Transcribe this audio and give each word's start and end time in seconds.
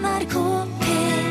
NRK 0.00 0.34
P1 0.80 1.26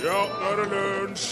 Ja, 0.00 0.20
nå 0.24 0.48
er 0.48 0.60
det 0.60 0.66
lunsj! 0.70 1.26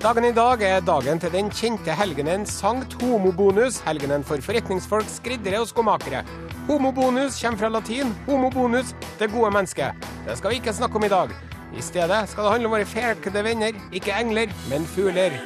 Dagen 0.00 0.26
i 0.26 0.32
dag 0.34 0.64
er 0.66 0.82
dagen 0.82 1.22
til 1.22 1.30
den 1.30 1.50
kjente 1.54 1.94
helgenen 1.94 2.46
Sankt 2.48 2.96
Homobonus, 3.04 3.78
helgenen 3.86 4.24
for 4.26 4.42
forretningsfolk, 4.42 5.06
skriddere 5.12 5.60
og 5.62 5.68
skomakere. 5.70 6.24
Homobonus 6.66 7.38
kommer 7.38 7.60
fra 7.62 7.70
latin 7.76 8.10
homobonus, 8.26 8.94
det 9.20 9.30
gode 9.30 9.52
mennesket. 9.54 10.08
Det 10.26 10.40
skal 10.40 10.50
vi 10.50 10.62
ikke 10.64 10.74
snakke 10.74 10.98
om 10.98 11.06
i 11.06 11.12
dag. 11.12 11.36
I 11.76 11.84
stedet 11.84 12.24
skal 12.32 12.48
det 12.48 12.56
handle 12.56 12.72
om 12.72 12.80
våre 12.80 12.88
felkede 12.88 13.44
venner, 13.46 13.78
ikke 13.94 14.16
engler, 14.16 14.50
men 14.72 14.88
fugler. 14.88 15.38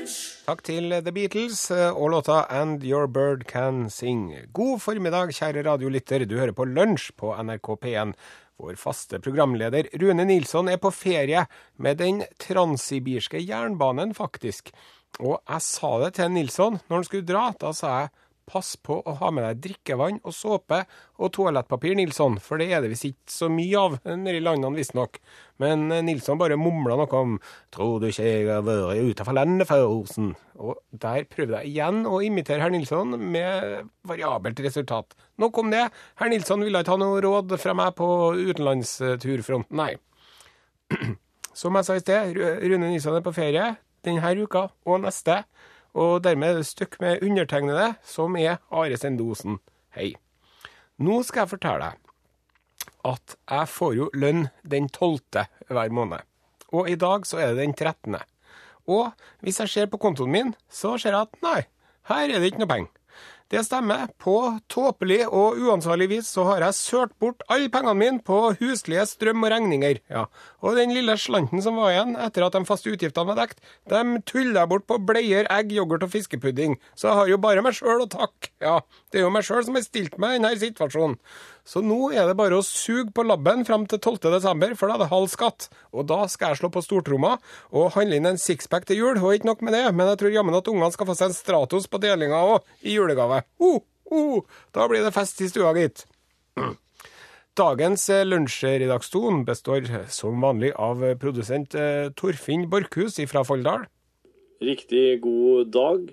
Takk 0.45 0.61
til 0.61 0.93
The 0.93 1.09
Beatles 1.09 1.71
eh, 1.73 1.97
og 1.97 2.11
låta 2.13 2.43
And 2.53 2.83
Your 2.85 3.07
Bird 3.09 3.47
Can 3.49 3.87
Sing. 3.89 4.27
God 4.53 4.83
formiddag, 4.85 5.31
kjære 5.33 5.63
radiolytter. 5.65 6.27
Du 6.29 6.35
hører 6.37 6.53
på 6.53 6.67
Lunsj 6.69 7.15
på 7.17 7.31
NRK 7.33 7.71
P1. 7.81 8.13
Vår 8.61 8.77
faste 8.77 9.23
programleder 9.25 9.89
Rune 10.03 10.27
Nilsson 10.29 10.69
er 10.69 10.77
på 10.83 10.93
ferie 10.93 11.47
med 11.81 11.97
den 12.03 12.21
transsibirske 12.45 13.41
jernbanen, 13.41 14.13
faktisk. 14.13 14.69
Og 15.17 15.39
jeg 15.39 15.65
sa 15.65 15.95
det 16.05 16.13
til 16.21 16.37
Nilsson 16.37 16.77
når 16.91 16.99
han 16.99 17.09
skulle 17.09 17.31
dra. 17.33 17.47
Da 17.65 17.73
sa 17.73 17.95
jeg 18.03 18.13
pass 18.47 18.75
på 18.77 18.99
å 19.01 19.15
ha 19.21 19.31
med 19.35 19.45
deg 19.47 19.61
drikkevann 19.65 20.21
og 20.23 20.35
såpe 20.37 20.83
og 21.19 21.33
toalettpapir, 21.35 21.95
Nilsson, 21.99 22.39
for 22.43 22.61
det 22.61 22.71
er 22.73 22.85
det 22.85 22.91
visst 22.93 23.09
ikke 23.09 23.35
så 23.35 23.49
mye 23.53 23.81
av 23.81 23.97
nede 24.07 24.39
i 24.39 24.43
landene, 24.45 24.79
visstnok. 24.79 25.19
Men 25.63 25.87
eh, 25.95 26.03
Nilsson 26.05 26.41
bare 26.41 26.59
mumla 26.61 26.99
noe 27.01 27.21
om 27.21 27.39
'Tror 27.75 28.01
du 28.01 28.09
ikke 28.09 28.27
jeg 28.27 28.49
har 28.49 28.65
vært 28.67 29.01
utenfor 29.11 29.39
landet 29.39 29.69
før, 29.69 29.87
Osen?' 30.01 30.35
Og 30.55 30.79
der 30.91 31.25
prøvde 31.27 31.63
jeg 31.63 31.73
igjen 31.73 32.05
å 32.07 32.21
imitere 32.23 32.63
herr 32.63 32.71
Nilsson 32.71 33.19
med 33.19 33.89
variabelt 34.07 34.61
resultat. 34.63 35.17
Nok 35.39 35.59
om 35.59 35.71
det. 35.71 35.89
Herr 36.21 36.31
Nilsson 36.31 36.63
ville 36.63 36.79
ikke 36.79 36.95
ha 36.95 37.01
noe 37.03 37.21
råd 37.21 37.57
fra 37.59 37.75
meg 37.75 37.97
på 37.99 38.07
utenlandsturfronten, 38.39 39.75
nei. 39.75 39.97
Som 41.55 41.75
jeg 41.79 41.87
sa 41.87 41.95
i 41.95 42.03
sted, 42.03 42.39
Rune 42.39 42.87
Nilsson 42.91 43.19
er 43.19 43.23
på 43.23 43.35
ferie 43.35 43.75
denne 44.05 44.35
uka 44.45 44.69
og 44.85 45.01
neste. 45.05 45.43
Og 45.95 46.25
dermed 46.25 46.51
er 46.51 46.61
det 46.61 46.67
stykk 46.67 46.99
med 47.01 47.23
undertegnede, 47.23 47.95
som 48.03 48.35
er 48.37 48.59
Are 48.75 48.97
Sendosen. 48.99 49.61
Hei. 49.95 50.15
Nå 50.99 51.23
skal 51.27 51.45
jeg 51.45 51.55
fortelle 51.55 51.91
deg 51.91 52.01
at 53.05 53.35
jeg 53.37 53.69
får 53.69 53.93
jo 53.99 54.07
lønn 54.17 54.47
den 54.65 54.89
12. 54.89 55.45
hver 55.69 55.93
måned. 55.93 56.25
Og 56.73 56.89
i 56.91 56.97
dag 56.99 57.27
så 57.29 57.39
er 57.43 57.53
det 57.53 57.61
den 57.61 57.75
13. 57.77 58.17
Og 58.91 59.13
hvis 59.45 59.61
jeg 59.61 59.71
ser 59.71 59.91
på 59.93 60.01
kontoen 60.01 60.33
min, 60.33 60.55
så 60.73 60.97
ser 60.99 61.15
jeg 61.15 61.29
at 61.29 61.43
nei, 61.45 61.61
her 62.11 62.29
er 62.29 62.41
det 62.41 62.51
ikke 62.51 62.65
noe 62.65 62.73
penger. 62.73 62.91
Det 63.55 63.61
stemmer. 63.63 64.09
På 64.19 64.59
tåpelig 64.73 65.21
og 65.29 65.61
uansvarlig 65.63 66.09
vis 66.11 66.31
så 66.35 66.43
har 66.49 66.65
jeg 66.65 66.75
sølt 66.75 67.13
bort 67.23 67.45
alle 67.47 67.69
pengene 67.71 67.95
mine 68.01 68.23
på 68.27 68.39
huslige 68.59 69.05
strøm 69.07 69.47
og 69.47 69.53
regninger. 69.53 70.01
Ja. 70.11 70.25
Og 70.59 70.75
den 70.75 70.91
lille 70.97 71.15
slanten 71.21 71.63
som 71.63 71.79
var 71.79 71.93
igjen 71.93 72.17
etter 72.19 72.43
at 72.49 72.57
de 72.57 72.65
faste 72.67 72.91
utgiftene 72.91 73.31
var 73.31 73.39
dekt, 73.39 73.63
de 73.93 74.03
tulla 74.27 74.65
jeg 74.65 74.73
bort 74.73 74.89
på 74.91 74.99
bleier, 75.07 75.47
egg, 75.55 75.71
yoghurt 75.77 76.03
og 76.03 76.11
fiskepudding. 76.17 76.75
Så 76.99 77.13
jeg 77.13 77.21
har 77.21 77.31
jo 77.31 77.39
bare 77.47 77.63
meg 77.63 77.79
sjøl 77.79 78.03
å 78.03 78.11
takke. 78.11 78.51
Ja, 78.65 78.81
det 79.15 79.23
er 79.23 79.29
jo 79.29 79.35
meg 79.37 79.47
sjøl 79.47 79.63
som 79.69 79.79
har 79.79 79.87
stilt 79.87 80.19
meg 80.19 80.35
i 80.35 80.41
denne 80.41 80.55
situasjonen. 80.59 81.15
Så 81.65 81.81
nå 81.81 82.11
er 82.13 82.29
det 82.29 82.37
bare 82.37 82.59
å 82.61 82.65
suge 82.65 83.09
på 83.17 83.25
labben 83.25 83.65
fram 83.65 83.87
til 83.89 83.97
12. 83.97 84.29
desember, 84.35 84.75
for 84.77 84.91
da 84.91 84.99
er 84.99 85.05
det 85.05 85.11
halv 85.15 85.31
skatt. 85.33 85.71
Og 85.97 86.05
da 86.11 86.27
skal 86.29 86.53
jeg 86.53 86.61
slå 86.61 86.71
på 86.75 86.85
stortromma 86.85 87.39
og 87.73 87.95
handle 87.97 88.21
inn 88.21 88.29
en 88.29 88.41
sixpack 88.41 88.85
til 88.91 89.01
jul. 89.01 89.21
Og 89.23 89.39
ikke 89.39 89.49
nok 89.49 89.65
med 89.65 89.77
det, 89.77 89.87
men 89.97 90.13
jeg 90.13 90.21
tror 90.21 90.37
jammen 90.37 90.61
at 90.61 90.69
ungene 90.69 90.93
skal 90.93 91.09
få 91.09 91.17
seg 91.17 91.33
en 91.33 91.39
Stratos 91.39 91.89
på 91.89 92.01
delinga 92.05 92.45
òg, 92.53 92.69
i 92.85 92.99
julegave. 92.99 93.43
Uh, 93.61 93.81
uh, 94.13 94.61
da 94.77 94.89
blir 94.93 95.07
det 95.07 95.15
fest 95.17 95.41
i 95.41 95.49
stua, 95.49 95.73
gitt. 95.79 96.05
Dagens 97.55 98.09
eh, 98.11 98.25
lunsjredaksjon 98.27 99.45
består 99.47 99.85
eh, 99.87 100.09
som 100.11 100.41
vanlig 100.43 100.73
av 100.75 101.05
eh, 101.07 101.15
produsent 101.15 101.77
Torfinn 102.19 102.67
Borchhus 102.71 103.21
fra 103.31 103.45
Folldal. 103.47 103.85
Riktig 104.65 105.21
god 105.23 105.71
dag 105.75 106.09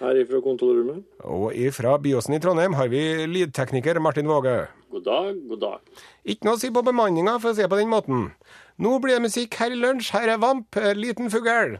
her 0.00 0.20
ifra 0.20 0.40
kontorrommet. 0.44 1.04
Og 1.24 1.52
ifra 1.56 1.96
Byåsen 2.02 2.36
i 2.36 2.40
Trondheim 2.42 2.76
har 2.78 2.90
vi 2.92 3.02
lydtekniker 3.30 4.00
Martin 4.02 4.28
Våge. 4.30 4.64
God 4.94 5.04
dag, 5.04 5.34
god 5.48 5.60
dag. 5.60 6.02
Ikke 6.22 6.46
noe 6.46 6.58
å 6.58 6.60
si 6.62 6.70
på 6.70 6.84
bemanninga, 6.86 7.38
for 7.42 7.50
å 7.50 7.56
si 7.56 7.64
det 7.64 7.70
på 7.72 7.80
den 7.80 7.90
måten. 7.90 8.28
Nå 8.78 8.96
blir 9.02 9.18
det 9.18 9.24
musikk 9.26 9.56
her 9.58 9.74
i 9.74 9.78
lunsj. 9.78 10.12
Her 10.14 10.34
er 10.34 10.38
Vamp, 10.42 10.76
eh, 10.76 10.94
liten 10.94 11.30
fugl. 11.30 11.76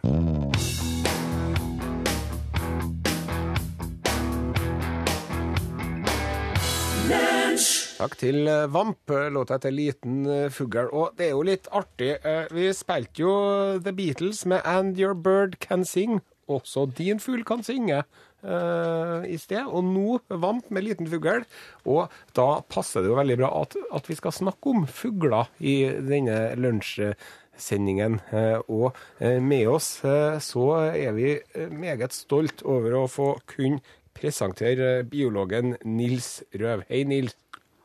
Takk 7.95 8.19
til 8.19 8.49
eh, 8.51 8.67
Vamp, 8.67 9.15
låta 9.31 9.57
etter 9.57 9.71
Liten 9.75 10.27
eh, 10.27 10.51
fugl. 10.51 10.91
Og 10.91 11.15
det 11.19 11.29
er 11.29 11.35
jo 11.37 11.47
litt 11.47 11.71
artig. 11.71 12.17
Vi 12.51 12.71
spilte 12.75 13.23
jo 13.23 13.35
The 13.79 13.95
Beatles 13.95 14.45
med 14.47 14.63
And 14.67 14.99
Your 14.99 15.15
Bird 15.15 15.59
Can 15.63 15.87
Sing. 15.87 16.21
Også 16.51 16.87
Din 16.97 17.21
fugl 17.21 17.45
kan 17.47 17.63
synge. 17.65 18.05
uh, 18.45 19.25
i 19.29 19.37
sted, 19.41 19.65
og 19.65 19.85
nå 19.87 20.19
Vamp 20.29 20.71
med 20.75 20.87
Liten 20.87 21.09
fugl. 21.11 21.45
Og 21.89 22.13
da 22.37 22.49
passer 22.71 23.05
det 23.05 23.13
jo 23.13 23.19
veldig 23.19 23.39
bra 23.41 23.51
at, 23.63 23.77
at 23.97 24.11
vi 24.11 24.19
skal 24.19 24.37
snakke 24.37 24.75
om 24.75 24.87
fugler 24.91 25.51
i 25.61 25.77
denne 26.05 26.55
lunsjsendingen. 26.61 28.21
Uh, 28.33 28.61
og 28.69 28.87
uh, 29.23 29.39
med 29.41 29.71
oss 29.73 29.97
så 30.45 30.67
er 30.91 31.17
vi 31.17 31.37
meget 31.73 32.17
stolt 32.17 32.65
over 32.69 33.01
å 33.01 33.07
få 33.11 33.35
kunne 33.51 33.83
presentere 34.15 35.03
biologen 35.11 35.75
Nils 35.83 36.45
Røv. 36.55 36.85
Hei, 36.91 37.03
Nils. 37.09 37.35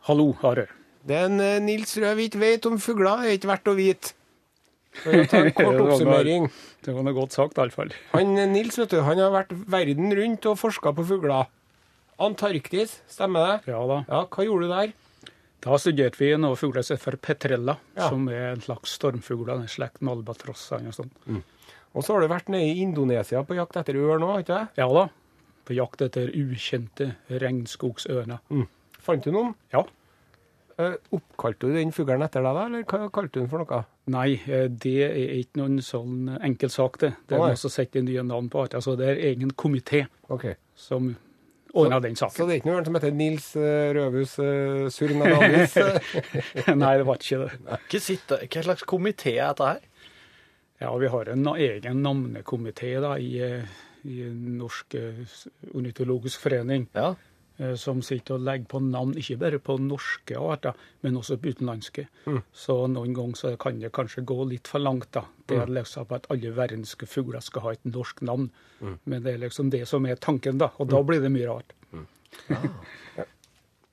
Hallo, 0.05 0.33
Are. 0.45 0.67
Den 1.09 1.39
Nils 1.65 1.95
Røv 1.97 2.19
ikke 2.21 2.41
vet 2.43 2.67
om 2.69 2.77
fugler, 2.81 3.25
er 3.25 3.37
ikke 3.39 3.49
verdt 3.49 3.71
å 3.71 3.77
vite. 3.77 4.18
For 5.03 5.13
å 5.13 5.25
ta 5.29 5.43
en 5.45 5.51
kort 5.57 5.79
oppsummering. 5.83 6.47
Det 6.85 6.93
var 6.95 7.03
noe 7.05 7.13
godt 7.15 7.35
sagt, 7.37 7.57
iallfall. 7.61 7.91
Han 8.15 8.33
eh, 8.37 8.47
Nils 8.49 8.77
vet 8.79 8.89
du, 8.95 9.01
han 9.05 9.19
har 9.21 9.31
vært 9.35 9.53
verden 9.69 10.09
rundt 10.17 10.47
og 10.49 10.57
forska 10.59 10.93
på 10.97 11.05
fugler. 11.11 11.45
Antarktis, 12.19 12.97
stemmer 13.07 13.45
det? 13.45 13.71
Ja 13.71 13.83
da. 13.87 14.01
Ja, 14.09 14.23
Hva 14.27 14.43
gjorde 14.47 14.67
du 14.67 14.73
der? 14.73 14.95
Da 15.63 15.75
studerte 15.79 16.19
vi 16.19 16.31
noen 16.39 16.55
fugler 16.59 16.83
som 16.87 16.95
heter 16.97 17.17
petrella, 17.19 17.77
Ja. 17.97 18.09
som 18.09 18.27
er 18.31 18.53
en 18.53 18.61
slags 18.63 18.93
stormfugler, 18.95 19.59
en 19.59 19.67
slekt 19.71 20.01
med 20.01 20.13
albatrosser 20.17 20.83
og 20.87 20.95
sånt. 20.95 21.15
Og 21.93 22.03
så 22.05 22.13
har 22.15 22.21
du 22.23 22.29
vært 22.31 22.49
nede 22.51 22.69
i 22.75 22.83
Indonesia 22.83 23.41
på 23.43 23.55
jakt 23.57 23.75
etter 23.79 23.97
ørn 23.99 24.23
òg, 24.23 24.43
ikke 24.43 24.55
det? 24.55 24.67
Ja 24.79 24.87
da. 24.93 25.07
På 25.67 25.75
jakt 25.75 26.01
etter 26.05 26.31
ukjente 26.31 27.11
regnskogsørner. 27.29 28.39
Fant 29.03 29.23
du 29.25 29.31
noen? 29.35 29.55
Ja. 29.73 29.83
Eh, 30.79 30.93
oppkalte 31.11 31.67
du 31.67 31.75
den 31.75 31.89
fuglen 31.91 32.21
etter 32.23 32.43
deg, 32.45 32.55
da, 32.55 32.65
eller 32.69 32.83
hva 32.87 33.09
kalte 33.11 33.35
du 33.35 33.41
den 33.41 33.49
for 33.51 33.59
noe? 33.59 33.81
Nei, 34.13 34.29
eh, 34.47 34.69
det 34.71 34.99
er 35.09 35.33
ikke 35.41 35.59
noen 35.59 35.81
sånn 35.83 36.29
enkel 36.37 36.71
sak, 36.71 37.01
det. 37.01 37.09
Det 37.27 37.35
er 37.35 37.41
nei. 37.43 37.49
noe 37.51 37.59
som 37.59 37.73
setter 37.73 38.05
nye 38.05 38.23
navn 38.23 38.47
på 38.51 38.61
alt. 38.63 38.77
Altså, 38.79 38.95
det 38.99 39.09
er 39.11 39.19
egen 39.33 39.51
komité 39.59 40.05
okay. 40.31 40.55
som 40.79 41.11
ordner 41.75 41.99
den 42.05 42.15
saken. 42.15 42.37
Så 42.37 42.47
det 42.47 42.55
er 42.55 42.61
ikke 42.61 42.71
noen 42.71 42.87
som 42.87 42.95
heter 42.95 43.17
Nils 43.19 43.49
eh, 43.59 43.89
Røvhus 43.97 44.37
Surnadalis? 44.95 45.75
Nei, 46.85 46.95
det 47.01 47.09
var 47.11 47.19
ikke 47.19 47.43
det. 47.43 47.99
Hva 48.47 48.65
slags 48.69 48.87
komité 48.87 49.35
er 49.35 49.51
dette 49.51 49.71
her? 49.73 49.85
Ja, 50.79 50.93
vi 50.95 51.11
har 51.11 51.33
en 51.33 51.47
egen 51.59 52.05
navnekomité 52.05 52.95
i, 53.19 53.33
i 54.07 54.29
Norsk 54.31 54.95
ornitologisk 55.75 56.39
forening. 56.47 56.87
Ja. 56.95 57.17
Eh, 57.59 57.75
som 57.79 58.01
sitter 58.05 58.37
og 58.37 58.45
legger 58.47 58.69
på 58.71 58.81
navn, 58.83 59.13
ikke 59.19 59.37
bare 59.43 59.61
på 59.63 59.77
norske 59.83 60.39
arter, 60.39 60.77
men 61.05 61.19
også 61.19 61.37
på 61.39 61.53
utenlandske. 61.53 62.07
Så 62.55 62.77
noen 62.91 63.13
ganger 63.17 63.39
så 63.39 63.53
kan 63.61 63.79
det 63.79 63.93
kanskje 63.95 64.25
gå 64.27 64.39
litt 64.49 64.67
for 64.71 64.83
langt. 64.83 65.11
da. 65.15 65.25
Det 65.49 65.57
er 65.63 65.73
liksom 65.79 66.09
at 66.15 66.27
alle 66.33 66.53
verdenske 66.55 67.07
fugler 67.09 67.43
skal 67.43 67.67
ha 67.67 67.75
et 67.75 67.85
norsk 67.87 68.21
navn. 68.21 68.49
Men 69.03 69.23
det 69.23 69.35
er 69.35 69.43
liksom 69.45 69.69
det 69.73 69.85
som 69.89 70.05
er 70.05 70.15
tanken, 70.15 70.57
da. 70.61 70.71
Og 70.79 70.89
da 70.91 71.03
blir 71.03 71.21
det 71.21 71.33
mye 71.33 71.49
rart. 71.49 71.75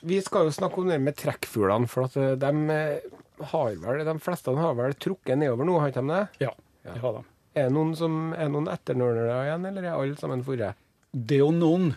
Vi 0.06 0.18
skal 0.22 0.46
jo 0.46 0.52
snakke 0.54 0.80
om 0.80 0.90
det 0.90 0.98
med 1.02 1.16
trekkfuglene, 1.18 1.88
for 1.90 2.06
at 2.06 2.16
eh, 2.20 2.34
de 2.38 2.50
eh, 2.70 3.06
har 3.50 3.78
vel, 3.82 4.04
de 4.06 4.14
fleste 4.22 4.52
har 4.54 4.76
vel 4.78 4.94
trukket 5.02 5.40
nedover 5.40 5.66
nå, 5.66 5.78
har 5.80 5.90
ikke 5.90 6.04
de 6.04 6.12
det? 6.12 6.44
Ja, 6.44 6.52
de 6.86 6.98
har 7.02 7.16
dem. 7.18 7.30
Er 7.56 7.70
det 7.70 7.74
noen, 7.74 7.94
som, 7.96 8.18
er 8.36 8.50
noen 8.52 8.68
etternølere 8.70 9.38
igjen, 9.46 9.64
eller 9.70 9.86
er 9.88 9.96
alle 9.96 10.18
sammen 10.20 10.44
forre? 10.46 10.74
Det 11.10 11.38
er 11.38 11.42
jo 11.46 11.52
noen 11.56 11.94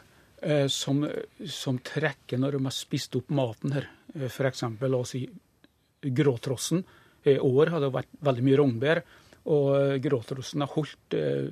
som, 0.71 1.01
som 1.45 1.80
trekker 1.83 2.39
når 2.39 2.56
de 2.57 2.63
har 2.69 2.75
spist 2.75 3.15
opp 3.19 3.30
maten 3.36 3.74
her. 3.75 3.88
F.eks. 4.15 4.36
For 4.38 4.47
eksempel, 4.50 4.91
la 4.94 5.01
oss 5.03 5.12
si 5.15 5.25
gråtrossen. 6.01 6.83
I 7.27 7.38
år 7.44 7.74
har 7.74 7.83
det 7.83 7.89
vært 7.91 8.13
veldig 8.24 8.45
mye 8.47 8.59
rognbær, 8.62 9.01
og 9.51 9.65
eh, 9.75 9.97
gråtrossen 10.03 10.63
har 10.63 10.71
holdt, 10.71 11.15
eh, 11.18 11.50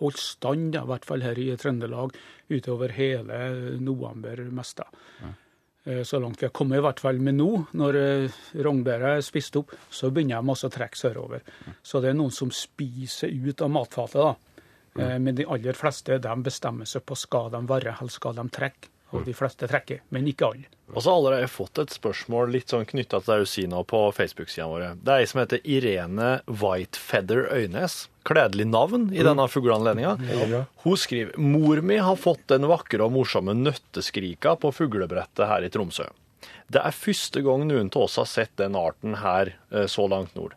holdt 0.00 0.18
stand, 0.18 0.74
i 0.74 0.82
hvert 0.88 1.06
fall 1.06 1.22
her 1.22 1.38
i 1.38 1.50
Trøndelag, 1.60 2.14
utover 2.50 2.92
hele 2.96 3.38
november 3.80 4.42
mest. 4.50 4.82
Eh, 5.84 6.02
Så 6.06 6.18
langt 6.22 6.40
vi 6.42 6.46
har 6.46 6.52
kommet, 6.54 6.78
i 6.78 6.84
hvert 6.84 7.00
fall 7.02 7.18
med 7.22 7.38
nå, 7.38 7.48
når 7.78 8.00
eh, 8.00 8.40
rognbæret 8.66 9.18
er 9.20 9.26
spist 9.26 9.56
opp, 9.62 9.72
så 9.90 10.10
begynner 10.10 10.42
de 10.42 10.54
også 10.56 10.70
å 10.70 10.74
trekke 10.76 10.98
sørover. 10.98 11.42
Så 11.82 12.00
det 12.02 12.10
er 12.12 12.18
noen 12.18 12.34
som 12.34 12.50
spiser 12.54 13.30
ut 13.30 13.62
av 13.62 13.70
matfatet, 13.70 14.18
da. 14.22 14.34
Eh, 14.98 15.18
Men 15.18 15.34
de 15.34 15.46
aller 15.48 15.72
fleste 15.78 16.18
de 16.18 16.34
bestemmer 16.42 16.86
seg 16.88 17.04
på 17.06 17.16
skal 17.16 17.50
de 17.50 17.62
være, 17.68 17.96
eller 18.00 18.10
skal 18.12 18.34
de 18.34 18.48
trekke. 18.52 18.88
Og 19.12 19.26
de 19.26 19.34
fleste 19.36 19.66
trekker, 19.68 19.98
men 20.08 20.24
ikke 20.24 20.46
alle. 20.48 20.68
Og 20.94 21.02
så 21.04 21.10
har 21.12 21.18
allerede 21.18 21.48
fått 21.52 21.76
et 21.82 21.92
spørsmål 21.92 22.48
litt 22.54 22.72
sånn 22.72 22.86
knytta 22.88 23.18
til 23.20 23.28
det 23.34 23.42
du 23.42 23.50
sier 23.50 23.68
nå 23.68 23.82
på 23.84 23.98
Facebook-sida 24.16 24.64
vår. 24.70 24.84
Det 25.04 25.12
er 25.12 25.20
ei 25.20 25.26
som 25.28 25.42
heter 25.42 25.60
Irene 25.68 26.30
Whitefeather 26.48 27.44
Øynes. 27.52 28.06
Kledelig 28.24 28.64
navn 28.70 29.10
i 29.12 29.20
denne 29.20 29.44
fugleanledninga. 29.52 30.14
Hun 30.86 30.96
skriver 30.96 31.36
mor 31.36 31.82
mi 31.84 31.98
har 32.00 32.16
fått 32.16 32.46
den 32.54 32.64
vakre 32.70 33.04
og 33.04 33.12
morsomme 33.12 33.52
nøtteskrika 33.52 34.56
på 34.56 34.72
fuglebrettet 34.72 35.44
her 35.50 35.68
i 35.68 35.68
Tromsø. 35.68 36.08
Det 36.72 36.80
er 36.80 36.96
første 36.96 37.42
gang 37.44 37.66
noen 37.68 37.92
av 37.92 38.06
oss 38.06 38.16
har 38.16 38.24
sett 38.32 38.56
den 38.56 38.74
arten 38.80 39.18
her 39.20 39.58
eh, 39.70 39.84
så 39.92 40.08
langt 40.08 40.32
nord. 40.38 40.56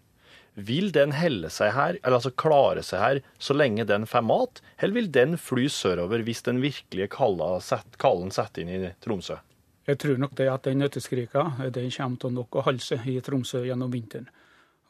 Vil 0.56 0.92
den 0.96 1.12
helle 1.12 1.50
seg 1.52 1.74
her, 1.76 1.98
eller 2.02 2.18
altså 2.18 2.32
klare 2.32 2.84
seg 2.86 3.02
her, 3.02 3.20
så 3.38 3.56
lenge 3.56 3.84
den 3.88 4.08
får 4.08 4.24
mat, 4.24 4.62
eller 4.80 4.96
vil 4.96 5.12
den 5.12 5.36
fly 5.40 5.68
sørover 5.72 6.24
hvis 6.24 6.46
den 6.48 6.62
virkelige 6.64 7.10
kallen 7.12 8.32
setter 8.32 8.64
inn 8.64 8.72
i 8.72 8.94
Tromsø? 9.04 9.42
Jeg 9.86 10.00
tror 10.02 10.18
nok 10.18 10.34
det 10.40 10.48
at 10.50 10.66
den 10.66 10.80
nøtteskrika 10.82 11.44
den 11.76 11.92
kommer 11.94 12.22
til 12.22 12.34
nok 12.34 12.56
å 12.56 12.64
holde 12.66 12.82
seg 12.82 13.04
i 13.12 13.20
Tromsø 13.22 13.66
gjennom 13.68 13.92
vinteren. 13.94 14.32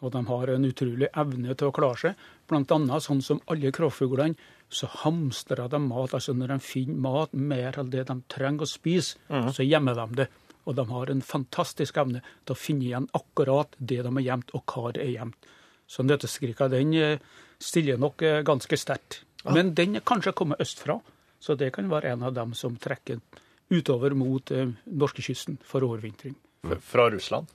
Og 0.04 0.12
de 0.14 0.22
har 0.28 0.52
en 0.52 0.68
utrolig 0.68 1.10
evne 1.18 1.56
til 1.58 1.72
å 1.72 1.74
klare 1.76 1.98
seg. 1.98 2.24
Blant 2.48 2.72
annet 2.72 3.04
sånn 3.04 3.24
som 3.26 3.42
alle 3.52 3.72
kråfuglene, 3.74 4.38
så 4.70 4.88
hamstrer 5.02 5.70
de 5.72 5.80
mat. 5.82 6.14
Altså 6.14 6.36
når 6.36 6.54
de 6.54 6.58
finner 6.64 7.02
mat 7.02 7.34
mer 7.34 7.80
enn 7.80 7.92
det 7.94 8.06
de 8.10 8.16
trenger 8.32 8.68
å 8.68 8.70
spise, 8.70 9.18
så 9.28 9.66
gjemmer 9.66 9.98
de 9.98 10.22
det. 10.22 10.28
Og 10.66 10.76
de 10.78 10.86
har 10.90 11.12
en 11.12 11.22
fantastisk 11.22 11.98
evne 12.02 12.24
til 12.46 12.56
å 12.56 12.60
finne 12.60 12.88
igjen 12.88 13.10
akkurat 13.14 13.76
det 13.78 14.02
de 14.06 14.14
har 14.18 14.26
gjemt, 14.26 14.54
og 14.58 14.66
hva 14.74 14.94
det 14.96 15.04
er 15.06 15.14
gjemt. 15.14 15.50
Så 15.88 16.06
nøtteskrika 16.06 16.68
den 16.74 16.94
eh, 16.98 17.20
stiller 17.62 18.00
nok 18.02 18.22
eh, 18.26 18.42
ganske 18.46 18.78
sterkt. 18.78 19.22
Men 19.46 19.76
den 19.78 20.00
er 20.00 20.06
kanskje 20.06 20.34
kommet 20.34 20.62
østfra, 20.64 20.98
så 21.40 21.54
det 21.56 21.70
kan 21.76 21.92
være 21.92 22.16
en 22.16 22.26
av 22.26 22.34
dem 22.34 22.56
som 22.58 22.80
trekker 22.82 23.22
utover 23.70 24.16
mot 24.18 24.52
eh, 24.52 24.74
norskekysten 24.86 25.60
for 25.66 25.86
overvintring. 25.86 26.34
Fra 26.82 27.10
Russland? 27.14 27.46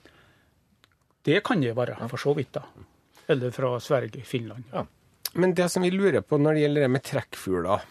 Det 1.21 1.43
kan 1.43 1.61
det 1.61 1.75
være, 1.77 1.99
for 2.09 2.17
så 2.17 2.33
vidt. 2.33 2.53
da. 2.53 2.63
Eller 3.27 3.51
fra 3.51 3.79
Sverige, 3.79 4.23
Finland. 4.23 4.63
Men 5.33 5.53
det 5.53 5.69
som 5.69 5.83
vi 5.83 5.91
lurer 5.91 6.21
på 6.21 6.37
når 6.37 6.53
det 6.53 6.63
gjelder 6.65 6.81
det 6.81 6.91
med 6.91 7.03
trekkfugler 7.07 7.83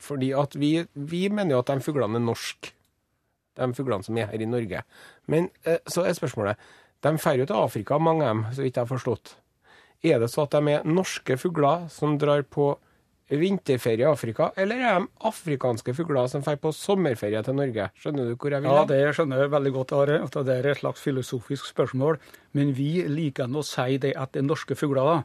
Fordi 0.00 0.30
at 0.32 0.54
vi, 0.56 0.70
vi 0.94 1.26
mener 1.28 1.56
jo 1.56 1.58
at 1.60 1.72
de 1.72 1.84
fuglene 1.84 2.16
er 2.16 2.24
norske, 2.24 2.72
de 3.56 3.68
fuglene 3.76 4.06
som 4.06 4.18
er 4.18 4.30
her 4.30 4.42
i 4.42 4.48
Norge. 4.48 4.82
Men 5.32 5.50
eh, 5.64 5.80
så 5.88 6.04
er 6.06 6.16
spørsmålet 6.16 6.60
De 7.04 7.12
drar 7.16 7.36
jo 7.36 7.46
til 7.46 7.60
Afrika, 7.60 7.98
mange 7.98 8.24
av 8.24 8.34
dem, 8.34 8.46
så 8.56 8.64
vidt 8.64 8.76
jeg 8.76 8.86
har 8.86 8.90
forstått. 8.90 9.36
Er 10.04 10.20
det 10.20 10.30
så 10.32 10.44
at 10.46 10.54
de 10.54 10.74
er 10.74 10.88
norske 10.88 11.36
fugler 11.40 11.88
som 11.92 12.16
drar 12.18 12.42
på 12.42 12.74
vinterferie 13.26 14.04
i 14.04 14.08
Afrika, 14.08 14.52
eller 14.56 14.78
er 14.78 15.00
de 15.00 15.08
afrikanske 15.26 15.94
fugler 15.98 16.28
som 16.30 16.44
drar 16.46 16.58
på 16.62 16.70
sommerferie 16.74 17.42
til 17.42 17.56
Norge? 17.58 17.88
Skjønner 17.98 18.28
du 18.28 18.36
hvor 18.36 18.54
jeg 18.54 18.62
vil? 18.62 18.70
Ja, 18.70 18.84
det 18.86 19.14
skjønner 19.16 19.42
jeg 19.42 19.52
veldig 19.54 19.72
godt, 19.74 19.94
Are. 19.98 20.18
at 20.22 20.38
Det 20.46 20.58
er 20.58 20.70
et 20.70 20.78
slags 20.78 21.02
filosofisk 21.02 21.66
spørsmål. 21.66 22.20
Men 22.52 22.74
vi 22.74 23.02
liker 23.08 23.50
å 23.50 23.64
si 23.66 23.98
det 23.98 24.14
at 24.16 24.32
det 24.32 24.44
er 24.44 24.46
norske 24.46 24.78
fugler, 24.78 25.24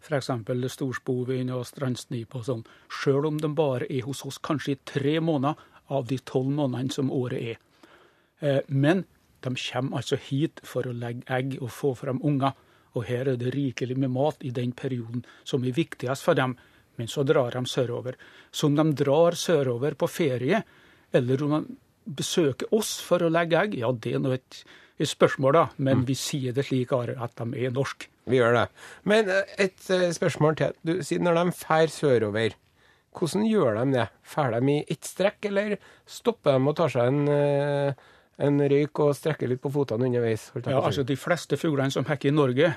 f.eks. 0.00 0.30
storspovin 0.72 1.50
og 1.52 1.66
strandsnip 1.66 2.34
og 2.34 2.46
sånn, 2.46 2.62
sjøl 2.88 3.26
om 3.26 3.40
de 3.40 3.50
bare 3.52 3.90
er 3.90 4.06
hos 4.06 4.24
oss 4.24 4.38
kanskje 4.38 4.76
i 4.76 4.80
tre 4.86 5.18
måneder 5.20 5.58
av 5.90 6.06
de 6.06 6.18
tolv 6.18 6.54
månedene 6.54 6.94
som 6.94 7.10
året 7.10 7.42
er. 7.54 7.58
Eh, 8.40 8.60
Men 8.68 9.04
de 9.40 9.54
kommer 9.56 9.96
altså 9.96 10.16
hit 10.16 10.60
for 10.64 10.86
å 10.86 10.92
legge 10.96 11.24
egg 11.32 11.56
og 11.60 11.70
få 11.72 11.94
frem 11.96 12.20
unger. 12.22 12.52
Og 12.98 13.06
her 13.06 13.28
er 13.30 13.38
det 13.38 13.54
rikelig 13.54 13.96
med 13.96 14.10
mat 14.10 14.42
i 14.42 14.50
den 14.50 14.72
perioden 14.72 15.24
som 15.44 15.64
er 15.64 15.76
viktigst 15.76 16.26
for 16.26 16.34
dem. 16.34 16.56
Men 16.98 17.08
så 17.08 17.22
drar 17.24 17.54
de 17.54 17.62
sørover. 17.66 18.18
Så 18.52 18.66
om 18.66 18.76
de 18.76 18.92
drar 18.98 19.36
sørover 19.38 19.94
på 19.94 20.08
ferie, 20.10 20.62
eller 21.12 21.42
om 21.46 21.54
de 21.54 21.76
besøker 22.04 22.72
oss 22.74 22.98
for 23.04 23.22
å 23.22 23.30
legge 23.30 23.60
egg, 23.60 23.78
ja, 23.78 23.92
det 23.92 24.16
er 24.16 24.22
nå 24.22 24.34
et, 24.34 24.64
et 24.98 25.08
spørsmål, 25.08 25.54
da. 25.54 25.64
Men 25.78 26.04
vi 26.08 26.16
sier 26.18 26.52
det 26.56 26.66
slik, 26.66 26.92
Are, 26.96 27.14
at 27.22 27.36
de 27.38 27.62
er 27.64 27.72
norske. 27.72 28.10
Vi 28.30 28.40
gjør 28.40 28.58
det. 28.58 28.66
Men 29.08 29.30
eh, 29.32 29.54
et 29.66 29.86
eh, 29.94 30.10
spørsmål 30.14 30.58
til. 30.58 30.76
Du 30.84 30.98
sier 31.06 31.22
når 31.22 31.38
de 31.38 31.56
drar 31.62 31.94
sørover, 31.94 32.58
hvordan 33.16 33.46
gjør 33.48 33.78
de 33.80 33.86
det? 33.94 34.08
Drar 34.34 34.58
de 34.58 34.74
i 34.74 34.84
ett 34.90 35.06
strekk, 35.06 35.46
eller 35.48 35.78
stopper 36.06 36.58
de 36.58 36.68
og 36.70 36.76
tar 36.78 36.92
seg 36.92 37.10
en, 37.10 37.94
en 38.40 38.60
røyk 38.72 39.02
og 39.04 39.14
strekker 39.16 39.50
litt 39.50 39.60
på 39.62 39.72
føttene 39.74 40.08
underveis? 40.08 40.48
Ja, 40.64 40.80
altså 40.80 41.04
De 41.06 41.16
fleste 41.20 41.58
fuglene 41.60 41.92
som 41.92 42.06
hekker 42.08 42.30
i 42.30 42.34
Norge, 42.36 42.70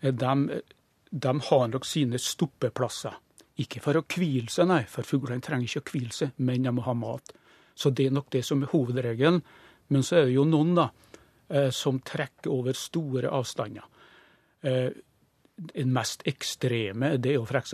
eh, 0.00 0.12
de, 0.14 0.60
de 1.10 1.32
har 1.50 1.68
nok 1.72 1.86
sine 1.88 2.20
stoppeplasser. 2.22 3.16
Ikke 3.58 3.82
for 3.82 3.98
å 3.98 4.04
hvile 4.06 4.50
seg, 4.52 4.68
nei, 4.70 4.84
for 4.86 5.06
fuglene 5.06 5.42
trenger 5.42 5.66
ikke 5.66 5.82
å 5.82 5.90
hvile 5.90 6.14
seg, 6.14 6.36
men 6.38 6.62
de 6.62 6.72
må 6.74 6.84
ha 6.86 6.94
mat. 6.94 7.32
Så 7.74 7.90
det 7.90 8.06
er 8.06 8.14
nok 8.14 8.30
det 8.30 8.44
som 8.46 8.62
er 8.62 8.70
hovedregelen. 8.70 9.42
Men 9.88 10.04
så 10.04 10.20
er 10.20 10.28
det 10.28 10.36
jo 10.36 10.44
noen 10.46 10.74
da, 10.76 10.88
eh, 11.50 11.70
som 11.74 11.98
trekker 12.04 12.52
over 12.52 12.76
store 12.76 13.30
avstander. 13.34 13.86
Eh, 14.62 14.90
Den 15.58 15.90
mest 15.90 16.22
ekstreme 16.22 17.16
det 17.18 17.32
er 17.32 17.40
jo 17.40 17.46
f.eks. 17.48 17.72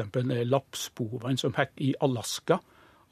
lapspovene 0.49 1.37
som 1.37 1.53
hekker 1.53 1.83
i 1.85 1.91
Alaska, 2.01 2.57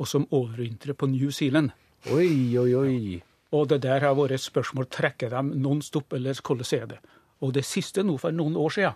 og 0.00 0.08
som 0.08 0.24
overvintrer 0.32 0.96
på 0.96 1.10
New 1.12 1.28
Zealand. 1.30 1.74
Oi, 2.08 2.56
oi, 2.56 2.72
oi. 2.74 3.22
Og 3.52 3.68
det 3.68 3.82
der 3.84 4.00
har 4.00 4.16
vært 4.16 4.36
et 4.38 4.44
spørsmål 4.44 4.88
trekker 4.92 5.32
de 5.32 5.42
non-stop, 5.60 6.12
eller 6.16 6.38
hvordan 6.40 6.78
er 6.78 6.86
det? 6.94 7.00
Og 7.42 7.52
det 7.52 7.64
siste 7.66 8.04
nå, 8.06 8.16
for 8.18 8.32
noen 8.32 8.56
år 8.56 8.70
siden, 8.70 8.94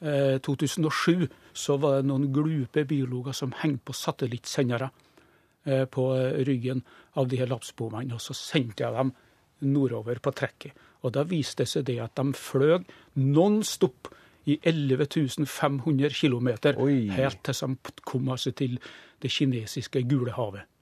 eh, 0.00 0.38
2007, 0.38 1.28
så 1.52 1.76
var 1.80 1.96
det 1.96 2.08
noen 2.10 2.32
glupe 2.32 2.84
biologer 2.84 3.32
som 3.32 3.54
hengte 3.62 3.90
på 3.90 3.96
satellittsendere 3.96 4.90
eh, 5.66 5.84
på 5.84 6.04
ryggen 6.46 6.84
av 7.16 7.28
de 7.28 7.40
her 7.40 7.50
lapsbomene, 7.50 8.14
og 8.14 8.20
så 8.20 8.34
sendte 8.34 8.84
jeg 8.84 8.92
dem 8.94 9.14
nordover 9.60 10.20
på 10.20 10.30
trekket. 10.30 10.72
Og 11.02 11.12
da 11.12 11.24
viste 11.24 11.64
det 11.64 11.70
seg 11.70 11.86
det 11.88 11.98
at 12.00 12.14
de 12.16 12.32
fløy 12.32 12.84
non-stop 13.16 14.12
i 14.46 14.58
11 14.62 15.46
500 15.46 16.10
km, 16.12 16.48
helt 17.16 17.42
til 17.42 17.54
de 17.54 17.92
kom 18.04 18.28
seg 18.36 18.54
til 18.54 18.78
det 19.22 19.30
kinesiske 19.32 20.02
Gulehavet. 20.08 20.62
Eh, 20.62 20.73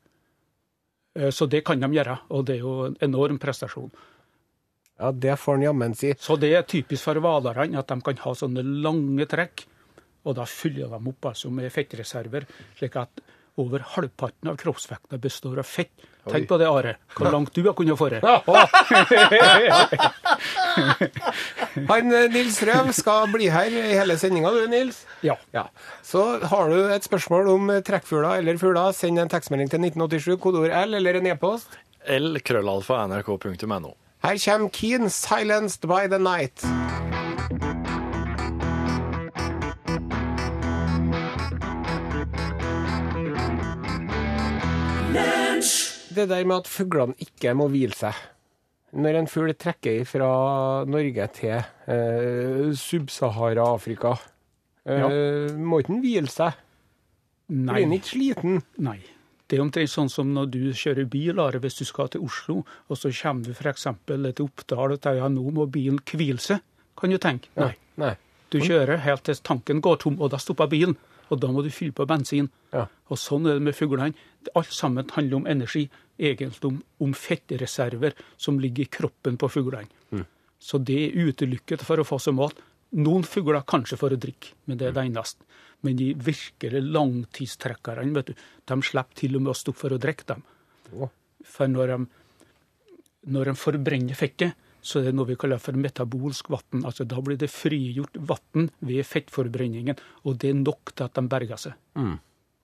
Så 1.13 1.45
det 1.51 1.61
kan 1.67 1.81
de 1.81 1.89
gjøre, 1.93 2.15
og 2.33 2.47
det 2.49 2.55
er 2.57 2.63
jo 2.63 2.87
en 2.87 2.95
enorm 3.05 3.37
prestasjon. 3.41 3.91
Ja, 5.03 5.11
det 5.13 5.35
får 5.41 5.59
han 5.59 5.65
jammen 5.67 5.95
si. 5.99 6.13
Så 6.21 6.37
det 6.41 6.53
er 6.57 6.65
typisk 6.69 7.05
for 7.09 7.21
hvalerne 7.21 7.81
at 7.81 7.91
de 7.91 7.99
kan 8.07 8.21
ha 8.23 8.33
sånne 8.39 8.63
lange 8.85 9.27
trekk, 9.29 9.65
og 10.25 10.37
da 10.39 10.45
fyller 10.47 10.93
de 10.93 11.11
opp 11.11 11.27
altså 11.33 11.51
med 11.53 11.73
fettreserver, 11.75 12.47
slik 12.79 12.97
at 13.01 13.23
over 13.61 13.83
halvparten 13.97 14.49
av 14.49 14.57
kroppsvekta 14.61 15.19
består 15.21 15.59
av 15.61 15.67
fett. 15.69 15.93
Tenk 16.31 16.47
på 16.49 16.57
det, 16.61 16.69
Are, 16.71 16.95
hvor 17.17 17.33
langt 17.35 17.53
du 17.53 17.65
har 17.67 17.75
kunnet 17.77 17.99
få 17.99 18.09
det. 18.15 18.23
Han 21.91 22.13
eh, 22.13 22.29
Nils 22.33 22.59
Røv 22.67 22.93
skal 22.97 23.31
bli 23.33 23.49
her 23.53 23.73
i 23.73 23.95
hele 23.97 24.17
sendinga, 24.21 24.53
du 24.55 24.67
Nils. 24.73 25.03
Ja. 25.27 25.37
Ja. 25.55 25.67
Så 26.07 26.25
har 26.51 26.71
du 26.73 26.79
et 26.93 27.07
spørsmål 27.07 27.51
om 27.55 27.71
eh, 27.75 27.83
trekkfugler 27.87 28.43
eller 28.43 28.61
fugler, 28.61 28.93
send 28.97 29.21
en 29.23 29.33
tekstmelding 29.33 29.73
til 29.73 29.83
1987, 29.93 30.39
kodeord 30.43 30.75
L 30.85 31.01
eller 31.01 31.21
en 31.21 31.33
e-post. 31.35 31.79
L 32.09 32.41
krøllalfa 32.43 33.05
nrk.no. 33.07 33.95
Her 34.23 34.39
kommer 34.39 34.69
Keen, 34.71 35.09
'Silenced 35.11 35.89
by 35.89 36.07
the 36.09 36.19
Night'. 36.19 36.63
Det 46.15 46.29
der 46.29 46.45
med 46.45 46.57
at 46.57 46.69
fuglene 46.69 47.15
ikke 47.19 47.55
må 47.57 47.69
hvile 47.73 47.97
seg. 47.97 48.17
Når 48.93 49.17
en 49.23 49.31
fugl 49.31 49.55
trekker 49.57 50.03
fra 50.05 50.29
Norge 50.85 51.29
til 51.39 51.55
eh, 51.57 52.73
Sub-Sahara-Afrika, 52.77 54.13
eh, 54.85 55.49
må 55.57 55.81
ikke 55.81 55.95
den 55.95 56.03
hvile 56.05 56.33
seg? 56.33 56.59
Nei. 57.53 57.73
Blir 57.73 57.87
den 57.87 57.97
ikke 57.97 58.11
sliten? 58.11 58.59
Nei. 58.85 58.99
Det 59.49 59.59
er 59.59 59.65
omtrent 59.65 59.93
sånn 59.93 60.09
som 60.13 60.31
når 60.33 60.51
du 60.53 60.61
kjører 60.77 61.09
bil, 61.13 61.41
Are, 61.41 61.61
hvis 61.61 61.77
du 61.81 61.85
skal 61.89 62.09
til 62.13 62.23
Oslo, 62.25 62.63
og 62.89 62.97
så 63.01 63.11
kommer 63.17 63.49
du 63.49 63.53
f.eks. 63.53 63.89
til 64.09 64.45
Oppdal 64.47 64.95
og 64.95 65.01
sier 65.01 65.19
ja, 65.21 65.29
nå 65.29 65.45
må 65.53 65.67
bilen 65.73 66.01
hvile 66.09 66.41
seg. 66.41 66.63
Kan 66.97 67.13
du 67.13 67.19
tenke? 67.21 67.53
Nei. 67.61 67.75
Nei. 68.01 68.15
Du 68.53 68.61
kjører 68.61 69.01
helt 69.05 69.25
til 69.25 69.41
tanken 69.41 69.81
går 69.85 70.01
tom, 70.05 70.19
og 70.21 70.33
da 70.33 70.41
stopper 70.41 70.69
bilen. 70.73 70.97
Og 71.31 71.41
da 71.41 71.51
må 71.53 71.63
du 71.65 71.71
fylle 71.73 71.95
på 71.97 72.07
bensin. 72.09 72.49
Ja. 72.73 72.87
Og 73.13 73.21
sånn 73.21 73.47
er 73.47 73.59
det 73.59 73.67
med 73.69 73.77
fuglene. 73.77 74.17
Alt 74.59 74.73
sammen 74.75 75.09
handler 75.15 75.41
om 75.41 75.49
energi. 75.51 75.87
Egentlig 76.23 76.69
om, 76.69 76.81
om 77.03 77.15
fettreserver 77.17 78.17
som 78.41 78.61
ligger 78.61 78.87
i 78.87 78.93
kroppen 78.99 79.39
på 79.41 79.51
fuglene. 79.53 79.89
Så 80.63 80.79
det 80.79 80.99
er 81.09 81.17
utelukket 81.27 81.83
for 81.83 81.99
å 81.99 82.07
få 82.07 82.21
seg 82.23 82.37
mat. 82.39 82.59
Noen 83.03 83.25
fugler 83.27 83.65
kanskje 83.67 83.97
for 83.99 84.15
å 84.15 84.19
drikke, 84.21 84.53
men 84.71 84.79
det 84.79 84.91
er 84.91 84.95
det 84.95 85.07
eneste. 85.09 85.43
Men 85.83 85.97
de 85.99 86.13
virkelig 86.15 86.83
langtidstrekkerne, 86.85 88.13
vet 88.15 88.31
du, 88.31 88.43
de 88.71 88.77
slipper 88.87 89.19
til 89.19 89.39
og 89.39 89.43
med 89.43 89.55
å 89.55 89.59
stoppe 89.59 89.83
for 89.83 89.97
å 89.97 89.99
drikke 89.99 90.29
dem. 90.29 90.45
For 91.43 91.73
når 91.73 91.91
de, 91.91 91.97
når 93.35 93.51
de 93.51 93.57
forbrenner 93.59 94.19
fettet, 94.19 94.55
så 94.83 95.01
det 95.03 95.13
er 95.13 95.15
noe 95.17 95.29
vi 95.29 95.37
kaller 95.39 95.61
for 95.63 95.79
metabolsk 95.79 96.49
vann. 96.51 96.83
Altså, 96.85 97.05
da 97.07 97.21
blir 97.23 97.37
det 97.39 97.49
frigjort 97.55 98.17
vann 98.29 98.69
ved 98.83 99.05
fettforbrenningen, 99.07 99.97
og 100.27 100.39
det 100.43 100.51
er 100.51 100.59
nok 100.59 100.93
til 100.99 101.07
at 101.07 101.15
de 101.15 101.23
berger 101.31 101.61
seg. 101.69 101.77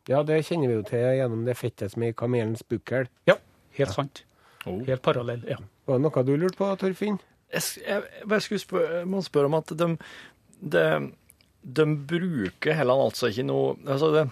Ja, 0.09 0.23
det 0.27 0.41
kjenner 0.49 0.71
vi 0.73 0.75
jo 0.79 0.83
til 0.89 1.05
gjennom 1.19 1.45
det 1.47 1.55
fettet 1.61 1.93
som 1.93 2.03
er 2.03 2.11
i 2.15 2.17
kamelens 2.17 2.65
bukkel. 2.67 3.07
Ja, 3.29 3.37
Helt 3.79 3.93
sant. 3.95 4.25
Oh. 4.67 4.81
Helt 4.89 5.03
parallell. 5.05 5.45
ja. 5.47 5.57
Var 5.87 5.99
det 6.01 6.03
noe 6.09 6.23
du 6.27 6.33
lurte 6.37 6.59
på, 6.59 6.67
Torfinn? 6.81 7.21
Jeg, 7.53 7.63
jeg, 7.87 8.03
jeg 8.29 8.43
skulle 8.45 8.61
spørre, 8.61 9.05
må 9.09 9.21
spørre 9.23 9.47
om 9.49 9.55
at 9.61 9.71
de, 9.79 9.87
de, 10.75 10.83
de 11.63 11.87
bruker 12.11 12.75
heller 12.77 13.05
altså 13.07 13.31
ikke 13.31 13.47
noe 13.49 13.77
altså 13.87 14.11
det, 14.17 14.25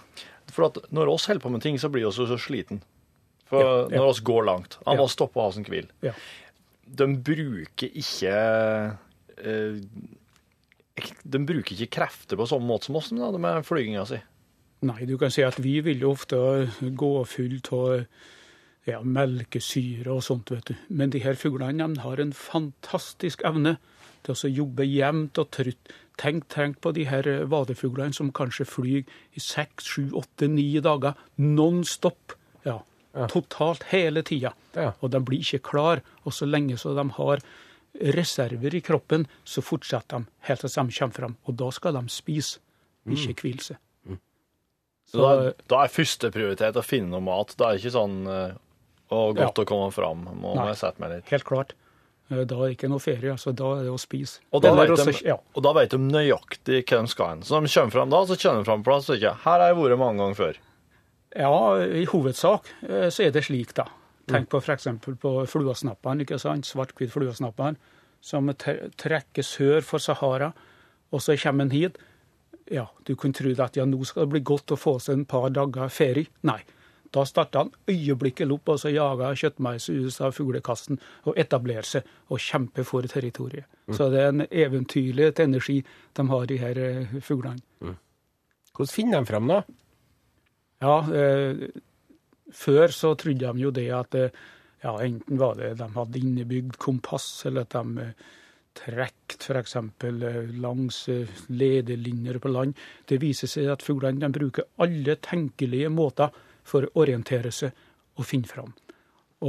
For 0.51 0.67
at 0.67 0.77
når 0.93 1.13
oss 1.15 1.25
holder 1.31 1.41
på 1.45 1.53
med 1.55 1.63
ting, 1.63 1.79
så 1.79 1.89
blir 1.93 2.05
vi 2.05 2.11
så 2.27 2.37
sliten. 2.41 2.83
For 3.47 3.63
Ja, 3.63 3.71
ja. 3.87 4.01
når 4.01 4.09
oss 4.11 4.19
går 4.27 4.43
langt. 4.49 4.77
Han 4.85 4.97
Ja. 4.97 5.01
må 5.01 5.07
stoppe 5.09 5.39
å 5.39 5.47
ha 5.47 5.51
sin 5.55 5.63
hvil. 5.65 5.87
De 6.87 7.07
bruker 7.19 7.91
ikke 7.99 8.33
eh, 9.43 9.81
De 11.23 11.43
bruker 11.43 11.75
ikke 11.75 11.91
krefter 11.99 12.39
på 12.39 12.47
samme 12.49 12.69
måte 12.69 12.89
som 12.89 12.97
oss 12.99 13.11
da, 13.11 13.29
med 13.37 13.67
flyginga 13.67 14.05
si. 14.09 14.21
Nei, 14.87 15.03
du 15.09 15.15
kan 15.17 15.33
si 15.33 15.43
at 15.45 15.57
vi 15.61 15.79
vil 15.85 16.03
jo 16.05 16.13
ofte 16.13 16.37
gå 16.79 17.11
fullt 17.25 17.71
av 17.73 17.93
ja, 18.87 19.01
melkesyre 19.03 20.13
og 20.13 20.23
sånt, 20.25 20.51
vet 20.53 20.71
du. 20.71 20.75
Men 20.89 21.11
de 21.11 21.21
her 21.23 21.37
fuglene 21.39 21.87
de 21.95 22.03
har 22.03 22.21
en 22.21 22.33
fantastisk 22.33 23.43
evne 23.47 23.75
til 24.25 24.35
å 24.35 24.51
jobbe 24.61 24.85
jevnt 24.87 25.39
og 25.41 25.49
trutt. 25.55 25.93
Tenk, 26.17 26.47
tenk 26.53 26.79
på 26.81 26.93
de 26.95 27.05
her 27.09 27.27
vadefuglene 27.49 28.15
som 28.15 28.31
kanskje 28.33 28.65
flyr 28.69 29.01
i 29.37 29.43
seks, 29.43 29.85
sju, 29.85 30.09
åtte, 30.17 30.49
ni 30.49 30.69
dager 30.81 31.17
non 31.37 31.83
stop. 31.85 32.37
Ja, 32.65 32.79
totalt 33.31 33.83
hele 33.91 34.21
tida. 34.23 34.53
Ja. 34.75 34.91
Og 35.01 35.09
de 35.11 35.19
blir 35.25 35.39
ikke 35.41 35.61
klar. 35.71 36.01
Og 36.25 36.33
så 36.33 36.45
lenge 36.45 36.77
så 36.77 36.93
de 36.95 37.07
har 37.17 37.41
reserver 38.13 38.75
i 38.77 38.81
kroppen, 38.85 39.25
så 39.47 39.63
fortsetter 39.65 40.21
de 40.21 40.25
helt 40.49 40.61
til 40.61 40.69
de 40.69 40.99
kommer 40.99 41.13
fram. 41.17 41.35
Og 41.47 41.55
da 41.57 41.69
skal 41.73 41.93
de 41.97 42.03
spise, 42.13 42.59
ikke 43.09 43.41
hvile 43.41 43.63
seg. 43.63 43.77
Så 45.07 45.23
da, 45.23 45.51
da 45.71 45.83
er 45.85 45.91
førsteprioritet 45.93 46.75
å 46.75 46.83
finne 46.83 47.13
noe 47.15 47.23
mat. 47.23 47.53
Da 47.57 47.69
er 47.69 47.77
det 47.77 47.85
ikke 47.85 47.93
sånn 47.95 48.15
eh, 48.27 48.55
å 49.15 49.19
godt 49.33 49.39
Ja. 49.61 49.63
å 49.63 49.67
komme 49.69 49.91
fram. 49.95 50.25
Må 50.35 50.53
Nei. 50.57 50.65
jeg 50.73 50.81
sette 50.81 50.99
meg 50.99 51.13
litt. 51.13 51.29
Helt 51.31 51.45
klart. 51.47 51.71
Eh, 52.29 52.43
Da 52.43 52.57
er 52.59 52.67
det 52.67 52.75
ikke 52.75 52.89
noe 52.91 52.99
ferie, 52.99 53.31
altså. 53.31 53.53
Da 53.55 53.69
er 53.79 53.83
det 53.87 53.93
å 53.93 53.97
spise. 54.03 54.41
Og 54.51 54.61
da, 54.61 54.73
vet 54.75 54.89
også- 54.91 55.13
de, 55.21 55.27
ja. 55.29 55.37
og 55.55 55.63
da 55.63 55.71
vet 55.73 55.89
de 55.95 55.97
nøyaktig 55.97 56.83
hva 56.83 56.99
de 57.05 57.07
skal 57.07 57.29
hen. 57.29 57.41
Så 57.41 57.55
når 57.55 57.67
de 57.69 57.73
kommer 57.79 57.91
fram 57.95 58.09
da, 58.09 58.17
så 58.27 58.35
kommer 58.35 58.59
de 58.59 58.65
fram 58.67 58.83
på 58.83 58.91
plass 58.91 59.09
og 59.09 59.15
ikke 59.15 59.33
her 59.45 59.59
har 59.63 59.67
jeg 59.71 59.77
vært 59.79 59.97
mange 59.97 60.17
ganger 60.19 60.35
før. 60.35 60.55
Ja, 61.37 61.53
i 61.85 62.05
hovedsak 62.09 62.67
eh, 62.87 63.07
så 63.13 63.27
er 63.27 63.33
det 63.35 63.45
slik, 63.47 63.73
da. 63.77 63.87
Tenk 64.27 64.49
på 64.51 64.59
f.eks. 64.59 64.89
på 65.21 65.33
fluesnapperen, 65.47 66.25
ikke 66.25 66.39
sant? 66.41 66.67
svart-hvit 66.67 67.13
fluesnappene, 67.13 67.79
som 68.19 68.49
trekker 68.51 69.45
sør 69.45 69.85
for 69.85 70.03
Sahara, 70.03 70.51
og 71.13 71.23
så 71.23 71.37
kommer 71.39 71.67
en 71.67 71.71
hit. 71.71 71.99
Ja, 72.67 72.89
du 73.07 73.13
kunne 73.15 73.37
tro 73.37 73.53
at 73.63 73.77
ja, 73.79 73.85
nå 73.87 74.01
skal 74.03 74.25
det 74.25 74.33
bli 74.33 74.41
godt 74.43 74.73
å 74.75 74.79
få 74.79 74.97
seg 74.99 75.21
en 75.21 75.29
par 75.29 75.47
dager 75.55 75.87
ferie. 75.93 76.27
Nei. 76.47 76.59
Da 77.15 77.23
starter 77.23 77.63
han 77.63 77.69
øyeblikket 77.87 78.51
opp 78.51 78.67
og 78.73 78.81
så 78.81 78.91
jager 78.91 79.37
kjøttmeis 79.39 79.85
ut 79.87 80.17
av 80.27 80.33
fuglekassen 80.35 80.99
og 81.23 81.37
etablerer 81.39 81.87
seg 81.87 82.09
og 82.27 82.41
kjemper 82.43 82.83
for 82.83 83.07
territoriet. 83.07 83.63
Så 83.95 84.09
det 84.11 84.25
er 84.25 84.33
en 84.33 84.43
eventyrlig 84.43 85.31
energi 85.39 85.77
de 86.19 86.27
har, 86.27 86.49
de 86.51 86.57
her 86.59 86.81
fuglene. 87.23 87.63
fuglene. 87.79 87.95
Hvordan 88.75 88.93
finner 88.93 89.23
de 89.23 89.31
fram, 89.31 89.47
da? 89.47 89.61
Ja, 90.83 90.97
eh, 91.09 91.67
før 92.53 92.93
så 92.93 93.13
trodde 93.17 93.49
de 93.49 93.63
jo 93.65 93.71
det 93.73 93.87
at 93.97 94.17
eh, 94.17 94.41
ja, 94.83 94.93
enten 95.01 95.39
var 95.41 95.57
det 95.57 95.73
de 95.79 95.87
hadde 95.95 96.21
innebygd 96.21 96.77
kompass, 96.81 97.45
eller 97.49 97.65
at 97.65 97.73
de 97.73 98.03
eh, 98.05 98.27
trekt 98.77 99.41
f.eks. 99.41 99.73
Langs 100.61 100.99
ledelinjer 101.49 102.37
på 102.37 102.51
land. 102.53 102.77
Det 103.09 103.17
viser 103.23 103.49
seg 103.49 103.71
at 103.73 103.85
fuglene 103.85 104.29
bruker 104.29 104.69
alle 104.85 105.17
tenkelige 105.17 105.89
måter 105.89 106.29
for 106.67 106.85
å 106.85 107.01
orientere 107.01 107.49
seg 107.49 107.73
og 108.17 108.27
finne 108.27 108.49
fram. 108.49 108.69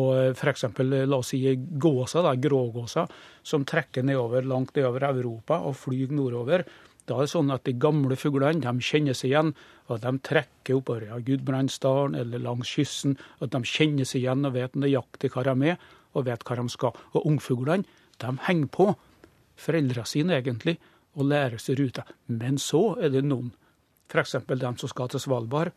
Og 0.01 0.33
f.eks. 0.33 0.65
la 0.81 1.17
oss 1.17 1.35
si 1.35 1.43
gåsa, 1.57 2.23
da, 2.25 2.35
grågåsa, 2.37 3.05
som 3.45 3.69
trekker 3.69 4.05
nedover, 4.05 4.49
langt 4.49 4.75
nedover 4.77 5.11
Europa 5.11 5.61
og 5.65 5.77
flyr 5.77 6.13
nordover. 6.13 6.65
Da 7.09 7.17
er 7.17 7.25
det 7.25 7.33
sånn 7.33 7.53
at 7.55 7.65
de 7.65 7.73
gamle 7.81 8.19
fuglene 8.21 8.61
de 8.61 8.85
kjenner 8.85 9.17
seg 9.17 9.33
igjen, 9.33 9.55
og 9.89 10.03
de 10.03 10.13
trekker 10.29 10.77
oppover 10.77 11.07
ja, 11.09 11.21
Gudbrandsdalen 11.25 12.19
eller 12.19 12.43
langs 12.45 12.69
kysten. 12.77 13.17
At 13.41 13.55
de 13.55 13.63
kjenner 13.65 14.09
seg 14.09 14.23
igjen 14.23 14.45
og 14.45 14.55
vet 14.59 14.77
nøyaktig 14.77 15.33
hva 15.33 15.47
de 15.49 15.73
er, 15.73 15.81
og 16.13 16.27
vet 16.29 16.45
hva 16.45 16.59
de 16.61 16.69
skal. 16.73 17.01
Og 17.17 17.25
ungfuglene 17.31 17.89
de 18.21 18.35
henger 18.49 18.71
på 18.75 18.91
foreldrene 19.59 20.07
sine 20.07 20.39
egentlig, 20.39 20.77
og 21.19 21.27
lærer 21.33 21.59
seg 21.63 21.81
ruta. 21.81 22.05
Men 22.31 22.61
så 22.63 22.93
er 23.03 23.13
det 23.15 23.25
noen, 23.27 23.51
f.eks. 24.11 24.37
dem 24.47 24.79
som 24.79 24.91
skal 24.91 25.11
til 25.11 25.23
Svalbard, 25.25 25.73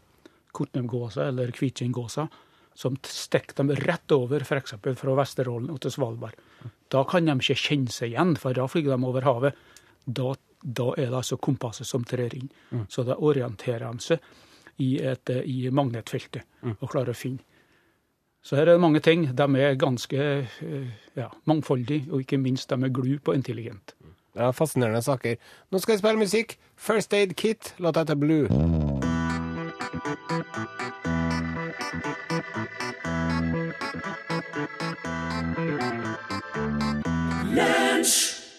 Kortnemgåsa 0.52 1.30
eller 1.32 1.54
Kvitkinggåsa, 1.56 2.28
som 2.78 2.98
stikker 3.08 3.58
dem 3.58 3.72
rett 3.82 4.14
over 4.16 4.44
f.eks. 4.44 4.76
fra 5.00 5.16
Vesterålen 5.18 5.72
og 5.74 5.82
til 5.84 5.96
Svalbard. 5.96 6.38
Da 6.92 7.04
kan 7.08 7.28
de 7.28 7.36
ikke 7.40 7.60
kjenne 7.60 7.94
seg 7.94 8.14
igjen, 8.14 8.36
for 8.40 8.56
da 8.56 8.68
flyr 8.70 8.92
de 8.92 9.00
over 9.08 9.28
havet. 9.28 9.60
Da, 10.06 10.34
da 10.64 10.92
er 10.98 11.10
det 11.10 11.20
altså 11.22 11.38
kompasset 11.38 11.88
som 11.88 12.04
trer 12.04 12.34
inn. 12.38 12.50
Så 12.90 13.04
da 13.08 13.18
orienterer 13.18 13.88
de 13.92 14.06
seg 14.06 14.20
i, 14.82 14.98
et, 15.02 15.30
i 15.46 15.70
magnetfeltet 15.70 16.46
og 16.80 16.90
klarer 16.90 17.14
å 17.14 17.18
finne. 17.18 17.44
Så 18.42 18.56
her 18.56 18.66
er 18.66 18.74
det 18.74 18.82
mange 18.82 19.00
ting. 19.00 19.28
De 19.38 19.46
er 19.62 19.76
ganske 19.78 20.18
eh, 20.18 20.88
ja, 21.16 21.28
mangfoldige, 21.46 22.10
og 22.12 22.24
ikke 22.24 22.42
minst 22.42 22.70
de 22.70 22.84
er 22.84 22.94
glupe 22.94 23.32
og 23.32 23.38
intelligente. 23.38 23.94
er 24.36 24.52
Fascinerende 24.52 25.02
saker. 25.02 25.36
Nå 25.72 25.78
skal 25.78 25.94
jeg 25.94 26.00
spille 26.00 26.18
musikk. 26.18 26.58
First 26.76 27.14
Aid 27.14 27.36
Kit, 27.36 27.76
låta 27.78 28.02
heter 28.02 28.16
Blue. 28.16 28.48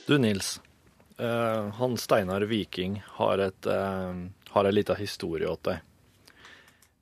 Du 0.06 0.18
Nils, 0.18 0.60
eh, 1.22 1.70
han 1.78 1.96
Steinar 2.00 2.44
Viking 2.50 2.98
har, 3.18 3.38
et, 3.38 3.66
uh, 3.66 4.12
har 4.54 4.68
en 4.68 4.74
liten 4.74 4.98
historie 4.98 5.48
åt 5.48 5.62
deg. 5.68 5.80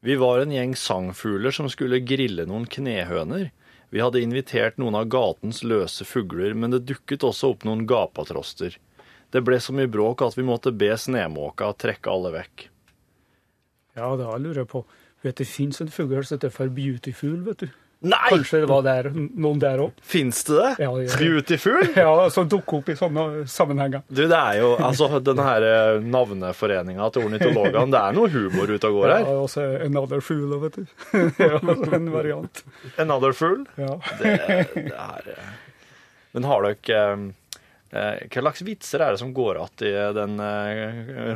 Vi 0.00 0.17
var 0.17 0.41
en 0.41 0.53
gjeng 0.53 0.77
sangfugler 0.77 1.53
som 1.53 1.69
skulle 1.69 2.00
grille 2.00 2.47
noen 2.49 2.65
knehøner. 2.71 3.50
Vi 3.91 4.00
hadde 4.00 4.23
invitert 4.23 4.79
noen 4.81 4.97
av 4.97 5.11
gatens 5.12 5.65
løse 5.67 6.07
fugler, 6.09 6.55
men 6.55 6.73
det 6.73 6.87
dukket 6.89 7.27
også 7.27 7.53
opp 7.53 7.67
noen 7.69 7.85
gapatroster. 7.91 8.79
Det 9.31 9.43
ble 9.47 9.59
så 9.61 9.75
mye 9.77 9.91
bråk 9.91 10.23
at 10.25 10.39
vi 10.39 10.47
måtte 10.47 10.73
be 10.73 10.91
snemåka 10.97 11.73
trekke 11.79 12.11
alle 12.11 12.33
vekk. 12.39 12.67
Ja, 13.99 14.15
det 14.17 14.27
lurer 14.41 14.62
jeg 14.62 14.71
på 14.71 14.85
Vet 15.21 15.37
du, 15.37 15.45
Det 15.45 15.50
fins 15.50 15.81
en 15.81 15.91
fugl 15.93 16.23
som 16.25 16.39
heter 16.39 16.53
for 16.55 16.73
beautiful, 16.73 17.43
vet 17.45 17.67
du. 17.67 17.69
Nei! 18.00 18.16
Kanskje 18.30 18.62
det 18.62 18.69
var 18.71 18.80
der, 18.87 19.11
noen 19.12 19.59
der 19.61 19.80
òg? 19.85 19.99
Fins 20.09 20.38
det 20.49 20.54
det? 20.57 20.69
Ja, 20.80 20.87
det 20.97 21.02
gjør 21.04 21.11
det. 21.11 21.19
Beautiful? 21.21 21.88
Ja, 21.99 22.12
som 22.33 22.47
dukker 22.49 22.78
opp 22.78 22.88
i 22.88 22.95
sånne 22.97 23.25
sammenhenger. 23.52 24.00
Du, 24.09 24.23
det 24.25 24.38
er 24.38 24.57
jo 24.62 24.71
altså 24.80 25.11
denne 25.21 25.45
her 25.45 25.66
eh, 25.69 25.99
navneforeninga 26.09 27.11
til 27.12 27.26
ornitologene, 27.28 27.90
det 27.92 28.00
er 28.00 28.16
noe 28.16 28.30
humor 28.33 28.73
ute 28.73 28.88
og 28.88 28.97
går 29.02 29.12
Ja, 29.12 29.19
her. 29.19 29.28
og 29.42 29.50
så 29.52 29.66
another 29.85 30.25
fool, 30.25 30.57
vet 30.64 30.80
du. 30.80 30.87
ja, 31.45 31.61
en 32.00 32.09
variant. 32.14 32.64
Another 33.04 33.37
fool. 33.37 33.66
Ja. 33.76 33.92
Det, 34.23 34.33
det 34.78 34.97
er 34.97 35.30
eh, 35.37 35.52
Men 36.38 36.49
har 36.49 36.64
dere 36.71 37.04
eh, 37.92 38.26
Hva 38.33 38.47
slags 38.47 38.64
vitser 38.64 39.04
er 39.04 39.12
det 39.12 39.21
som 39.21 39.35
går 39.37 39.61
igjen 39.61 39.88
i 39.92 40.12
den 40.16 40.40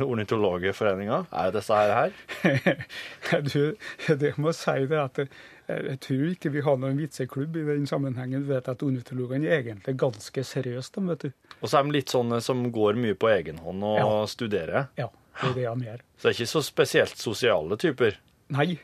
ornitologforeninga? 0.01 1.25
Er 1.29 1.51
det 1.51 1.59
disse 1.61 1.77
her? 1.77 2.09
her? 2.41 2.85
Du, 3.53 3.75
det 4.07 4.33
må 4.41 4.49
jeg 4.53 4.63
si 4.63 4.77
det 4.89 5.01
at 5.01 5.27
jeg 5.67 5.99
tror 6.05 6.25
ikke 6.31 6.51
vi 6.53 6.61
har 6.61 6.77
noen 6.77 6.97
vitseklubb 6.99 7.55
i 7.57 7.63
den 7.67 7.87
sammenhengen. 7.89 8.43
Du 8.45 8.51
vet 8.53 8.67
at 8.69 8.83
ornitologene 8.85 9.47
er 9.49 9.63
egentlig 9.63 9.95
ganske 9.97 10.43
seriøse, 10.45 10.91
de, 10.97 11.05
vet 11.09 11.25
du. 11.25 11.31
Og 11.61 11.69
så 11.71 11.79
er 11.79 11.87
de 11.87 11.95
litt 11.97 12.13
sånne 12.13 12.41
som 12.45 12.61
går 12.75 12.99
mye 13.01 13.15
på 13.17 13.31
egen 13.33 13.57
hånd 13.65 13.83
og 13.83 13.97
Ja. 13.97 14.25
studerer. 14.29 14.87
Ja, 14.97 15.07
det 15.41 15.49
er 15.49 15.53
det 15.55 15.65
de 15.79 15.85
gjør. 15.89 16.01
Så 16.17 16.21
det 16.21 16.29
er 16.31 16.37
ikke 16.39 16.53
så 16.53 16.61
spesielt 16.63 17.17
sosiale 17.17 17.77
typer. 17.81 18.17
Nei. 18.53 18.77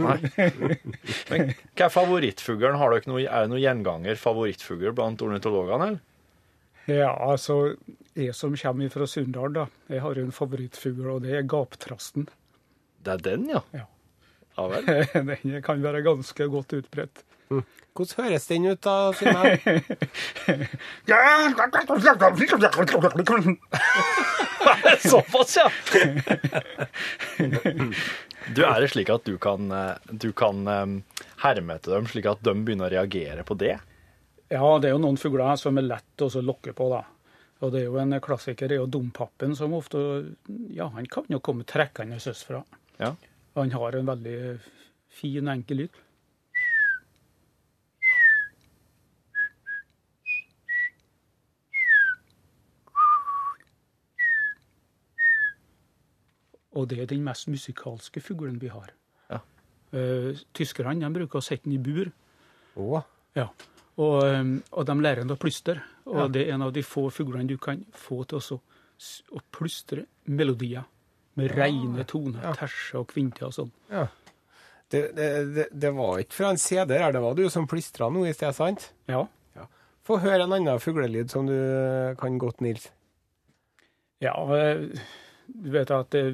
Nei. 0.00 0.16
Men 1.28 1.50
hva 1.76 1.84
er 1.84 1.92
favorittfuglen? 1.92 2.78
Har 2.80 2.94
dere 2.94 3.10
noe, 3.12 3.26
er 3.28 3.44
det 3.44 3.50
noen 3.52 3.60
gjenganger 3.60 4.16
favorittfugl 4.16 4.94
blant 4.96 5.20
ornitologene? 5.20 5.90
eller? 5.92 6.00
Ja, 6.88 7.12
altså, 7.14 7.76
jeg 8.16 8.32
som 8.34 8.56
kommer 8.56 8.88
fra 8.90 9.06
Sunndal, 9.06 9.52
da, 9.54 9.66
jeg 9.92 10.00
har 10.02 10.14
jo 10.18 10.24
en 10.24 10.32
favorittfugl, 10.34 11.10
og 11.12 11.20
det 11.22 11.36
er 11.38 11.44
gaptrasten. 11.46 12.24
Det 13.04 13.12
er 13.12 13.22
den, 13.22 13.44
ja. 13.52 13.60
Ja. 13.76 13.84
Ja 14.56 14.68
vel. 14.68 14.88
Den 15.28 15.62
kan 15.64 15.82
være 15.84 16.02
ganske 16.04 16.48
godt 16.52 16.72
utbredt. 16.76 17.24
Hvordan 17.92 18.24
høres 18.24 18.46
den 18.48 18.66
ut, 18.70 18.80
da, 18.80 19.12
Simen? 19.12 19.58
Såpass, 25.10 25.56
ja! 25.58 25.66
Du, 28.56 28.62
Er 28.64 28.80
det 28.80 28.88
slik 28.94 29.12
at 29.12 29.28
du 29.28 29.36
kan, 29.42 29.68
eh, 29.76 29.96
du 30.08 30.32
kan 30.32 30.64
herme 31.44 31.76
etter 31.76 31.98
dem, 31.98 32.08
slik 32.08 32.28
at 32.30 32.40
de 32.46 32.54
begynner 32.64 32.88
å 32.88 32.94
reagere 32.94 33.44
på 33.44 33.58
det? 33.60 33.76
Ja, 34.52 34.78
det 34.80 34.88
er 34.88 34.96
jo 34.96 35.02
noen 35.02 35.20
fugler 35.20 35.56
som 35.60 35.76
er 35.80 35.86
lett 35.88 36.24
å 36.24 36.30
så 36.32 36.40
lokke 36.44 36.72
på, 36.76 36.88
da. 36.92 37.04
Og 37.62 37.70
det 37.72 37.82
er 37.82 37.90
jo 37.90 38.00
en 38.02 38.16
klassiker, 38.24 38.68
det 38.68 38.76
er 38.76 38.82
jo 38.82 38.90
dompapen, 38.90 39.54
som 39.56 39.74
ofte 39.76 40.00
Ja, 40.74 40.88
han 40.96 41.06
kan 41.06 41.28
jo 41.30 41.38
komme 41.44 41.64
trekkende 41.68 42.18
østfra. 42.18 42.64
Ja. 42.98 43.14
Han 43.54 43.72
har 43.72 43.96
en 43.96 44.08
veldig 44.08 44.38
fin, 45.12 45.48
enkel 45.48 45.84
lyd. 45.84 46.00
Og 56.72 56.88
det 56.88 57.02
er 57.02 57.10
den 57.10 57.20
mest 57.26 57.50
musikalske 57.52 58.22
fuglen 58.24 58.56
vi 58.62 58.70
har. 58.72 58.94
Ja. 59.28 59.42
Uh, 59.92 60.32
Tyskerne 60.56 61.10
bruker 61.12 61.42
å 61.42 61.44
sette 61.44 61.68
den 61.68 61.76
i 61.76 61.82
bur. 61.82 62.08
Oh. 62.80 63.02
Ja. 63.36 63.50
Og, 64.00 64.22
eh, 64.24 64.40
og, 64.72 64.86
de 64.88 64.94
lærer 65.04 65.26
den 65.26 65.34
å 65.34 65.40
plystre. 65.40 65.82
Og 66.08 66.16
ja. 66.16 66.28
det 66.32 66.46
er 66.46 66.54
en 66.54 66.64
av 66.64 66.72
de 66.72 66.80
få 66.80 67.10
fuglene 67.12 67.44
du 67.50 67.58
kan 67.60 67.82
få 67.92 68.22
til 68.24 68.40
å, 68.40 68.58
å 69.36 69.42
plystre 69.52 70.06
melodier. 70.32 70.88
Med 71.34 71.54
rene 71.56 72.04
toner, 72.04 72.42
Ja. 72.42 72.52
terser 72.58 72.98
og 73.00 73.06
kvinter 73.12 73.46
og 73.48 73.54
sånn. 73.56 73.72
ja. 73.90 74.08
Det, 74.92 75.16
det, 75.16 75.68
det, 75.72 75.90
var 75.96 76.18
ikke 76.20 76.36
fra 76.36 76.50
en 76.52 76.58
CD 76.60 76.90
her, 77.00 77.12
det 77.12 77.20
var 77.24 77.32
du 77.34 77.46
som 77.48 77.64
plystra 77.66 78.10
nå 78.12 78.26
i 78.28 78.32
sted, 78.36 78.52
sant? 78.52 78.90
Ja. 79.08 79.22
Få 80.04 80.18
høre 80.20 80.42
en 80.44 80.52
annen 80.52 80.80
fuglelyd 80.82 81.30
som 81.30 81.46
du 81.46 81.54
kan 82.20 82.36
godt, 82.42 82.60
Nils. 82.60 82.90
Ja, 84.20 84.34
eh, 84.56 84.82
du 85.46 85.70
vet 85.70 85.90
at 85.94 86.10
det, 86.12 86.24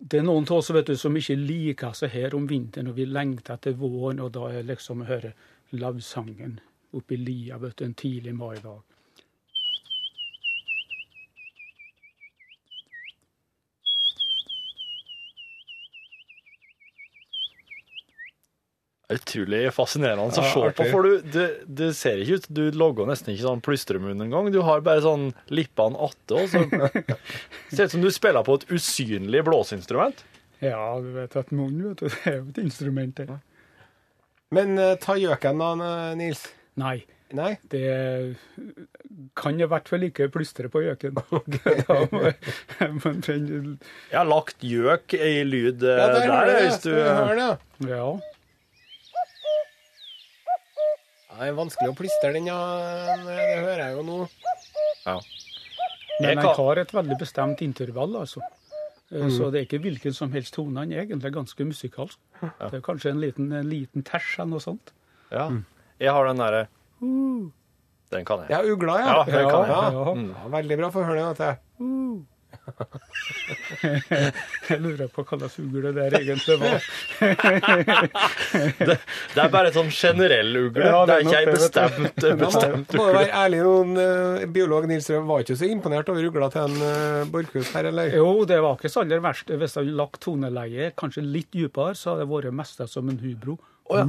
det 0.00 0.20
er 0.20 0.24
noen 0.24 0.46
av 0.48 0.60
oss 0.62 0.70
vet 0.72 0.86
du, 0.88 0.96
som 0.96 1.16
ikke 1.18 1.36
liker 1.36 1.92
seg 1.98 2.14
her 2.14 2.34
om 2.38 2.46
vinteren, 2.48 2.88
og 2.88 2.96
vi 2.96 3.04
lengter 3.10 3.58
etter 3.58 3.76
våren, 3.76 4.22
og 4.24 4.32
da 4.38 4.48
er 4.54 4.64
liksom 4.70 5.02
å 5.04 5.10
høre 5.10 5.34
lavsangen 5.74 6.60
oppe 6.94 7.16
i 7.16 7.20
lia 7.20 7.58
vet 7.58 7.76
du, 7.76 7.84
en 7.84 7.94
tidlig 7.98 8.34
maidag. 8.38 8.80
Utrolig 19.12 19.66
fascinerende 19.76 20.24
å 20.24 20.32
Ja, 20.32 20.48
se 20.48 20.70
på, 20.78 20.84
for 20.88 21.04
du, 21.04 21.18
det, 21.28 21.48
du, 21.68 21.90
ser 21.92 22.22
ikke 22.22 22.38
ut 22.40 22.46
Du 22.56 22.62
logger 22.72 23.04
nesten 23.10 23.34
ikke 23.34 23.44
sånn 23.44 23.60
plystremunn 23.64 24.22
engang. 24.24 24.48
Du 24.54 24.62
har 24.64 24.80
bare 24.86 25.02
sånn 25.04 25.26
lippene 25.52 25.98
atte, 26.06 26.46
ser 27.74 27.84
ut 27.84 27.92
som 27.92 28.04
du 28.04 28.08
spiller 28.14 28.46
på 28.46 28.56
et 28.60 28.64
usynlig 28.72 29.44
blåseinstrument. 29.44 30.24
Ja, 30.64 31.00
du 31.04 31.10
vet 31.18 31.36
at 31.36 31.52
munnen 31.52 31.90
vet 31.90 32.00
du, 32.00 32.08
det 32.14 32.30
er 32.30 32.38
jo 32.38 32.46
et 32.48 32.62
instrument. 32.64 33.20
Ja. 33.28 33.36
Men 34.54 34.78
uh, 34.80 34.94
ta 35.02 35.18
gjøken 35.20 35.60
da, 35.60 35.72
eh, 35.84 36.14
Nils. 36.20 36.46
Nei, 36.80 37.04
Nei? 37.34 37.54
det 37.70 38.36
kan 39.38 39.58
i 39.60 39.66
hvert 39.68 39.88
fall 39.90 40.04
ikke 40.06 40.30
plystre 40.32 40.68
på 40.72 40.80
gjøken. 40.84 41.18
Jeg 44.10 44.16
har 44.16 44.28
lagt 44.30 44.64
gjøk 44.64 45.14
i 45.18 45.42
lyd 45.46 45.84
eh, 45.84 45.98
Ja, 46.00 46.06
der 46.14 46.30
der, 46.30 46.54
hvis 46.64 46.80
du 46.82 46.88
Skal 46.88 47.02
vi 47.02 47.18
høre 47.20 47.34
det? 47.36 47.50
ja. 47.90 48.04
Ja, 48.04 48.12
det 51.38 51.48
er 51.48 51.56
vanskelig 51.56 51.90
å 51.92 51.96
plystre 51.98 52.32
den, 52.34 52.46
ja. 52.46 52.58
Det 53.24 53.38
hører 53.64 53.82
jeg 53.88 53.96
jo 53.98 54.02
nå. 54.08 54.18
ja. 55.06 55.16
Men 56.20 56.28
Jeg 56.30 56.38
han 56.44 56.54
har 56.54 56.78
et 56.78 56.92
veldig 56.94 57.16
bestemt 57.18 57.62
intervall, 57.66 58.16
altså. 58.20 58.40
Eh, 59.12 59.20
Mm. 59.20 59.30
Så 59.30 59.50
det 59.52 59.60
er 59.60 59.64
ikke 59.66 59.82
hvilken 59.84 60.14
som 60.16 60.32
helst 60.32 60.54
tone. 60.54 60.78
Han 60.80 60.90
er 60.92 61.04
egentlig 61.04 61.30
ganske 61.34 61.64
musikalsk. 61.68 62.18
Det 62.40 62.74
er 62.78 62.80
kanskje 62.82 63.10
en 63.10 63.20
liten, 63.20 63.52
en 63.52 63.68
liten 63.68 64.02
ters 64.02 64.38
eller 64.38 64.50
noe 64.56 64.60
sånt. 64.64 64.92
ja. 65.30 65.50
Jeg 66.00 66.10
har 66.10 66.26
den 66.26 66.36
derre 66.42 66.66
Den 68.10 68.24
kan 68.24 68.40
jeg. 68.42 68.50
Ja, 68.50 68.62
ugla, 68.62 68.96
ja. 68.98 69.06
Ja, 69.06 69.24
den 69.24 69.50
kan 69.50 69.62
jeg. 69.62 69.70
Ja, 69.70 69.90
Ja. 69.92 70.14
ja, 70.14 70.48
veldig 70.50 70.76
bra. 70.78 70.90
Få 70.90 71.04
høre 71.04 71.20
det. 71.20 71.38
vet 71.38 71.38
du. 71.38 71.63
Jeg 74.68 74.78
lurer 74.80 75.08
på 75.12 75.24
hva 75.24 75.38
slags 75.38 75.56
ugle 75.60 75.90
det 75.92 75.92
der 75.98 76.16
egentlig 76.20 76.56
var. 76.62 76.86
Det 78.84 79.42
er 79.42 79.50
bare 79.52 79.70
et 79.70 79.76
sånn 79.76 79.90
generell 79.92 80.50
ugle. 80.62 80.86
Ja, 80.86 81.02
det 81.04 81.10
det 81.10 81.14
er 81.14 81.18
er 81.18 81.24
ikke 81.24 81.40
ei 81.40 81.48
bestemt, 81.50 82.20
bestemt, 82.40 82.88
ugle. 82.88 82.98
må, 82.98 83.02
må 83.02 83.08
være 83.18 83.32
ærlig, 83.42 83.60
noen 83.66 83.90
eh, 84.04 84.46
biolog 84.54 84.88
Nils 84.90 85.10
Røe 85.12 85.22
var 85.28 85.44
ikke 85.44 85.58
så 85.60 85.68
imponert 85.68 86.12
over 86.12 86.28
ugla 86.30 86.50
til 86.54 86.62
en 86.64 86.76
uh, 86.80 87.26
Borchhus 87.32 87.72
her, 87.76 87.90
eller? 87.90 88.14
Jo, 88.16 88.28
det 88.48 88.60
var 88.64 88.78
ikke 88.78 88.92
så 88.92 89.04
aller 89.04 89.24
verst. 89.24 89.52
Hvis 89.52 89.76
jeg 89.76 89.82
hadde 89.82 89.98
lagt 90.00 90.22
toneleie 90.24 90.90
kanskje 91.00 91.26
litt 91.26 91.50
dypere, 91.54 91.94
så 91.98 92.14
hadde 92.14 92.24
det 92.24 92.32
vært 92.32 92.58
mest 92.62 92.84
som 92.92 93.12
en 93.12 93.20
hubro. 93.24 93.58
Oh, 93.92 94.00
ja. 94.00 94.04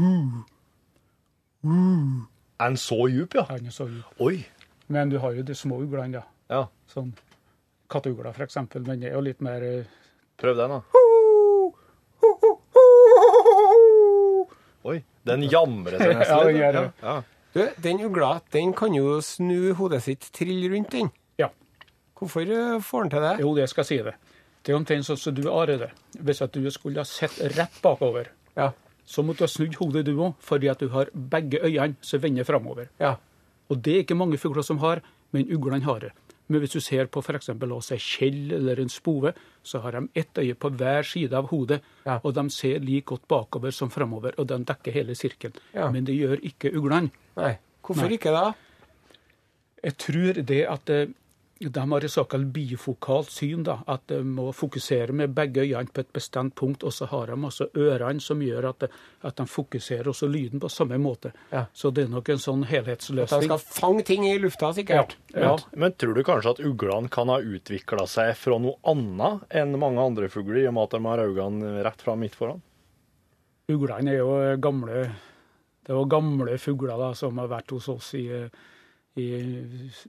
Er 1.66 2.70
den 2.70 2.78
så 2.80 3.02
djup, 3.12 3.36
ja? 3.36 3.44
Han 3.50 3.68
er 3.68 3.74
så 3.76 3.90
djup. 3.90 4.08
Oi. 4.24 4.46
Men 4.88 5.10
du 5.12 5.18
har 5.20 5.34
jo 5.36 5.44
de 5.44 5.56
små 5.58 5.82
uglene, 5.84 6.22
da. 6.22 6.24
Ja. 6.54 6.66
Sånn 6.92 7.12
katteugler, 7.96 8.34
for 8.36 8.46
eksempel. 8.46 8.84
Men 8.88 9.00
det 9.02 9.10
er 9.12 9.18
jo 9.18 9.24
litt 9.26 9.42
mer 9.46 9.64
eh, 9.64 10.04
Prøv 10.38 10.58
den, 10.60 10.76
da. 10.76 10.82
Oi. 14.86 15.00
Den 15.26 15.42
jamrer 15.50 15.98
seg 15.98 16.12
nesten 16.20 16.36
Ja, 16.38 16.44
den 16.46 16.60
gjør 16.60 16.76
det. 16.78 16.84
Ja. 17.02 17.16
Du, 17.56 17.62
den 17.82 18.02
ugla 18.06 18.30
den 18.54 18.74
kan 18.78 18.94
jo 18.94 19.16
snu 19.24 19.72
hodet 19.80 20.04
sitt 20.06 20.28
trill 20.36 20.66
rundt, 20.74 20.92
den. 20.94 21.10
Ja. 21.42 21.48
Hvorfor 22.20 22.46
eh, 22.46 22.76
får 22.84 23.06
den 23.08 23.14
til 23.16 23.24
det? 23.26 23.34
Jo, 23.42 23.54
det 23.58 23.70
skal 23.72 23.86
jeg 23.86 23.90
si 23.90 24.00
det. 24.10 24.16
Det 24.66 24.74
er 24.74 24.78
omtrent 24.80 25.06
sånn 25.08 25.20
som 25.22 25.36
du, 25.38 25.44
Are, 25.54 25.78
det. 25.82 25.90
Hvis 26.26 26.42
at 26.46 26.54
du 26.58 26.66
skulle 26.74 27.02
ha 27.02 27.08
sett 27.08 27.40
rett 27.58 27.80
bakover, 27.86 28.30
Ja. 28.58 28.72
så 29.06 29.22
måtte 29.24 29.44
du 29.44 29.46
ha 29.46 29.52
snudd 29.54 29.76
hodet 29.80 30.06
du 30.08 30.14
òg, 30.18 30.36
fordi 30.42 30.70
at 30.72 30.80
du 30.82 30.90
har 30.94 31.10
begge 31.14 31.60
øynene 31.64 31.96
som 32.02 32.22
vender 32.24 32.44
framover. 32.48 32.90
ja. 33.00 33.16
Og 33.66 33.80
det 33.82 33.94
er 33.96 34.04
ikke 34.04 34.14
mange 34.14 34.38
fugler 34.38 34.62
som 34.62 34.78
har, 34.78 35.00
men 35.34 35.48
uglene 35.50 35.82
har 35.88 36.00
det. 36.04 36.12
Men 36.48 36.62
hvis 36.62 36.76
du 36.76 36.80
ser 36.80 37.08
på 37.10 37.24
f.eks. 37.26 37.50
en 37.50 38.00
skjell 38.00 38.52
eller 38.54 38.80
en 38.80 38.90
spove, 38.90 39.34
så 39.64 39.80
har 39.82 39.92
de 39.98 40.10
ett 40.16 40.38
øye 40.38 40.54
på 40.54 40.70
hver 40.78 41.04
side 41.04 41.34
av 41.34 41.48
hodet, 41.50 41.82
Ja. 42.06 42.20
og 42.24 42.34
de 42.36 42.50
ser 42.50 42.80
like 42.80 43.06
godt 43.06 43.28
bakover 43.28 43.72
som 43.72 43.90
framover, 43.90 44.34
og 44.38 44.48
de 44.48 44.60
dekker 44.64 44.94
hele 44.94 45.16
sirkelen. 45.16 45.56
Ja. 45.74 45.90
Men 45.92 46.06
det 46.06 46.16
gjør 46.16 46.38
ikke 46.46 46.72
uglene. 46.76 47.10
Nei. 47.36 47.58
Hvorfor 47.82 48.06
Nei. 48.10 48.18
ikke 48.18 48.32
da? 48.32 48.54
Jeg 49.84 49.98
tror 49.98 50.34
det 50.46 50.62
at 50.70 50.90
eh, 50.90 51.08
de 51.60 51.92
har 51.92 52.04
et 52.04 52.12
såkalt 52.12 52.48
bifokalt 52.52 53.30
syn, 53.32 53.64
da, 53.64 53.78
at 53.88 54.08
de 54.12 54.18
må 54.28 54.50
fokusere 54.52 55.14
med 55.16 55.32
begge 55.36 55.64
øynene 55.64 55.92
på 55.94 56.04
et 56.04 56.12
bestemt 56.14 56.56
punkt, 56.60 56.84
og 56.84 56.92
så 56.94 57.08
har 57.08 57.32
de 57.32 57.38
også 57.48 57.70
ørene 57.80 58.20
som 58.20 58.42
gjør 58.44 58.68
at, 58.74 58.88
at 59.24 59.38
de 59.40 59.46
fokuserer 59.48 60.10
også 60.12 60.28
lyden 60.28 60.60
på 60.60 60.70
samme 60.70 61.00
måte. 61.00 61.32
Ja. 61.54 61.66
Så 61.74 61.94
det 61.96 62.06
er 62.06 62.12
nok 62.12 62.30
en 62.34 62.44
sånn 62.44 62.66
At 62.68 63.06
de 63.08 63.24
skal 63.24 63.62
fange 63.64 64.04
ting 64.04 64.28
i 64.28 64.36
lufta, 64.38 64.74
sikkert. 64.76 65.16
Ja. 65.32 65.56
Men 65.74 65.96
tror 65.96 66.14
du 66.16 66.24
kanskje 66.28 66.58
at 66.58 66.60
uglene 66.60 67.10
kan 67.10 67.32
ha 67.32 67.40
utvikla 67.40 68.04
seg 68.08 68.36
fra 68.36 68.60
noe 68.60 68.76
annet 68.84 69.48
enn 69.56 69.80
mange 69.80 70.04
andre 70.04 70.30
fugler, 70.30 70.60
i 70.60 70.68
og 70.68 70.76
med 70.76 70.90
at 70.90 70.98
de 70.98 71.06
har 71.08 71.24
øynene 71.24 71.86
rett 71.88 72.04
fram 72.04 72.20
midt 72.20 72.36
foran? 72.36 72.60
Uglene 73.72 74.12
er 74.12 74.20
jo 74.20 74.36
gamle 74.62 75.08
det 75.86 75.94
var 75.94 76.08
gamle 76.10 76.58
fugler 76.58 76.98
da, 76.98 77.12
som 77.14 77.38
har 77.38 77.50
vært 77.52 77.72
hos 77.76 77.88
oss 77.94 78.14
i, 78.18 78.26
eh, 78.34 78.50
i 79.16 79.30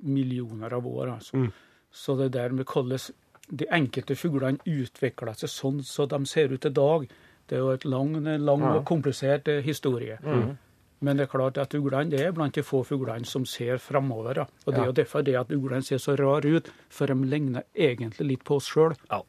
millioner 0.02 0.74
av 0.74 0.86
år. 0.86 1.14
Altså. 1.16 1.46
Så 1.92 2.16
det 2.18 2.32
der 2.34 2.52
med 2.52 2.66
hvordan 2.66 2.98
de 3.46 3.66
enkelte 3.70 4.16
fuglene 4.18 4.58
utvikler 4.66 5.36
seg 5.38 5.52
sånn 5.52 5.82
som 5.86 6.08
de 6.10 6.18
ser 6.26 6.50
ut 6.52 6.66
i 6.66 6.74
dag, 6.74 7.06
det 7.46 7.56
er 7.56 7.62
jo 7.62 7.74
et 7.76 7.84
lang, 7.86 8.16
lang 8.42 8.64
ja. 8.64 8.72
og 8.74 8.84
komplisert 8.88 9.46
historie. 9.62 10.18
historie. 10.18 10.56
Men 11.04 11.18
det 11.18 11.26
er 11.26 11.30
klart 11.30 11.58
at 11.60 11.74
uglene 11.76 12.10
det 12.10 12.22
er 12.24 12.32
blant 12.34 12.56
de 12.56 12.64
få 12.64 12.80
fuglene 12.88 13.28
som 13.28 13.44
ser 13.46 13.78
framover. 13.78 14.40
Og 14.64 14.72
det 14.72 14.80
er 14.80 14.88
jo 14.88 14.96
derfor 14.96 15.22
det 15.22 15.36
at 15.38 15.52
uglene 15.52 15.84
ser 15.84 16.00
så 16.02 16.16
rare 16.18 16.56
ut, 16.56 16.70
for 16.90 17.06
de 17.06 17.28
ligner 17.28 17.66
egentlig 17.74 18.26
litt 18.32 18.44
på 18.48 18.56
oss 18.58 18.70
sjøl. 18.72 18.96
Ja. 19.10 19.20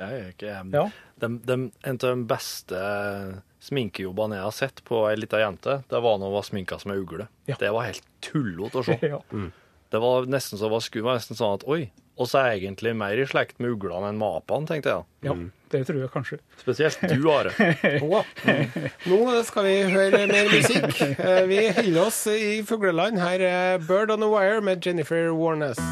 Jeg 0.00 0.20
er 0.20 0.28
ikke 0.32 0.54
Ja. 0.72 0.86
de, 1.20 1.28
de, 1.44 1.72
En 1.84 1.98
av 2.02 2.16
de 2.16 2.24
beste 2.24 2.80
sminkejobbene 3.60 4.38
jeg 4.38 4.46
har 4.48 4.54
sett 4.56 4.84
på 4.88 5.02
ei 5.10 5.16
lita 5.20 5.40
jente, 5.42 5.80
det 5.90 6.00
var 6.00 6.18
når 6.18 6.30
hun 6.30 6.36
var 6.38 6.46
sminka 6.48 6.78
som 6.80 6.92
ei 6.94 7.00
ugle. 7.02 7.26
Ja. 7.50 7.56
Det 7.60 7.70
var 7.74 7.88
helt 7.90 8.06
tullete 8.24 8.80
å 8.80 8.86
se. 8.86 8.98
Ja. 9.14 9.20
Det 9.90 9.98
var 9.98 10.28
nesten 10.30 10.54
så 10.60 10.68
var 10.70 10.80
skummelt. 10.84 11.18
Nesten 11.18 11.34
sånn 11.34 11.56
at 11.58 11.64
oi, 11.66 11.88
oss 12.22 12.36
er 12.38 12.52
egentlig 12.54 12.92
mer 12.94 13.18
i 13.18 13.24
slekt 13.26 13.56
med 13.58 13.72
uglene 13.74 14.06
enn 14.12 14.20
med 14.20 14.36
apene, 14.38 14.68
tenkte 14.68 14.92
jeg. 14.92 15.06
ja, 15.26 15.34
det 15.74 15.80
tror 15.88 15.98
jeg 16.04 16.10
kanskje. 16.14 16.38
Spesielt 16.60 17.00
du, 17.10 17.26
Are. 17.32 17.50
Å, 18.06 18.22
Nå 19.10 19.18
skal 19.48 19.66
vi 19.66 19.74
høre 19.90 20.22
mer 20.30 20.46
musikk. 20.52 21.02
Eh, 21.18 21.42
Vi 21.50 21.58
holder 21.74 22.00
oss 22.06 22.20
i 22.30 22.60
fugleland. 22.66 23.18
Her 23.18 23.42
er 23.50 23.82
Bird 23.82 24.14
on 24.14 24.22
the 24.22 24.30
Wire 24.30 24.62
med 24.62 24.78
Jennifer 24.86 25.32
Warnes. 25.34 25.82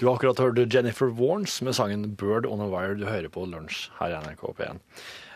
Du 0.00 0.06
har 0.06 0.14
akkurat 0.16 0.38
hørt 0.40 0.72
Jennifer 0.72 1.10
Warnes 1.12 1.58
med 1.60 1.74
sangen 1.76 2.16
'Bird 2.16 2.46
on 2.48 2.62
a 2.64 2.68
Wire'. 2.72 2.96
Du 2.96 3.04
hører 3.04 3.28
på 3.28 3.44
Lunsj 3.44 3.90
her 3.98 4.14
i 4.14 4.20
NRK 4.24 4.46
P1. 4.56 4.78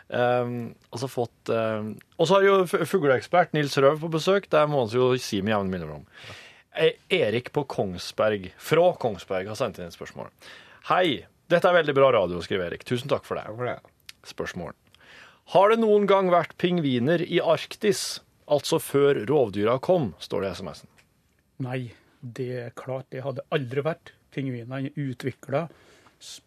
Um, 0.08 0.54
og 0.88 1.00
så 1.00 1.08
fått 1.08 1.50
um, 1.52 1.98
Og 2.16 2.28
så 2.28 2.38
har 2.38 2.44
jo 2.44 2.54
fugleekspert 2.68 3.52
Nils 3.52 3.76
Røv 3.76 4.00
på 4.00 4.08
besøk. 4.14 4.48
Det 4.48 4.62
må 4.72 4.86
vi 4.88 4.96
jo 4.96 5.10
si 5.20 5.42
med 5.44 5.52
jevne 5.52 5.68
mellomrom. 5.68 6.06
Eh, 6.72 6.96
Erik 7.12 7.52
på 7.52 7.66
Kongsberg, 7.68 8.48
fra 8.56 8.86
Kongsberg, 9.04 9.52
har 9.52 9.60
sendt 9.60 9.82
inn 9.82 9.90
et 9.90 9.98
spørsmål. 9.98 10.32
Hei, 10.88 11.26
dette 11.52 11.68
er 11.68 11.76
veldig 11.82 11.96
bra 12.00 12.08
radio, 12.16 12.40
skriver 12.40 12.70
Erik. 12.70 12.88
Tusen 12.88 13.12
takk 13.12 13.28
for 13.28 13.36
det. 13.36 13.76
Spørsmål. 14.24 14.72
Har 15.52 15.70
det 15.70 15.80
noen 15.84 16.08
gang 16.08 16.32
vært 16.32 16.56
pingviner 16.56 17.20
i 17.20 17.36
Arktis? 17.44 18.22
Altså 18.48 18.80
før 18.80 19.26
rovdyra 19.28 19.76
kom, 19.76 20.14
står 20.24 20.40
det 20.40 20.48
i 20.48 20.56
SMS-en. 20.56 20.92
Nei, 21.68 21.80
det 22.24 22.52
er 22.64 22.76
klart 22.76 23.12
det 23.12 23.28
hadde 23.28 23.44
aldri 23.52 23.84
vært. 23.84 24.16
Pingvinene 24.34 24.92
utvikla 24.98 25.66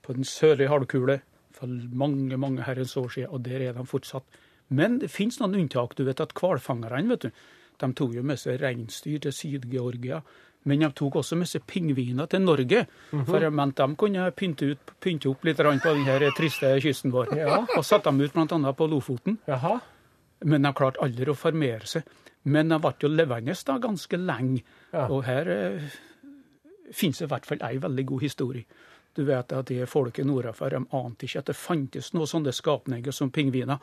på 0.04 0.15
den 0.17 0.28
sørlige 0.28 0.71
halvkule 0.71 1.19
for 1.58 1.67
mange 1.97 2.38
mange 2.38 2.65
herrens 2.67 2.97
år 2.97 3.10
siden, 3.13 3.32
og 3.34 3.45
der 3.45 3.69
er 3.69 3.78
de 3.78 3.86
fortsatt. 3.86 4.26
Men 4.69 5.00
det 5.02 5.10
finnes 5.12 5.39
noen 5.39 5.56
unntak. 5.62 5.95
Du 5.95 6.04
vet 6.08 6.21
at 6.21 6.36
hvalfangerne 6.38 7.08
vet 7.13 7.28
du, 7.28 7.32
de 7.78 7.89
tok 7.93 8.13
jo 8.17 8.26
med 8.26 8.39
seg 8.41 8.60
reinsdyr 8.62 9.21
til 9.23 9.34
Syd-Georgia. 9.34 10.21
Men 10.67 10.84
de 10.84 10.89
tok 10.97 11.19
også 11.21 11.38
med 11.39 11.47
seg 11.47 11.63
pingviner 11.69 12.28
til 12.28 12.43
Norge, 12.43 12.82
for 13.30 13.43
jeg 13.43 13.56
mente 13.56 13.86
de 13.88 13.95
kunne 14.00 14.26
pynte, 14.36 14.73
ut, 14.73 14.95
pynte 15.00 15.30
opp 15.32 15.45
litt 15.47 15.62
på 15.62 15.93
denne 15.95 16.32
triste 16.36 16.73
kysten 16.84 17.13
vår. 17.13 17.32
Og 17.78 17.86
satte 17.86 18.12
dem 18.12 18.19
ut 18.19 18.36
bl.a. 18.36 18.73
på 18.76 18.89
Lofoten. 18.91 19.38
Jaha. 19.47 19.78
Men 20.45 20.67
de 20.67 20.73
klarte 20.76 21.02
aldri 21.06 21.32
å 21.32 21.38
formere 21.38 21.88
seg. 21.88 22.10
Men 22.47 22.73
de 22.73 22.82
ble 22.84 22.93
jo 23.00 23.12
levende 23.12 23.56
da 23.67 23.78
ganske 23.84 24.19
lenge. 24.19 24.65
Ja. 24.91 25.08
Og 25.08 25.23
her 25.28 25.50
eh, 25.52 25.95
finnes 26.91 27.19
det 27.19 27.28
i 27.28 27.32
hvert 27.32 27.45
fall 27.45 27.63
ei 27.67 27.78
veldig 27.84 28.06
god 28.13 28.23
historie. 28.23 28.65
Du 29.17 29.23
vet 29.26 29.54
at 29.54 29.69
det 29.71 29.89
folket 29.89 30.28
nordafor 30.30 30.69
de 30.69 30.84
ante 30.93 31.26
ikke 31.26 31.41
at 31.41 31.50
det 31.50 31.58
fantes 31.58 32.12
noe 32.13 32.28
sånne 32.30 32.54
skapninger 32.54 33.15
som 33.15 33.32
pingviner. 33.34 33.82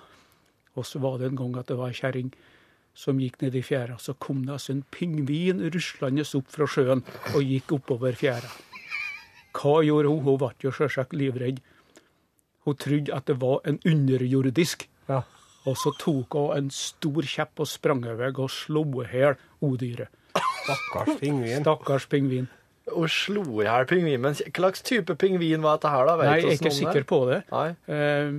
Og 0.79 0.87
så 0.87 1.01
var 1.03 1.19
det 1.19 1.31
en 1.31 1.41
gang 1.41 1.57
at 1.59 1.71
det 1.71 1.79
var 1.79 1.91
ei 1.91 1.99
kjerring 1.99 2.31
som 2.95 3.19
gikk 3.19 3.41
ned 3.43 3.57
i 3.59 3.63
fjæra. 3.63 3.99
Så 3.99 4.15
kom 4.15 4.45
det 4.47 4.55
altså 4.55 4.73
en 4.75 4.85
pingvin 4.95 5.63
ruslende 5.75 6.27
opp 6.39 6.51
fra 6.55 6.69
sjøen 6.71 7.03
og 7.35 7.43
gikk 7.43 7.75
oppover 7.79 8.15
fjæra. 8.19 8.51
Hva 9.55 9.81
gjorde 9.87 10.11
hun? 10.11 10.23
Hun 10.27 10.39
ble 10.39 10.53
jo 10.63 10.75
selvsagt 10.75 11.15
livredd. 11.19 11.61
Hun 12.65 12.79
trodde 12.81 13.15
at 13.15 13.27
det 13.27 13.41
var 13.43 13.61
en 13.69 13.81
underjordisk. 13.87 14.89
Ja. 15.09 15.23
Og 15.67 15.77
så 15.81 15.95
tok 15.99 16.37
hun 16.39 16.57
en 16.57 16.71
stor 16.75 17.27
kjepp 17.27 17.63
og 17.63 17.71
sprang 17.71 18.05
over 18.07 18.41
og 18.47 18.51
slo 18.53 18.85
i 19.03 19.09
hjel 19.11 19.39
odyret. 19.65 20.11
Stakkars 20.65 21.19
pingvin. 21.21 21.63
Stakkars 21.63 22.07
pingvin. 22.11 22.49
Og 22.93 23.07
slo 23.09 23.43
i 23.63 23.65
hjel 23.65 23.87
pingvin. 23.89 24.21
Men 24.21 24.35
hva 24.37 24.51
slags 24.53 24.83
type 24.85 25.15
pingvin 25.17 25.63
var 25.65 25.79
dette 25.79 25.89
her, 25.95 26.05
da? 26.11 26.17
Vet 26.21 26.29
Nei, 26.29 26.37
jeg 26.43 26.51
er 26.51 26.59
ikke 26.59 26.75
sikker 26.77 27.07
på 27.09 27.21
det. 27.31 27.39
Nei. 27.53 27.69
Eh, 27.89 28.35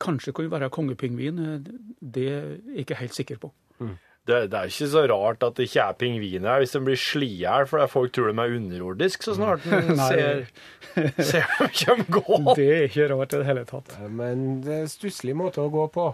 kanskje 0.00 0.30
det 0.32 0.34
kunne 0.38 0.50
være 0.54 0.70
kongepingvin. 0.72 1.38
eh, 1.44 1.58
Det 2.00 2.24
er 2.30 2.40
jeg 2.74 2.86
ikke 2.86 2.94
helt 3.02 3.14
sikker 3.14 3.36
på. 3.42 3.52
Det, 4.24 4.38
det 4.50 4.56
er 4.56 4.70
ikke 4.72 4.86
så 4.88 5.02
rart 5.10 5.42
at 5.44 5.54
det 5.58 5.66
ikke 5.68 5.82
er 5.84 5.96
pingviner 6.00 6.48
her 6.48 6.62
hvis 6.62 6.72
de 6.72 6.80
blir 6.80 6.96
slått 6.96 7.26
i 7.28 7.40
hjel 7.42 7.66
fordi 7.68 7.88
folk 7.92 8.12
tror 8.16 8.30
de 8.30 8.40
er 8.40 8.54
underjordisk 8.56 9.22
så 9.26 9.34
snart 9.36 9.66
de 9.68 9.96
ser, 10.08 10.46
ser 11.20 11.44
dem 11.84 12.06
gå. 12.16 12.38
Det 12.56 12.64
er 12.72 12.86
ikke 12.88 13.08
rart 13.12 13.34
i 13.36 13.42
det 13.42 13.48
hele 13.50 13.64
tatt. 13.68 13.92
Men 14.08 14.62
det 14.64 14.72
er 14.78 14.86
en 14.86 14.88
stusslig 14.88 15.36
måte 15.36 15.60
å 15.60 15.68
gå 15.68 15.84
på. 15.92 16.06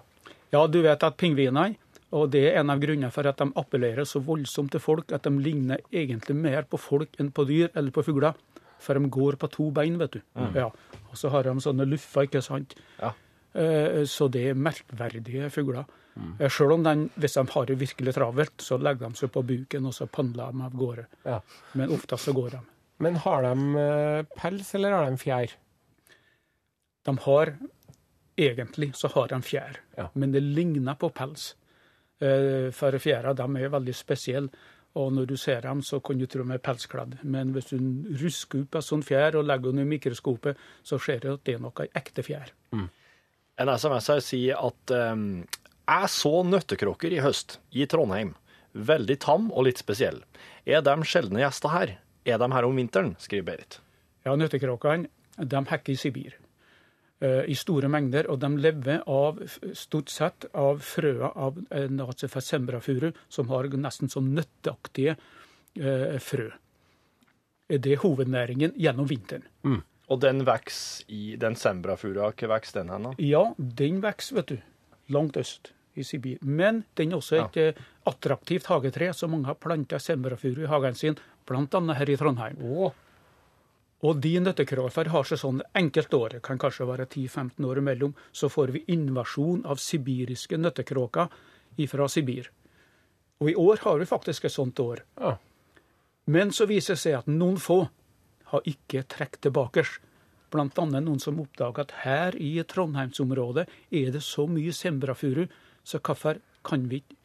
Ja, 0.51 0.65
du 0.67 0.81
vet 0.83 1.07
at 1.07 1.15
pingvinene, 1.23 1.77
og 2.13 2.31
det 2.33 2.43
er 2.51 2.61
en 2.61 2.71
av 2.71 2.81
grunnene 2.83 3.11
for 3.15 3.27
at 3.31 3.39
de 3.39 3.47
appellerer 3.61 4.05
så 4.09 4.21
voldsomt 4.27 4.73
til 4.75 4.81
folk, 4.83 5.13
at 5.13 5.23
de 5.23 5.31
ligner 5.39 5.79
egentlig 5.93 6.35
mer 6.37 6.63
på 6.67 6.79
folk 6.81 7.15
enn 7.21 7.31
på 7.31 7.45
dyr 7.47 7.69
eller 7.75 7.91
på 7.95 8.03
fugler. 8.05 8.35
For 8.81 8.97
de 8.97 9.11
går 9.13 9.37
på 9.37 9.49
to 9.53 9.71
bein, 9.77 9.99
vet 10.01 10.13
du. 10.17 10.21
Ja. 10.57 10.71
Og 11.11 11.17
så 11.21 11.29
har 11.31 11.45
de 11.45 11.53
sånne 11.61 11.85
luffer, 11.87 12.25
ikke 12.27 12.41
sant. 12.43 12.75
Ja. 12.99 13.13
Eh, 13.55 14.05
Så 14.09 14.29
det 14.31 14.47
er 14.51 14.55
merkverdige 14.55 15.51
fugler. 15.53 15.85
Mm. 16.17 16.33
Selv 16.51 16.73
om 16.73 16.83
de, 16.83 16.95
hvis 17.21 17.35
de 17.39 17.45
har 17.53 17.67
det 17.67 17.79
virkelig 17.79 18.15
travelt, 18.17 18.57
så 18.59 18.79
legger 18.81 19.09
de 19.13 19.15
seg 19.21 19.31
på 19.31 19.43
buken 19.47 19.87
og 19.87 19.95
så 19.95 20.07
pandler 20.11 20.51
de 20.53 20.63
av 20.67 20.73
gårde. 20.75 21.07
Ja. 21.25 21.41
Men 21.75 21.91
oftest 21.95 22.25
så 22.25 22.33
går 22.35 22.51
de. 22.57 22.61
Men 22.99 23.15
har 23.17 23.43
de 23.43 23.55
eh, 23.85 24.23
pels, 24.37 24.75
eller 24.75 24.93
har 24.97 25.11
de 25.11 25.17
fjær? 25.17 25.55
De 27.05 27.17
har 27.27 27.55
Egentlig 28.41 28.95
så 28.97 29.09
har 29.13 29.29
de 29.29 29.37
fjær, 29.45 29.77
Ja. 29.99 30.07
men 30.15 30.33
det 30.33 30.41
ligner 30.43 30.95
på 30.97 31.11
pels. 31.13 31.55
Eh, 32.21 32.69
For 32.77 32.93
fjæra 33.01 33.33
de 33.35 33.47
er 33.65 33.73
veldig 33.73 33.95
spesielle, 33.97 34.51
og 34.99 35.13
når 35.15 35.27
du 35.31 35.37
ser 35.39 35.61
dem, 35.63 35.81
så 35.87 36.01
kan 36.03 36.19
du 36.19 36.27
tro 36.27 36.43
de 36.43 36.53
er 36.57 36.59
pelskledd. 36.59 37.21
Men 37.23 37.53
hvis 37.55 37.71
du 37.71 37.79
rusker 38.21 38.65
opp 38.65 38.75
en 38.81 38.83
sånn 38.83 39.05
fjær 39.07 39.39
og 39.39 39.47
legger 39.47 39.71
den 39.71 39.85
i 39.85 39.89
mikroskopet, 39.93 40.59
så 40.83 40.99
ser 40.99 41.21
du 41.23 41.33
at 41.35 41.45
det 41.47 41.55
er 41.55 41.63
noe 41.63 41.87
ekte 41.95 42.25
fjær. 42.27 42.51
En 42.75 43.71
SMS 43.71 44.09
her 44.11 44.21
sier 44.25 44.59
at 44.59 44.95
um, 44.97 45.45
jeg 45.87 46.11
så 46.11 46.33
nøttekråker 46.49 47.15
i 47.15 47.23
høst 47.23 47.61
i 47.71 47.87
Trondheim. 47.87 48.35
Veldig 48.75 49.19
tam 49.23 49.49
og 49.53 49.69
litt 49.69 49.79
spesiell. 49.79 50.21
Er 50.67 50.83
de 50.83 50.99
sjeldne 51.07 51.43
gjester 51.45 51.73
her? 51.75 51.95
Er 52.27 52.43
de 52.43 52.51
her 52.53 52.67
om 52.67 52.77
vinteren? 52.77 53.15
skriver 53.23 53.47
Berit. 53.53 53.81
Ja, 54.27 54.35
Nøttekråkene 54.37 55.09
de 55.39 55.65
hekker 55.71 55.95
i 55.95 55.97
Sibir 55.97 56.40
i 57.21 57.55
store 57.59 57.91
mengder, 57.93 58.31
og 58.33 58.41
de 58.41 58.49
lever 58.57 59.03
av, 59.11 59.43
stort 59.77 60.09
sett 60.13 60.47
av 60.57 60.81
frøa 60.85 61.33
av 61.37 61.59
en 61.77 62.01
art 62.01 62.23
som 62.25 63.21
som 63.29 63.51
har 63.53 63.69
nesten 63.77 64.09
sånn 64.09 64.33
nøtteaktige 64.39 65.17
eh, 65.77 66.17
frø. 66.25 66.49
Det 67.71 67.93
er 67.93 68.01
hovednæringen 68.03 68.73
gjennom 68.81 69.07
vinteren. 69.07 69.45
Og 70.11 70.19
den 70.25 70.43
vokser 70.47 71.07
i 71.13 71.37
den 71.39 71.55
sembrafura. 71.55 72.33
hvor 72.33 72.49
vokser 72.51 72.81
den 72.81 72.91
hen? 72.91 73.13
Ja, 73.19 73.55
den 73.59 74.01
vokser, 74.03 74.41
vet 74.41 74.49
du, 74.49 74.57
langt 75.09 75.37
øst 75.37 75.73
i 75.95 76.03
Sibir. 76.03 76.39
Men 76.43 76.85
den 76.97 77.13
er 77.13 77.21
også 77.21 77.37
et 77.45 77.57
ja. 77.57 77.73
attraktivt 78.07 78.67
hagetre, 78.67 79.13
så 79.15 79.29
mange 79.29 79.47
har 79.47 79.55
planta 79.55 79.99
sembrafuru 79.99 80.65
i 80.65 80.71
hagen 80.71 80.95
sin, 80.95 81.19
bl.a. 81.47 81.81
her 81.95 82.11
i 82.11 82.17
Trondheim. 82.19 82.59
Å, 82.59 82.91
Og 84.01 84.21
de 84.25 84.33
nøttekrafer 84.41 85.11
har 85.13 85.27
seg 85.29 85.41
sånn 85.43 85.61
enkelte 85.77 86.17
år, 86.17 86.39
kan 86.45 86.59
kanskje 86.61 86.89
være 86.89 87.07
10-15 87.11 87.67
år 87.69 87.83
imellom, 87.83 88.15
så 88.33 88.49
får 88.49 88.73
vi 88.73 88.85
invasjon 88.95 89.67
av 89.69 89.81
sibiriske 89.83 90.57
nøttekråker 90.57 91.29
fra 91.91 92.09
Sibir. 92.09 92.51
Og 93.41 93.51
i 93.53 93.57
år 93.57 93.81
har 93.85 94.01
vi 94.01 94.09
faktisk 94.09 94.45
et 94.45 94.53
sånt 94.53 94.81
år. 94.81 95.05
Ja. 95.21 95.37
Men 96.29 96.53
så 96.53 96.67
viser 96.69 96.97
det 96.97 97.03
seg 97.03 97.19
at 97.21 97.29
noen 97.31 97.57
få 97.61 97.83
har 98.53 98.67
ikke 98.69 99.07
trukket 99.09 99.45
tilbake. 99.47 99.85
Annet 100.51 100.81
noen 101.05 101.21
som 101.23 101.39
oppdager 101.41 101.87
at 101.87 101.95
her 102.03 102.37
i 102.37 102.57
Trondheimsområdet 102.67 103.69
er 103.95 104.13
det 104.17 104.23
så 104.27 104.49
mye 104.51 104.75
sembrafuru, 104.75 105.45
så 105.85 106.01
hvorfor 106.03 106.41
kan 106.67 106.89
vi 106.91 107.01
ikke 107.01 107.17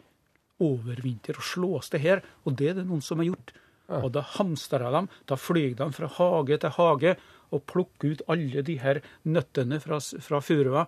overvintre 0.64 1.36
og 1.36 1.48
slå 1.48 1.72
oss 1.80 1.90
til 1.92 2.04
her? 2.04 2.22
Og 2.46 2.56
det 2.60 2.72
er 2.72 2.78
det 2.80 2.86
noen 2.88 3.04
som 3.04 3.20
har 3.20 3.32
gjort. 3.32 3.56
Og 3.88 4.12
da 4.16 4.24
hamstrer 4.36 4.92
de, 4.92 5.06
da 5.30 5.38
flyr 5.38 5.76
de 5.78 5.90
fra 5.94 6.10
hage 6.18 6.58
til 6.62 6.76
hage 6.78 7.16
og 7.54 7.66
plukker 7.70 8.16
ut 8.16 8.24
alle 8.32 8.64
de 8.66 8.78
her 8.82 9.02
nøttene 9.24 9.80
fra, 9.84 10.00
fra 10.00 10.42
furua 10.42 10.86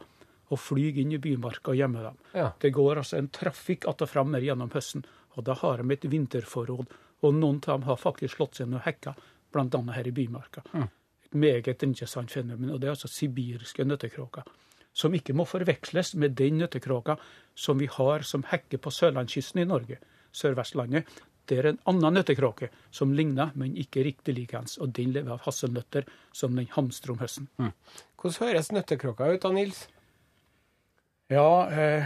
og 0.48 0.62
flyr 0.62 1.02
inn 1.02 1.14
i 1.16 1.20
bymarka 1.22 1.74
og 1.74 1.80
gjemmer 1.80 2.10
dem. 2.10 2.20
Ja. 2.34 2.52
Det 2.60 2.72
går 2.76 3.04
altså 3.04 3.18
en 3.18 3.30
trafikk 3.30 3.86
att 3.86 4.02
og 4.02 4.10
fram 4.10 4.34
gjennom 4.34 4.72
høsten, 4.72 5.06
og 5.36 5.44
da 5.44 5.54
har 5.54 5.78
de 5.78 5.92
et 5.94 6.06
vinterforråd. 6.06 6.88
Og 7.22 7.34
noen 7.34 7.62
av 7.68 7.80
dem 7.80 7.84
har 7.84 7.98
faktisk 7.98 8.38
slått 8.38 8.56
seg 8.56 8.70
ned 8.70 8.80
og 8.80 8.86
hekka, 8.86 9.16
bl.a. 9.52 9.82
her 9.94 10.08
i 10.08 10.12
bymarka. 10.12 10.62
Et 11.26 11.34
meget 11.34 11.84
interessant 11.84 12.32
fenomen. 12.32 12.72
Og 12.72 12.80
det 12.80 12.88
er 12.88 12.96
altså 12.96 13.08
sibirske 13.08 13.84
nøttekråker. 13.84 14.44
Som 14.94 15.14
ikke 15.14 15.34
må 15.34 15.46
forveksles 15.46 16.16
med 16.16 16.38
den 16.38 16.58
nøttekråka 16.62 17.18
som 17.56 17.78
vi 17.80 17.90
har 17.92 18.22
som 18.22 18.46
hekker 18.48 18.78
på 18.78 18.94
sørlandskysten 18.94 19.62
i 19.62 19.66
Norge, 19.66 19.98
Sør-Vestlandet. 20.32 21.06
Det 21.48 21.58
er 21.62 21.70
en 21.72 21.80
annen 21.88 22.18
nøttekråke 22.20 22.68
som 22.92 23.14
ligner, 23.16 23.52
men 23.56 23.76
ikke 23.80 24.04
riktig 24.04 24.36
likeens. 24.36 24.78
Og 24.84 24.92
den 24.98 25.14
lever 25.16 25.32
av 25.38 25.46
hasselnøtter 25.46 26.04
som 26.36 26.56
den 26.60 26.68
hamstrer 26.74 27.14
om 27.16 27.22
høsten. 27.22 27.48
Hvordan 28.20 28.40
høres 28.48 28.72
nøttekråka 28.76 29.30
ut 29.34 29.42
da, 29.46 29.52
Nils? 29.56 29.86
Ja, 31.32 31.48
eh, 31.70 32.06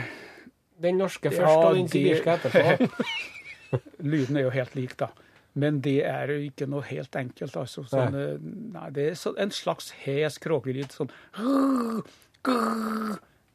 Den 0.82 0.98
norske 0.98 1.30
først 1.30 1.46
Ja, 1.46 1.68
og 1.70 1.76
den 1.76 1.86
det- 1.86 1.92
sibirske 1.92 2.38
etterpå. 2.38 2.92
lyden 4.12 4.38
er 4.38 4.42
jo 4.48 4.50
helt 4.50 4.76
lik, 4.76 4.96
da. 4.98 5.08
Men 5.54 5.82
det 5.82 6.04
er 6.08 6.28
jo 6.32 6.40
ikke 6.50 6.66
noe 6.70 6.82
helt 6.88 7.12
enkelt. 7.16 7.56
altså. 7.60 7.84
Sånn, 7.84 8.14
nei. 8.14 8.38
nei, 8.80 8.90
det 8.96 9.10
er 9.12 9.16
så, 9.20 9.34
en 9.38 9.52
slags 9.52 9.92
hes 10.06 10.38
kråkelyd. 10.40 10.90
Sånn 10.96 11.12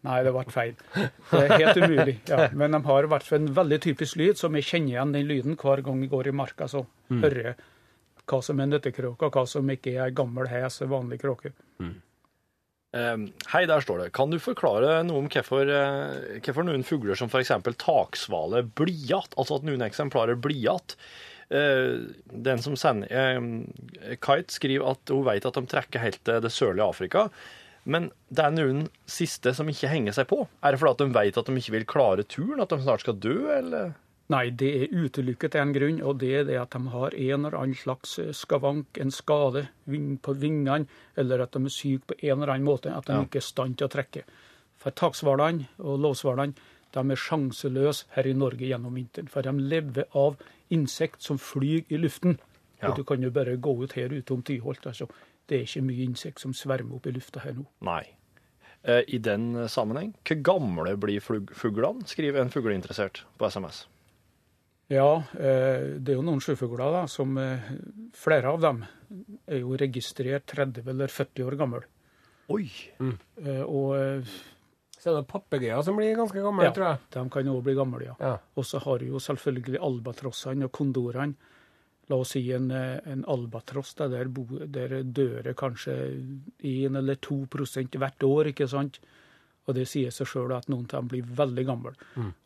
Nei, 0.07 0.19
det 0.23 0.33
ble 0.37 0.45
feil. 0.55 0.75
Det 0.95 1.43
er 1.43 1.55
helt 1.59 1.81
umulig. 1.83 2.17
ja. 2.31 2.49
Men 2.55 2.77
de 2.77 2.83
har 2.87 3.09
fall 3.11 3.41
en 3.41 3.53
veldig 3.57 3.81
typisk 3.89 4.19
lyd, 4.21 4.39
så 4.39 4.51
vi 4.55 4.63
kjenner 4.63 4.95
igjen 4.95 5.15
den 5.17 5.29
lyden 5.29 5.59
hver 5.61 5.83
gang 5.87 6.01
vi 6.03 6.11
går 6.13 6.31
i 6.31 6.37
marka. 6.37 6.69
Så 6.71 6.87
hører 7.11 7.43
jeg 7.43 7.57
hva 8.27 8.43
som 8.43 8.61
er 8.63 8.71
nøttekråke, 8.71 9.29
og 9.29 9.39
hva 9.39 9.47
som 9.51 9.71
ikke 9.71 9.97
er 10.03 10.15
gammel 10.17 10.49
hes, 10.51 10.81
vanlig 10.87 11.21
kråke. 11.23 11.53
Um, 12.97 13.27
hei, 13.53 13.67
der 13.69 13.83
står 13.85 14.05
det. 14.05 14.13
Kan 14.17 14.33
du 14.33 14.39
forklare 14.41 15.03
noe 15.05 15.21
om 15.21 15.31
hvorfor, 15.31 15.69
eh, 15.69 16.39
hvorfor 16.41 16.65
noen 16.65 16.87
fugler 16.87 17.19
som 17.19 17.29
f.eks. 17.29 17.53
taksvale 17.83 18.63
blir 18.79 18.95
igjen? 18.95 19.35
Altså 19.37 19.59
at 19.59 19.67
noen 19.69 19.85
eksemplarer 19.85 20.39
blir 20.41 20.57
igjen? 20.57 20.97
Eh, 21.47 21.99
den 22.27 22.63
som 22.63 22.75
sender 22.75 23.07
eh, 23.15 24.17
Kite 24.19 24.51
skriver 24.51 24.97
at 24.97 25.13
hun 25.15 25.23
vet 25.29 25.45
at 25.47 25.55
de 25.55 25.63
trekker 25.71 26.03
helt 26.03 26.23
til 26.27 26.41
det 26.43 26.51
sørlige 26.55 26.89
Afrika. 26.89 27.29
Men 27.87 28.09
det 28.35 28.43
er 28.45 28.51
noen 28.57 28.89
siste 29.07 29.53
som 29.55 29.69
ikke 29.71 29.89
henger 29.93 30.13
seg 30.17 30.27
på. 30.31 30.41
Er 30.67 30.75
det 30.75 30.81
fordi 30.83 30.97
at 30.97 31.03
de 31.05 31.15
vet 31.15 31.37
at 31.39 31.47
de 31.47 31.61
ikke 31.61 31.75
vil 31.77 31.85
klare 31.87 32.25
turen? 32.27 32.61
At 32.65 32.73
de 32.75 32.81
snart 32.83 33.05
skal 33.05 33.15
dø, 33.23 33.37
eller? 33.55 33.93
Nei, 34.29 34.49
det 34.51 34.71
er 34.75 34.95
utelukket 35.05 35.55
en 35.55 35.71
grunn, 35.77 36.01
og 36.03 36.17
det 36.19 36.33
er 36.41 36.45
det 36.49 36.57
at 36.59 36.75
de 36.75 36.89
har 36.91 37.15
en 37.15 37.45
eller 37.47 37.55
annen 37.61 37.77
slags 37.79 38.17
eh, 38.19 38.33
skavank, 38.35 38.99
en 38.99 39.13
skade 39.15 39.69
på 39.87 40.35
vingene, 40.35 40.89
eller 41.17 41.45
at 41.45 41.55
de 41.55 41.63
er 41.69 41.71
syke 41.71 42.09
på 42.11 42.17
en 42.25 42.41
eller 42.43 42.57
annen 42.57 42.67
måte, 42.67 42.91
at 42.91 43.07
de 43.07 43.13
Ja. 43.15 43.23
ikke 43.23 43.39
er 43.39 43.45
i 43.47 43.51
stand 43.53 43.79
til 43.79 43.87
å 43.87 43.93
trekke. 43.95 44.25
For 44.83 44.91
takshvalene 44.91 45.69
og 45.79 46.01
låshvalene 46.03 46.55
de 46.97 46.99
er 47.15 47.23
sjanseløse 47.23 48.05
her 48.17 48.27
i 48.27 48.33
Norge 48.35 48.67
gjennom 48.67 48.95
vinteren, 48.99 49.29
for 49.31 49.43
de 49.47 49.53
lever 49.63 50.05
av 50.15 50.37
insekt 50.75 51.23
som 51.23 51.39
flyr 51.39 51.85
i 51.89 51.97
luften. 52.03 52.39
Ja. 52.83 52.91
Og 52.91 52.97
du 52.99 53.05
kan 53.05 53.23
jo 53.23 53.31
bare 53.31 53.55
gå 53.57 53.77
ut 53.85 53.93
her 53.95 54.09
ute 54.11 54.35
om 54.35 54.43
Tyholt. 54.43 54.83
altså. 54.91 55.07
Det 55.49 55.59
er 55.61 55.65
ikke 55.67 55.83
mye 55.87 56.05
insekt 56.09 56.41
som 56.43 56.53
svermer 56.57 56.97
opp 56.99 57.07
i 57.07 57.13
lufta 57.15 57.41
her 57.45 57.53
nå. 57.55 57.67
Nei. 57.87 58.03
Eh, 58.87 59.03
I 59.09 59.19
den 59.19 59.69
sammenheng, 59.69 60.13
hvor 60.27 60.43
gamle 60.47 60.97
blir 60.97 61.21
fuglene, 61.23 62.07
skriver 62.07 62.41
en 62.43 62.51
fugleinteressert 62.51 63.25
på 63.39 63.47
SMS. 63.51 63.85
Ja, 64.91 65.23
eh, 65.35 65.97
det 65.99 66.13
er 66.13 66.19
jo 66.21 66.23
noen 66.27 66.39
sjøfugler 66.43 66.93
da, 66.95 67.05
som 67.11 67.33
eh, 67.43 67.59
flere 68.15 68.53
av 68.53 68.61
dem 68.63 68.85
er 69.51 69.59
jo 69.65 69.75
registrert 69.79 70.47
30 70.53 70.87
eller 70.93 71.11
40 71.11 71.47
år 71.49 71.57
gammel. 71.59 71.87
Oi! 72.55 72.69
Eh, 73.03 73.63
Og 73.67 73.97
eh, 73.99 74.37
Så 75.01 75.11
er 75.11 75.19
det 75.21 75.27
papegøyer 75.31 75.83
som 75.87 75.97
blir 75.99 76.15
ganske 76.19 76.39
gamle, 76.43 76.65
Ja. 76.69 76.73
tror 76.75 76.87
jeg. 76.93 76.99
de 77.17 77.25
kan 77.31 77.47
jo 77.51 77.61
bli 77.63 77.75
gamle, 77.75 78.05
ja. 78.07 78.15
Ja. 78.21 78.37
Og 78.57 78.65
så 78.65 78.79
har 78.83 78.99
du 78.99 79.07
jo 79.07 79.19
selvfølgelig 79.23 79.79
albatrossene 79.83 80.65
og 80.67 80.73
kondorene. 80.73 81.35
La 82.09 82.17
oss 82.23 82.37
si 82.37 82.45
en, 82.55 82.71
eh, 82.71 83.01
en 83.11 83.25
albatross, 83.27 83.95
da, 83.99 84.07
der, 84.09 84.29
bo, 84.31 84.47
der 84.67 85.01
dør 85.03 85.53
kanskje 85.59 85.95
1 86.63 86.99
eller 87.01 87.17
2% 87.19 87.99
hvert 87.99 88.27
år, 88.27 88.53
ikke 88.53 88.69
sant? 88.71 89.01
Og 89.67 89.75
det 89.75 89.89
sier 89.91 90.13
seg 90.15 90.29
sjøl 90.31 90.53
at 90.55 90.69
noen 90.71 90.85
av 90.87 91.01
dem 91.01 91.09
blir 91.11 91.27
veldig 91.27 91.65
gamle. 91.67 91.93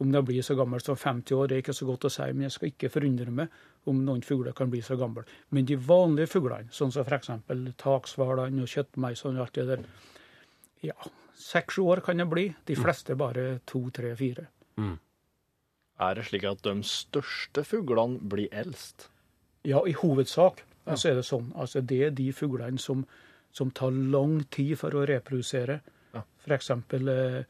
Om 0.01 0.13
de 0.15 0.23
blir 0.25 0.43
så 0.43 0.57
gamle 0.57 0.81
som 0.81 0.97
50 0.97 1.37
år, 1.37 1.49
det 1.49 1.59
er 1.59 1.63
ikke 1.65 1.77
så 1.77 1.89
godt 1.91 2.07
å 2.09 2.13
si, 2.15 2.29
men 2.33 2.47
jeg 2.47 2.55
skal 2.55 2.71
ikke 2.71 2.89
forundre 2.95 3.35
meg 3.43 3.59
om 3.93 4.01
noen 4.07 4.23
fugler 4.25 4.57
kan 4.57 4.71
bli 4.73 4.81
så 4.81 4.97
gamle. 4.97 5.27
Men 5.51 5.69
de 5.69 5.77
vanlige 5.77 6.33
fuglene, 6.33 6.73
sånn 6.73 6.93
som 6.95 7.05
f.eks. 7.05 7.29
taksvalene 7.77 8.65
og 8.65 8.73
kjøttmeisene 8.73 9.37
og 9.37 9.45
alt 9.45 9.61
det 9.61 9.67
der, 9.69 9.85
ja, 10.89 10.97
seks-sju 11.37 11.85
år 11.93 12.01
kan 12.05 12.17
det 12.21 12.29
bli. 12.33 12.47
De 12.65 12.77
fleste 12.81 13.17
bare 13.21 13.61
to, 13.69 13.85
tre, 13.93 14.15
fire. 14.17 14.49
Er 16.01 16.17
det 16.17 16.25
slik 16.31 16.49
at 16.49 16.65
de 16.65 16.79
største 16.89 17.65
fuglene 17.69 18.17
blir 18.33 18.49
eldst? 18.57 19.11
Ja, 19.69 19.83
i 19.87 19.93
hovedsak 19.93 20.65
så 20.97 21.11
er 21.11 21.19
det 21.21 21.27
sånn. 21.29 21.51
Altså, 21.59 21.83
det 21.85 22.01
er 22.07 22.15
de 22.17 22.31
fuglene 22.35 22.81
som, 22.81 23.05
som 23.53 23.71
tar 23.77 23.93
lang 23.93 24.41
tid 24.53 24.77
for 24.81 24.97
å 24.97 25.05
reprodusere. 25.09 25.81
Ja. 26.15 26.25
Eksempel, 26.57 27.11
eh, 27.13 27.41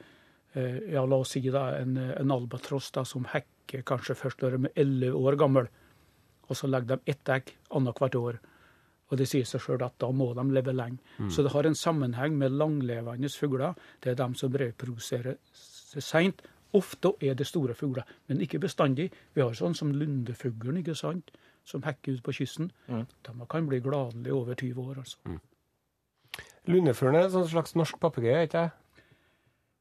eh, 0.54 0.78
ja, 0.92 1.04
la 1.06 1.20
oss 1.22 1.36
si 1.36 1.42
da, 1.48 1.70
en, 1.78 1.96
en 1.96 2.34
albatross 2.34 2.90
da, 2.96 3.04
som 3.08 3.28
hekker 3.30 3.86
kanskje 3.86 4.18
først 4.18 4.42
når 4.42 4.56
de 4.56 4.70
er 4.72 4.82
11 4.84 5.16
år 5.16 5.38
gammel, 5.40 5.70
og 6.50 6.58
så 6.58 6.68
legger 6.68 6.98
de 6.98 7.14
ett 7.14 7.30
egg 7.30 7.54
annethvert 7.78 8.18
år. 8.18 8.40
Og 9.10 9.18
det 9.18 9.26
sier 9.26 9.46
seg 9.46 9.62
sjøl 9.62 9.82
at 9.82 9.96
da 10.02 10.10
må 10.14 10.28
de 10.38 10.44
leve 10.54 10.74
lenge. 10.74 11.00
Så 11.34 11.42
det 11.42 11.50
har 11.50 11.66
en 11.66 11.74
sammenheng 11.74 12.36
med 12.38 12.54
langlevende 12.54 13.30
fugler. 13.34 13.74
Det 13.98 14.12
er 14.12 14.18
de 14.20 14.28
som 14.38 14.54
reproduserer 14.54 15.38
seg 15.50 16.04
seint. 16.06 16.44
Ofte 16.78 17.10
er 17.26 17.34
det 17.34 17.48
store 17.50 17.74
fugler, 17.74 18.06
men 18.30 18.42
ikke 18.44 18.60
bestandig. 18.62 19.08
Vi 19.34 19.42
har 19.42 19.56
sånn 19.58 19.74
som 19.74 19.90
lundefuglen, 19.90 20.78
ikke 20.78 20.94
sant, 20.94 21.32
som 21.68 21.82
hekker 21.84 22.18
ut 22.18 22.24
på 22.26 22.34
kysten. 22.40 22.70
De 22.88 23.46
kan 23.50 23.68
bli 23.68 23.80
gladelig 23.84 24.32
over 24.34 24.54
20 24.58 24.82
år, 24.82 25.00
altså. 25.04 25.38
Lundefuglen 26.70 27.16
er 27.18 27.28
en 27.28 27.34
sånn 27.34 27.48
slags 27.50 27.74
norsk 27.78 27.98
papegøye, 28.02 28.44
ikke 28.46 28.64
det? 28.66 28.72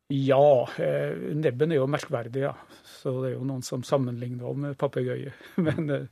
Ja, 0.10 0.66
eh, 0.82 1.34
nebben 1.38 1.72
er 1.72 1.82
jo 1.82 1.90
merkverdig, 1.92 2.42
ja. 2.48 2.56
Så 2.84 3.14
det 3.22 3.32
er 3.32 3.36
jo 3.36 3.46
noen 3.46 3.62
som 3.66 3.84
sammenligner 3.86 4.48
henne 4.48 4.72
med 4.72 4.80
papegøye. 4.82 5.34
Men 5.68 5.92
eh, 5.94 6.08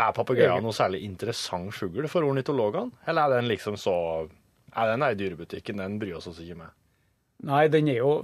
Er 0.00 0.14
papegøyen 0.16 0.64
noe 0.64 0.74
særlig 0.74 1.02
interessant 1.04 1.74
fugl 1.76 2.08
for 2.08 2.24
ornitologene? 2.24 2.94
Eller 3.06 3.26
er 3.28 3.36
den 3.40 3.50
liksom 3.50 3.76
så 3.78 3.96
Er 4.74 4.88
den 4.90 5.04
i 5.06 5.12
dyrebutikken, 5.14 5.78
den 5.78 6.00
bryr 6.00 6.16
oss 6.16 6.26
oss 6.32 6.40
ikke 6.42 6.56
med? 6.64 6.72
Nei, 7.44 7.66
den 7.68 7.90
er 7.92 7.98
jo 8.00 8.14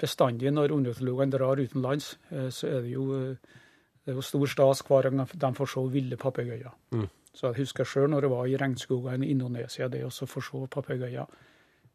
bestandig 0.00 0.50
når 0.52 0.74
ornitologene 0.74 1.32
drar 1.32 1.60
utenlands, 1.62 2.16
eh, 2.32 2.48
så 2.50 2.66
er 2.68 2.82
det 2.82 2.90
jo, 2.96 3.06
eh, 3.14 3.54
det 4.06 4.12
er 4.12 4.20
jo 4.20 4.22
stor 4.22 4.46
stas 4.46 4.84
hver 4.86 5.08
gang 5.10 5.26
de 5.26 5.48
får 5.58 5.66
se 5.72 5.80
ville 5.90 6.16
papegøyer. 6.16 6.70
Så 7.34 7.48
jeg 7.48 7.64
husker 7.64 7.84
sjøl 7.84 8.12
når 8.12 8.22
jeg 8.22 8.30
var 8.30 8.46
i 8.46 8.58
regnskogene 8.60 9.26
i 9.26 9.32
Indonesia, 9.34 9.88
det 9.90 10.04
å 10.06 10.12
få 10.14 10.40
se 10.40 10.60
papegøyer. 10.70 11.26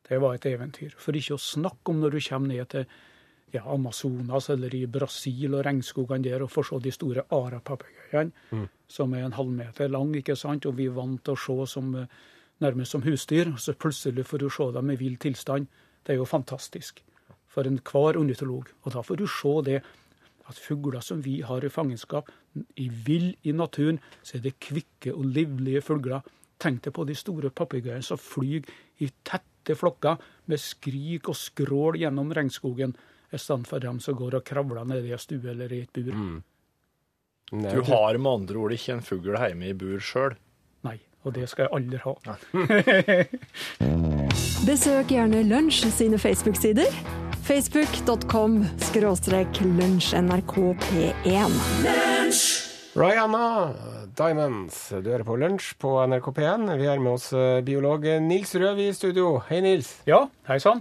Det 0.10 0.20
var 0.20 0.36
et 0.36 0.46
eventyr. 0.46 0.92
For 1.00 1.16
ikke 1.16 1.38
å 1.38 1.42
snakke 1.42 1.94
om 1.94 2.02
når 2.02 2.18
du 2.18 2.20
kommer 2.26 2.52
ned 2.52 2.68
til 2.74 2.84
ja, 3.56 3.64
Amazonas 3.64 4.50
eller 4.52 4.76
i 4.76 4.84
Brasil 4.92 5.56
og 5.56 5.64
regnskogene 5.64 6.28
der 6.28 6.44
og 6.44 6.52
får 6.52 6.68
se 6.68 6.80
de 6.84 6.92
store 6.92 7.24
arapapegøyene, 7.32 8.68
som 8.92 9.16
er 9.16 9.24
en 9.30 9.38
halvmeter 9.38 9.88
lang, 9.88 10.12
ikke 10.20 10.36
sant, 10.36 10.68
og 10.68 10.76
vi 10.76 10.90
er 10.92 10.98
vant 10.98 11.24
til 11.24 11.38
å 11.38 11.40
se 11.40 11.72
som, 11.74 11.96
eh, 11.96 12.12
nærmest 12.60 12.92
som 12.92 13.08
husdyr. 13.08 13.56
Så 13.58 13.74
plutselig 13.74 14.28
får 14.28 14.44
du 14.44 14.50
se 14.50 14.72
dem 14.72 14.92
i 14.92 15.00
vill 15.00 15.16
tilstand. 15.16 15.68
Det 16.04 16.14
er 16.14 16.20
jo 16.20 16.26
fantastisk 16.26 17.02
for 17.48 17.64
enhver 17.64 18.20
ornitolog. 18.20 18.68
Og 18.84 18.94
da 18.94 19.02
får 19.02 19.18
du 19.18 19.28
se 19.28 19.62
det 19.64 19.82
at 20.52 20.60
fugler 20.60 21.02
som 21.04 21.22
vi 21.26 21.42
har 21.48 21.62
i 21.66 21.70
fangenskap, 21.72 22.30
i 22.78 22.90
vill 22.92 23.36
i 23.48 23.52
naturen, 23.56 24.00
så 24.24 24.38
er 24.38 24.42
det 24.46 24.60
kvikke 24.62 25.14
og 25.16 25.26
livlige 25.34 25.82
fugler. 25.86 26.22
Tenk 26.62 26.82
deg 26.86 26.94
på 26.94 27.06
de 27.10 27.16
store 27.18 27.50
papegøyene 27.50 28.04
som 28.06 28.18
flyr 28.22 28.62
i 29.02 29.10
tette 29.26 29.76
flokker 29.78 30.18
med 30.52 30.60
skrik 30.62 31.30
og 31.32 31.36
skrål 31.38 31.98
gjennom 32.02 32.32
regnskogen, 32.36 32.94
i 33.32 33.38
stedet 33.40 33.68
for 33.70 33.80
dem 33.80 34.00
som 34.04 34.16
går 34.20 34.36
og 34.42 34.46
kravler 34.46 34.84
nede 34.86 35.08
i 35.08 35.14
en 35.16 35.20
stue 35.22 35.50
eller 35.54 35.72
i 35.72 35.82
et 35.86 35.94
bur. 35.96 36.12
Nei, 37.52 37.72
Du 37.72 37.82
har 37.88 38.18
med 38.20 38.32
andre 38.32 38.58
ord 38.60 38.72
ikke 38.76 38.94
en 38.98 39.02
fugl 39.04 39.36
hjemme 39.36 39.66
i 39.72 39.74
bur 39.76 40.00
sjøl. 40.04 40.36
Nei, 40.88 40.98
og 41.24 41.34
det 41.36 41.50
skal 41.52 41.64
jeg 41.68 41.74
aldri 41.80 41.98
ha. 42.04 42.14
Besøk 44.68 45.08
gjerne 45.16 45.40
Lunsj 45.48 45.86
sine 45.90 46.18
Facebook-sider. 46.22 46.92
Facebook.com 47.52 48.66
skråstrek 48.78 49.48
lunsjnrkp1. 49.62 51.52
Rihanna, 52.94 53.74
Diamonds. 54.16 54.78
Du 54.90 55.10
hører 55.12 55.26
på 55.28 55.36
Lunsj 55.36 55.74
på 55.82 55.92
NRK 56.08 56.30
P1. 56.38 56.64
Vi 56.80 56.88
har 56.88 57.02
med 57.04 57.18
oss 57.18 57.34
eh, 57.36 57.60
biolog 57.68 58.08
Nils 58.24 58.56
Røv 58.56 58.80
i 58.80 58.88
studio. 58.96 59.34
Hei, 59.50 59.60
Nils. 59.66 59.90
Ja, 60.08 60.22
hei 60.48 60.62
sann. 60.64 60.80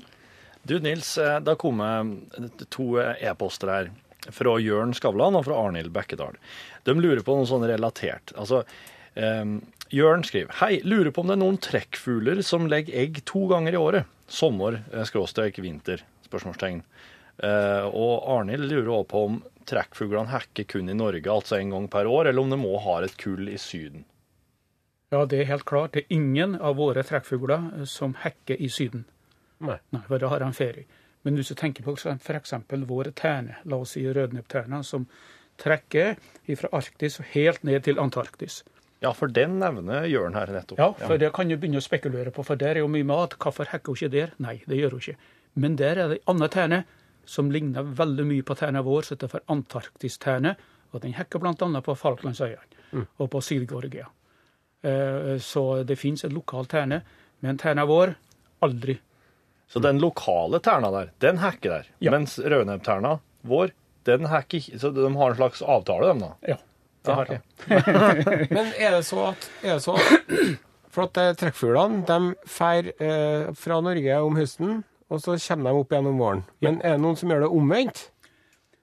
Du 0.63 0.77
Nils, 0.79 1.17
eh, 1.19 1.41
det 1.43 1.57
har 1.57 1.59
kommet 1.59 2.63
to 2.71 3.01
e-poster 3.03 3.75
her. 3.75 3.91
Fra 4.31 4.55
Jørn 4.63 4.95
Skavlan 4.95 5.41
og 5.41 5.49
fra 5.49 5.59
Arnhild 5.65 5.91
Bekkedal. 5.97 6.39
De 6.87 6.95
lurer 6.95 7.25
på 7.27 7.35
noe 7.35 7.51
sånn 7.51 7.67
relatert. 7.67 8.31
Altså, 8.39 8.63
um, 9.19 9.59
Jørn 9.91 10.23
skriver 10.23 10.55
Hei, 10.63 10.77
lurer 10.87 11.11
på 11.11 11.25
om 11.25 11.33
det 11.33 11.35
er 11.35 11.43
noen 11.43 11.59
trekkfugler 11.67 12.47
som 12.47 12.71
legger 12.71 13.03
egg 13.03 13.25
to 13.27 13.49
ganger 13.51 13.75
i 13.75 13.83
året. 13.83 14.17
Sommer, 14.31 14.85
eh, 14.95 15.03
skråstrek, 15.11 15.59
vinter. 15.59 16.07
Spørsmålstegn. 16.31 16.85
Eh, 17.43 17.87
og 17.87 18.25
Arnhild 18.31 18.69
lurer 18.69 18.93
også 18.95 19.11
på 19.11 19.25
om 19.27 19.41
trekkfuglene 19.71 20.33
hekker 20.33 20.67
kun 20.71 20.91
i 20.93 20.97
Norge, 20.97 21.27
altså 21.31 21.59
en 21.59 21.75
gang 21.75 21.91
per 21.93 22.09
år, 22.11 22.31
eller 22.31 22.43
om 22.43 22.53
de 22.53 22.59
må 22.61 22.79
ha 22.85 23.01
et 23.05 23.17
kull 23.21 23.49
i 23.53 23.59
Syden. 23.61 24.07
Ja, 25.11 25.25
det 25.27 25.41
er 25.41 25.49
helt 25.51 25.67
klart. 25.67 25.95
Det 25.97 26.05
er 26.05 26.15
ingen 26.15 26.55
av 26.55 26.77
våre 26.79 27.03
trekkfugler 27.07 27.71
eh, 27.81 27.87
som 27.89 28.17
hekker 28.23 28.61
i 28.61 28.71
Syden. 28.73 29.07
Nei. 29.61 29.81
Nei, 29.93 30.03
for 30.07 30.23
da 30.23 30.31
har 30.33 30.45
han 30.45 30.57
ferie. 30.57 30.87
Men 31.27 31.37
hvis 31.37 31.51
du 31.53 31.57
tenker 31.59 31.85
på 31.85 31.97
f.eks. 31.99 32.55
våre 32.89 33.13
terne, 33.13 33.59
la 33.69 33.81
oss 33.83 33.97
si 33.97 34.07
rødnebbterna, 34.09 34.81
som 34.87 35.05
trekker 35.61 36.15
fra 36.57 36.71
Arktis 36.79 37.19
og 37.21 37.29
helt 37.35 37.67
ned 37.69 37.85
til 37.85 38.01
Antarktis. 38.01 38.63
Ja, 39.01 39.13
for 39.17 39.33
den 39.33 39.59
nevner 39.61 40.07
Jørn 40.09 40.37
her 40.37 40.51
nettopp. 40.53 40.81
Ja, 40.81 40.91
for 40.93 41.21
det 41.21 41.33
kan 41.37 41.49
du 41.49 41.57
begynne 41.57 41.81
å 41.81 41.85
spekulere 41.85 42.33
på, 42.37 42.45
for 42.45 42.61
der 42.61 42.77
er 42.77 42.85
jo 42.85 42.89
mye 42.93 43.07
mat. 43.09 43.37
Hvorfor 43.41 43.69
hekker 43.73 43.93
hun 43.93 44.01
ikke 44.01 44.13
der? 44.13 44.33
Nei, 44.41 44.59
det 44.69 44.81
gjør 44.81 44.97
hun 44.97 45.05
ikke. 45.05 45.31
Men 45.55 45.77
der 45.77 45.99
er 45.99 46.09
det 46.13 46.21
en 46.21 46.35
annen 46.37 46.51
terne 46.53 46.83
som 47.31 47.51
ligner 47.51 47.83
veldig 47.83 48.25
mye 48.27 48.43
på 48.47 48.55
terna 48.59 48.83
vår, 48.83 49.03
som 49.07 49.17
heter 49.17 49.31
for 49.31 49.41
antarktisterne. 49.51 50.55
Og 50.93 51.03
den 51.05 51.13
hekker 51.15 51.39
bl.a. 51.43 51.55
på 51.87 51.95
Falklandsøyene 51.99 53.05
og 53.23 53.29
på 53.31 53.41
Syd-Georgia. 53.45 54.09
Eh, 54.83 55.37
Så 55.39 55.83
det 55.87 55.97
finnes 56.01 56.25
en 56.25 56.35
lokal 56.35 56.67
terne, 56.67 57.03
men 57.41 57.59
terna 57.59 57.85
vår 57.87 58.15
aldri. 58.63 58.97
Så 59.71 59.79
den 59.79 60.01
lokale 60.03 60.59
terna 60.59 60.91
der, 60.91 61.13
den 61.23 61.39
hekker 61.39 61.71
der. 61.71 61.87
Ja. 62.03 62.11
Mens 62.11 62.39
rødnebbterna 62.43 63.19
vår, 63.47 63.71
den 64.09 64.27
hekker 64.27 64.59
ikke. 64.59 64.81
Så 64.83 64.91
de 64.91 65.07
har 65.15 65.31
en 65.31 65.37
slags 65.39 65.63
avtale, 65.63 66.11
de 66.15 66.25
da. 66.25 66.33
Ja, 66.49 66.57
det 67.07 67.15
har 67.15 67.31
de. 67.31 67.39
Men 68.57 68.73
er 68.75 68.97
det 68.97 69.05
så 69.07 69.29
at, 69.31 69.47
er 69.63 69.79
det 69.79 69.83
så 69.87 69.95
at 69.95 70.59
For 70.91 71.07
at 71.07 71.37
trekkfuglene 71.39 72.01
de 72.03 72.33
drar 72.43 72.89
eh, 72.99 73.53
fra 73.55 73.77
Norge 73.87 74.17
om 74.27 74.35
høsten, 74.41 74.81
og 75.11 75.21
så 75.23 75.37
kommer 75.43 75.71
de 75.71 75.83
opp 75.83 75.93
igjen 75.93 76.09
om 76.11 76.23
våren. 76.23 76.43
Men 76.63 76.81
er 76.81 76.97
det 76.97 77.03
noen 77.03 77.19
som 77.19 77.33
gjør 77.33 77.45
det 77.45 77.53
omvendt? 77.61 78.03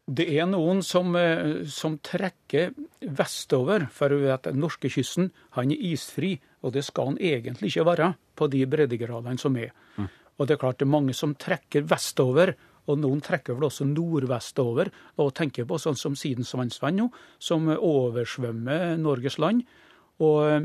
Det 0.08 0.28
er 0.40 0.46
noen 0.48 0.84
som, 0.84 1.16
eh, 1.16 1.66
som 1.68 1.98
trekker 2.00 2.74
vestover, 3.02 3.90
for 3.92 4.10
du 4.10 4.22
vet, 4.24 4.48
norskekysten 4.56 5.32
han 5.58 5.72
er 5.72 5.84
isfri, 5.94 6.38
og 6.64 6.74
det 6.74 6.86
skal 6.86 7.12
han 7.12 7.18
egentlig 7.18 7.74
ikke 7.74 7.88
være 7.88 8.14
på 8.36 8.48
de 8.52 8.66
breddegradene 8.66 9.40
som 9.40 9.58
er. 9.58 9.74
Og 10.38 10.48
det 10.48 10.56
er 10.56 10.62
klart 10.62 10.78
det 10.80 10.86
er 10.86 10.94
mange 10.94 11.14
som 11.18 11.36
trekker 11.36 11.88
vestover, 11.90 12.54
og 12.88 13.02
noen 13.02 13.20
trekker 13.24 13.58
vel 13.58 13.68
også 13.68 13.88
nordvestover. 13.90 14.92
Og 15.20 15.34
tenker 15.36 15.68
på 15.68 15.80
sånn 15.82 15.98
som 16.00 16.16
Sidensvannsvann 16.16 17.02
nå, 17.02 17.10
som 17.40 17.68
oversvømmer 17.68 18.96
Norges 19.02 19.38
land. 19.42 19.66
Og 20.24 20.38
eh, 20.48 20.62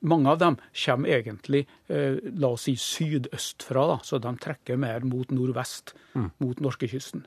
mange 0.00 0.32
av 0.32 0.38
dem 0.40 0.56
kommer 0.84 1.08
egentlig, 1.18 1.66
eh, 1.88 2.16
la 2.40 2.52
oss 2.54 2.68
si, 2.68 2.76
sydøstfra, 2.80 3.86
da, 3.92 3.98
så 4.04 4.18
de 4.22 4.32
trekker 4.40 4.80
mer 4.80 5.04
mot 5.06 5.30
nordvest, 5.30 5.94
mot 6.38 6.60
norskekysten. 6.60 7.26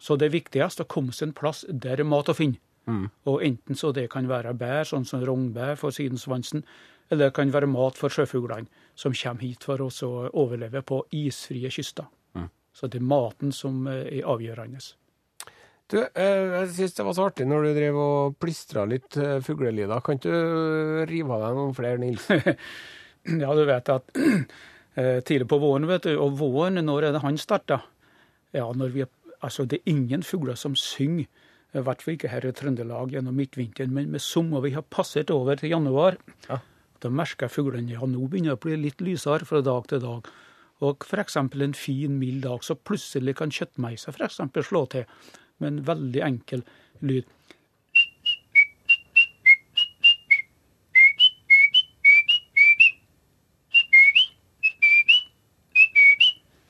Så 0.00 0.16
det 0.18 0.26
er 0.26 0.32
viktigst 0.34 0.80
å 0.80 0.88
komme 0.90 1.12
seg 1.12 1.28
en 1.28 1.34
plass 1.38 1.60
der 1.68 2.00
det 2.00 2.02
er 2.02 2.08
mat 2.08 2.28
å 2.32 2.34
finne. 2.34 2.58
Og 3.28 3.42
enten 3.44 3.76
så 3.76 3.92
det 3.92 4.08
kan 4.10 4.26
være 4.26 4.54
bær, 4.56 4.84
sånn 4.88 5.04
som 5.04 5.20
rognbær 5.22 5.76
for 5.76 5.92
sidensvansen, 5.92 6.64
eller 7.10 7.28
det 7.28 7.34
kan 7.36 7.52
være 7.52 7.68
mat 7.68 7.96
for 8.00 8.08
sjøfuglene 8.08 8.66
som 8.96 9.12
kommer 9.12 9.44
hit 9.44 9.64
for 9.64 9.80
å 9.84 9.90
overleve 10.32 10.82
på 10.82 11.02
isfrie 11.12 11.70
kyster. 11.70 12.08
Så 12.78 12.86
det 12.86 13.00
er 13.00 13.08
maten 13.10 13.52
som 13.52 13.86
eh, 13.90 14.06
er 14.20 14.26
avgjørende. 14.30 14.78
Du, 15.88 15.96
eh, 16.04 16.46
jeg 16.52 16.70
syns 16.76 16.96
det 16.98 17.04
var 17.06 17.14
så 17.16 17.26
artig 17.30 17.46
når 17.48 17.64
du 17.64 17.70
drev 17.78 17.98
og 18.02 18.34
plystra 18.42 18.82
litt 18.88 19.16
eh, 19.16 19.38
fuglelyder. 19.44 20.02
Kan 20.04 20.18
ikke 20.18 20.32
du 20.32 21.04
rive 21.08 21.32
av 21.36 21.46
deg 21.46 21.60
noen 21.60 21.76
flere, 21.76 22.00
Nils? 22.02 22.28
Ja, 23.28 23.50
du 23.52 23.64
vet 23.68 23.88
at 23.92 24.12
eh, 24.96 25.18
tidlig 25.26 25.48
på 25.50 25.58
våren, 25.60 25.84
vet 25.90 26.06
du, 26.06 26.14
og 26.22 26.36
våren, 26.38 26.78
når 26.86 27.08
er 27.08 27.16
det 27.16 27.20
han 27.24 27.36
starta? 27.40 27.80
Ja, 28.56 28.68
når 28.72 28.92
vi, 28.94 29.02
altså 29.44 29.66
det 29.68 29.82
er 29.82 29.90
ingen 29.92 30.22
fugler 30.24 30.56
som 30.56 30.76
synger, 30.78 31.26
i 31.76 31.82
hvert 31.84 32.00
fall 32.00 32.14
ikke 32.14 32.30
her 32.32 32.46
i 32.48 32.52
Trøndelag 32.56 33.12
gjennom 33.12 33.36
midtvinteren, 33.36 33.92
men 33.92 34.08
med 34.14 34.22
sommer 34.24 34.62
vi 34.64 34.72
har 34.72 34.86
passert 34.88 35.32
over 35.34 35.58
til 35.60 35.74
januar, 35.74 36.16
Ja. 36.48 36.60
da 37.04 37.10
merker 37.12 37.52
fuglene 37.52 37.92
ja, 37.92 38.06
nå 38.08 38.30
begynner 38.30 38.54
det 38.54 38.60
å 38.60 38.64
bli 38.64 38.78
litt 38.86 39.04
lysere 39.04 39.44
fra 39.44 39.60
dag 39.60 39.84
til 39.90 40.00
dag. 40.00 40.30
Og 40.80 41.04
f.eks. 41.04 41.36
en 41.42 41.76
fin, 41.76 42.16
mild 42.22 42.46
dag, 42.46 42.64
så 42.64 42.78
plutselig 42.78 43.36
kan 43.42 43.52
kjøttmeisa 43.52 44.14
f.eks. 44.14 44.40
slå 44.70 44.86
til 44.94 45.04
med 45.58 45.72
en 45.72 45.82
veldig 45.88 46.22
enkel 46.26 46.64
lyd. 47.00 47.26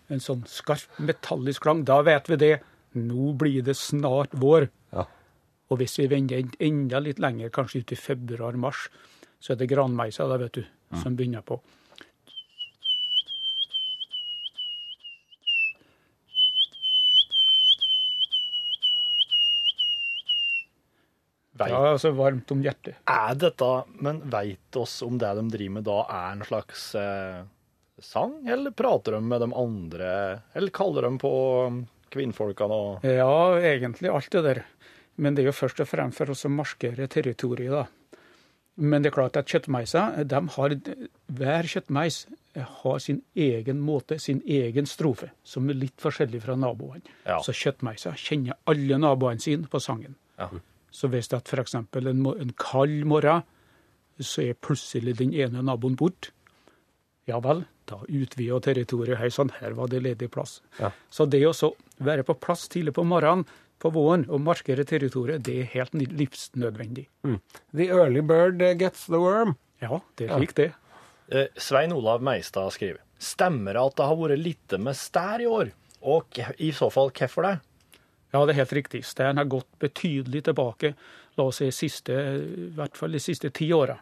En 0.09 0.23
sånn 0.25 0.47
skarp, 0.49 0.89
metallisk 1.05 1.67
klang. 1.67 1.85
Da 1.85 2.01
vet 2.07 2.31
vi 2.33 2.39
det. 2.41 2.55
Nå 2.97 3.35
blir 3.39 3.65
det 3.67 3.77
snart 3.77 4.33
vår. 4.33 4.71
Ja. 4.97 5.05
Og 5.69 5.83
hvis 5.83 5.99
vi 6.01 6.09
venter 6.09 6.49
enda 6.65 7.01
litt 7.05 7.21
lenger, 7.21 7.53
kanskje 7.53 7.83
ut 7.83 7.93
i 7.93 7.99
februar-mars, 8.01 8.87
så 9.39 9.53
er 9.53 9.61
det 9.61 9.69
granmeisa 9.71 10.25
da, 10.31 10.39
vet 10.41 10.57
du, 10.57 10.65
som 11.03 11.17
begynner 11.17 11.45
på. 11.45 11.61
Veit, 21.59 21.73
Ja, 21.75 21.93
altså 21.93 22.13
varmt 22.15 22.51
om 22.55 22.63
hjertet. 22.63 22.97
er 23.09 23.35
dette, 23.35 23.69
men 24.05 24.21
veit 24.31 24.77
oss 24.79 25.01
om 25.03 25.19
det 25.19 25.31
de 25.41 25.47
driver 25.57 25.75
med 25.79 25.85
da 25.89 26.01
er 26.09 26.33
en 26.37 26.45
slags 26.47 26.89
eh, 26.95 27.43
sang, 28.01 28.37
eller 28.49 28.71
prater 28.79 29.17
de 29.17 29.21
med 29.27 29.43
de 29.43 29.51
andre, 29.59 30.11
eller 30.55 30.71
kaller 30.71 31.09
de 31.09 31.19
på 31.19 31.33
um, 31.67 31.81
kvinnfolkene 32.15 32.79
og 32.83 33.05
Ja, 33.07 33.59
egentlig 33.59 34.11
alt 34.15 34.31
det 34.31 34.45
der. 34.47 34.63
Men 35.19 35.35
det 35.35 35.43
er 35.43 35.51
jo 35.51 35.57
først 35.59 35.81
og 35.83 35.89
fremst 35.91 36.21
for 36.21 36.31
oss 36.31 36.47
å 36.47 36.53
markere 36.53 37.09
territoriet, 37.11 37.75
da. 37.75 37.87
Men 38.79 39.03
det 39.03 39.11
er 39.11 39.17
klart 39.17 39.37
at 39.41 39.51
kjøttmeiser, 39.51 40.21
de 40.31 40.41
har, 40.55 40.75
hver 41.41 41.67
kjøttmeis 41.67 42.21
har 42.55 42.99
sin 43.03 43.19
egen 43.35 43.81
måte, 43.83 44.21
sin 44.23 44.39
egen 44.47 44.87
strofe, 44.87 45.33
som 45.43 45.67
er 45.71 45.75
litt 45.81 45.99
forskjellig 45.99 46.45
fra 46.45 46.55
naboene. 46.55 47.03
Ja. 47.27 47.41
Så 47.43 47.51
kjøttmeiser 47.51 48.15
kjenner 48.15 48.55
alle 48.71 49.01
naboene 49.03 49.43
sine 49.43 49.67
på 49.67 49.81
sangen. 49.83 50.15
Ja. 50.39 50.47
Så 50.91 51.11
hvis 51.13 51.31
det 51.33 51.43
f.eks. 51.45 51.75
En, 51.75 52.27
en 52.27 52.53
kald 52.59 53.05
morgen, 53.09 53.45
så 54.19 54.43
er 54.49 54.59
plutselig 54.59 55.19
den 55.21 55.35
ene 55.37 55.63
naboen 55.63 55.97
borte. 55.99 56.33
Ja 57.29 57.39
vel, 57.45 57.67
da 57.89 58.01
utvider 58.09 58.63
territoriet. 58.65 59.19
Hei 59.21 59.29
sann, 59.31 59.53
her 59.61 59.77
var 59.77 59.91
det 59.93 60.01
ledig 60.05 60.31
plass. 60.33 60.59
Ja. 60.81 60.91
Så 61.13 61.29
det 61.29 61.43
å 61.47 61.55
så 61.57 61.75
være 62.01 62.25
på 62.25 62.39
plass 62.41 62.67
tidlig 62.73 62.97
på 62.97 63.05
morgenen 63.05 63.45
på 63.79 63.93
våren 63.95 64.25
og 64.27 64.43
markere 64.43 64.83
territoriet, 64.89 65.45
det 65.47 65.61
er 65.61 65.69
helt 65.77 65.95
livsnødvendig. 65.95 67.07
livsnødvendig. 67.23 67.41
The 67.77 67.89
early 67.95 68.25
bird 68.27 68.63
gets 68.81 69.07
the 69.07 69.21
worm. 69.23 69.55
Ja, 69.83 70.01
det 70.19 70.27
er 70.27 70.41
slik 70.41 70.57
det. 70.59 70.73
Eh, 71.29 71.47
Svein 71.61 71.93
Olav 71.93 72.25
Meistad 72.25 72.73
skriver 72.75 73.05
Stemmer 73.19 73.77
det 73.77 73.83
at 73.83 73.97
det 73.99 74.07
har 74.09 74.19
vært 74.19 74.41
lite 74.41 74.79
med 74.81 74.97
stær 74.97 75.43
i 75.43 75.47
år? 75.47 75.71
Og 76.03 76.39
i 76.59 76.71
så 76.75 76.89
fall 76.95 77.11
hvorfor 77.11 77.47
det? 77.47 77.55
Ja, 78.33 78.43
det 78.45 78.53
er 78.53 78.63
helt 78.63 78.77
riktig. 78.77 79.05
Stein 79.09 79.41
har 79.41 79.49
gått 79.49 79.71
betydelig 79.81 80.45
tilbake, 80.45 80.93
la 81.39 81.49
oss 81.49 81.63
si 81.63 81.71
siste, 81.73 82.13
i 82.13 82.69
hvert 82.77 82.97
fall 82.99 83.17
de 83.17 83.23
siste 83.23 83.51
ti 83.55 83.71
åra. 83.73 83.97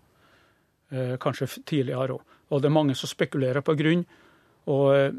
Eh, 0.90 1.16
kanskje 1.18 1.48
tidligere 1.66 2.14
òg. 2.14 2.34
Og 2.50 2.62
det 2.62 2.68
er 2.68 2.74
mange 2.74 2.94
som 2.94 3.10
spekulerer 3.10 3.62
på 3.62 3.74
grunn. 3.78 4.04
Og, 4.66 4.94
eh, 4.94 5.12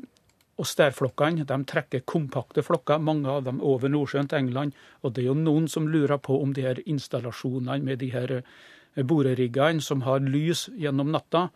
og 0.58 0.65
stærflokkene 0.65 1.46
de 1.46 1.58
trekker 1.63 2.06
kompakte 2.06 2.63
flokker, 2.63 3.00
mange 3.00 3.28
av 3.28 3.43
dem 3.43 3.62
over 3.62 3.89
Nordsjøen 3.89 4.28
til 4.28 4.39
England. 4.39 4.74
Og 5.04 5.13
det 5.13 5.24
er 5.24 5.28
jo 5.28 5.34
noen 5.34 5.67
som 5.67 5.88
lurer 5.88 6.17
på 6.17 6.41
om 6.41 6.54
de 6.54 6.62
her 6.62 6.76
installasjonene 6.86 7.84
med 7.84 8.00
de 8.00 8.10
her 8.10 8.32
eh, 8.32 9.04
boreriggene 9.04 9.82
som 9.82 10.02
har 10.02 10.20
lys 10.20 10.70
gjennom 10.70 11.12
natta, 11.12 11.50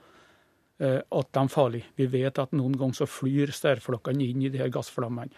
at 0.81 1.27
de 1.31 1.37
er 1.37 1.47
farlige. 1.47 1.85
Vi 1.95 2.07
vet 2.07 2.39
at 2.39 2.53
noen 2.53 2.73
ganger 2.73 2.93
så 2.93 3.05
flyr 3.05 3.51
stærflokkene 3.53 4.25
inn 4.25 4.41
i 4.41 4.49
de 4.49 4.57
her 4.57 4.69
gassflammene. 4.69 5.29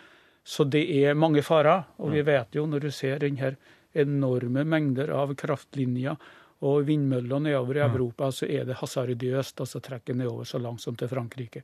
Så 0.43 0.65
det 0.67 0.83
er 0.91 1.15
mange 1.15 1.41
farer, 1.41 1.85
og 1.97 2.11
vi 2.11 2.21
vet 2.27 2.55
jo 2.55 2.65
når 2.67 2.83
du 2.83 2.91
ser 2.91 3.21
den 3.23 3.37
her 3.39 3.55
enorme 3.93 4.65
mengder 4.67 5.13
av 5.15 5.31
kraftlinjer 5.39 6.17
og 6.63 6.87
vindmøller 6.87 7.43
nedover 7.43 7.79
i 7.79 7.83
Europa, 7.85 8.29
så 8.31 8.47
er 8.47 8.67
det 8.67 8.79
hasardiøst 8.79 9.59
altså 9.59 9.79
så 9.79 9.83
trekke 9.83 10.15
nedover 10.15 10.47
så 10.47 10.59
langt 10.59 10.83
som 10.83 10.95
til 10.99 11.11
Frankrike. 11.11 11.63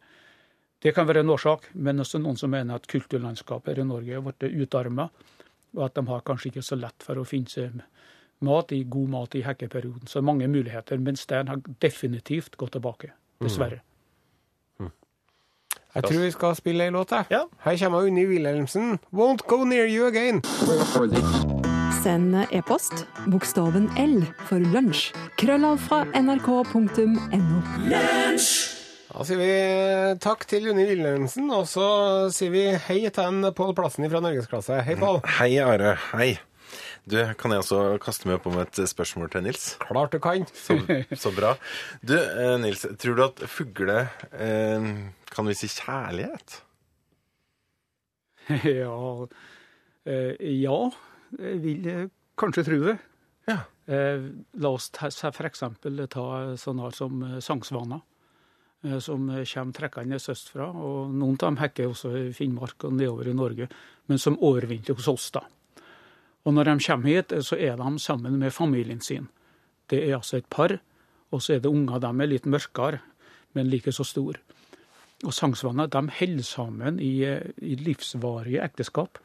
Det 0.80 0.94
kan 0.96 1.08
være 1.08 1.26
en 1.26 1.34
årsak, 1.34 1.70
men 1.76 2.00
også 2.00 2.22
noen 2.24 2.40
som 2.40 2.52
mener 2.52 2.80
at 2.80 2.88
kulturlandskapet 2.88 3.74
her 3.74 3.84
i 3.84 3.88
Norge 3.88 4.16
er 4.16 4.24
blitt 4.24 4.48
utarma, 4.64 5.10
og 5.76 5.86
at 5.86 5.96
de 5.96 6.06
har 6.08 6.24
kanskje 6.28 6.54
ikke 6.54 6.66
så 6.66 6.80
lett 6.80 7.04
for 7.04 7.20
å 7.20 7.28
finne 7.28 7.52
seg 7.52 7.82
mat 8.48 8.72
i 8.72 8.86
god 8.88 9.12
mat 9.12 9.36
i 9.36 9.44
hekkeperioden. 9.44 10.08
Så 10.08 10.24
mange 10.24 10.48
muligheter, 10.48 11.00
men 11.04 11.20
stein 11.20 11.52
har 11.52 11.60
definitivt 11.84 12.56
gått 12.60 12.78
tilbake, 12.78 13.12
dessverre. 13.44 13.82
Jeg 15.96 16.04
tror 16.04 16.20
vi 16.22 16.32
skal 16.32 16.56
spille 16.56 16.86
ei 16.86 16.92
låt, 16.94 17.12
jeg. 17.12 17.26
Ja. 17.34 17.42
Her 17.66 17.78
kommer 17.82 18.06
Unni 18.06 18.26
Wilhelmsen. 18.30 19.00
Won't 19.14 19.42
go 19.48 19.64
near 19.66 19.88
you 19.90 20.06
again. 20.08 20.42
Send 22.04 22.36
e-post 22.52 23.08
bokstaven 23.32 23.90
L 23.98 24.22
for 24.46 24.62
lunsj. 24.74 25.10
Krøllav 25.42 25.80
fra 25.82 26.04
nrk.no. 26.14 27.62
Da 29.10 29.26
sier 29.26 29.42
vi 29.42 29.50
takk 30.22 30.46
til 30.48 30.70
Unni 30.70 30.86
Wilhelmsen, 30.92 31.50
og 31.52 31.66
så 31.68 31.88
sier 32.34 32.54
vi 32.54 32.68
hei 32.86 33.02
til 33.10 33.26
en 33.26 33.50
Pål 33.58 33.74
Plassen 33.76 34.06
fra 34.14 34.22
Norgesklasse. 34.24 34.84
Hei, 34.86 34.96
Pål. 35.00 35.24
Hei, 35.40 35.56
Are. 35.66 35.96
Hei. 36.14 36.36
Du, 37.10 37.18
kan 37.42 37.54
jeg 37.54 37.64
også 37.64 37.98
kaste 38.04 38.30
meg 38.30 38.38
opp 38.38 38.48
med 38.54 38.68
et 38.68 38.90
spørsmål 38.92 39.32
til 39.34 39.46
Nils? 39.48 39.64
Klart 39.82 40.14
du 40.14 40.20
kan. 40.22 40.44
Så, 40.54 40.76
så 41.18 41.32
bra. 41.34 41.56
Du, 42.06 42.14
eh, 42.14 42.56
Nils, 42.62 42.84
tror 43.02 43.18
du 43.18 43.24
at 43.26 43.42
fugler 43.50 44.12
eh, 44.30 44.90
kan 45.34 45.50
vise 45.50 45.72
kjærlighet? 45.74 46.60
Ja, 48.66 49.28
eh, 50.10 50.38
ja, 50.58 50.78
jeg 51.38 51.60
vil 51.62 51.90
kanskje 52.40 52.64
tro 52.66 52.80
det. 52.88 52.96
Ja. 53.50 53.60
Eh, 53.90 54.30
La 54.62 54.72
oss 54.74 54.90
f.eks. 54.94 55.62
ta 55.62 56.26
sånne 56.58 56.86
her 56.88 56.98
som 56.98 57.22
eh, 57.26 57.38
sangsvaner, 57.46 58.02
eh, 58.86 58.98
som 59.06 59.30
kommer 59.30 59.78
trekkende 59.78 60.22
østfra. 60.22 60.70
og 60.70 61.14
Noen 61.14 61.38
av 61.38 61.46
dem 61.46 61.62
hekker 61.62 61.94
også 61.94 62.14
i 62.18 62.26
Finnmark 62.38 62.90
og 62.90 62.98
nedover 62.98 63.30
i 63.30 63.38
Norge, 63.38 63.70
men 64.10 64.22
som 64.22 64.38
overvintrer 64.42 64.98
hos 64.98 65.10
oss. 65.14 65.30
da. 65.38 65.46
Og 66.46 66.54
Når 66.54 66.64
de 66.64 66.86
kommer 66.86 67.10
hit, 67.10 67.34
så 67.46 67.56
er 67.56 67.76
de 67.78 68.00
sammen 68.00 68.40
med 68.40 68.54
familien 68.54 69.02
sin. 69.02 69.28
Det 69.90 70.00
er 70.08 70.16
altså 70.16 70.38
et 70.38 70.50
par, 70.50 70.78
og 71.32 71.42
så 71.42 71.56
er 71.56 71.60
det 71.60 71.72
unger. 71.72 72.00
De 72.00 72.10
er 72.22 72.30
litt 72.30 72.46
mørkere, 72.46 73.02
men 73.54 73.70
like 73.70 73.92
så 73.92 74.04
store. 74.04 74.40
Og 75.26 75.36
sangsvanner 75.36 75.90
de 75.92 76.02
holder 76.20 76.48
sammen 76.48 77.00
i, 77.00 77.24
eh, 77.28 77.52
i 77.62 77.76
livsvarige 77.76 78.64
ekteskap. 78.64 79.20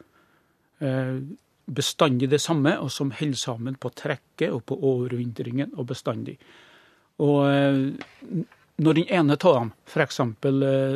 Eh, 0.80 1.20
bestandig 1.70 2.28
det 2.30 2.40
samme, 2.40 2.78
og 2.80 2.90
som 2.90 3.10
holder 3.10 3.38
sammen 3.38 3.76
på 3.76 3.94
trekket 3.94 4.50
og 4.50 4.64
på 4.66 4.76
overvintringen 4.76 5.72
og 5.78 5.86
bestandig. 5.86 6.36
Og 7.18 7.46
eh, 7.46 8.42
når 8.76 8.94
den 8.94 9.08
ene 9.08 9.38
av 9.38 9.54
dem 9.54 9.72
f.eks. 9.86 10.20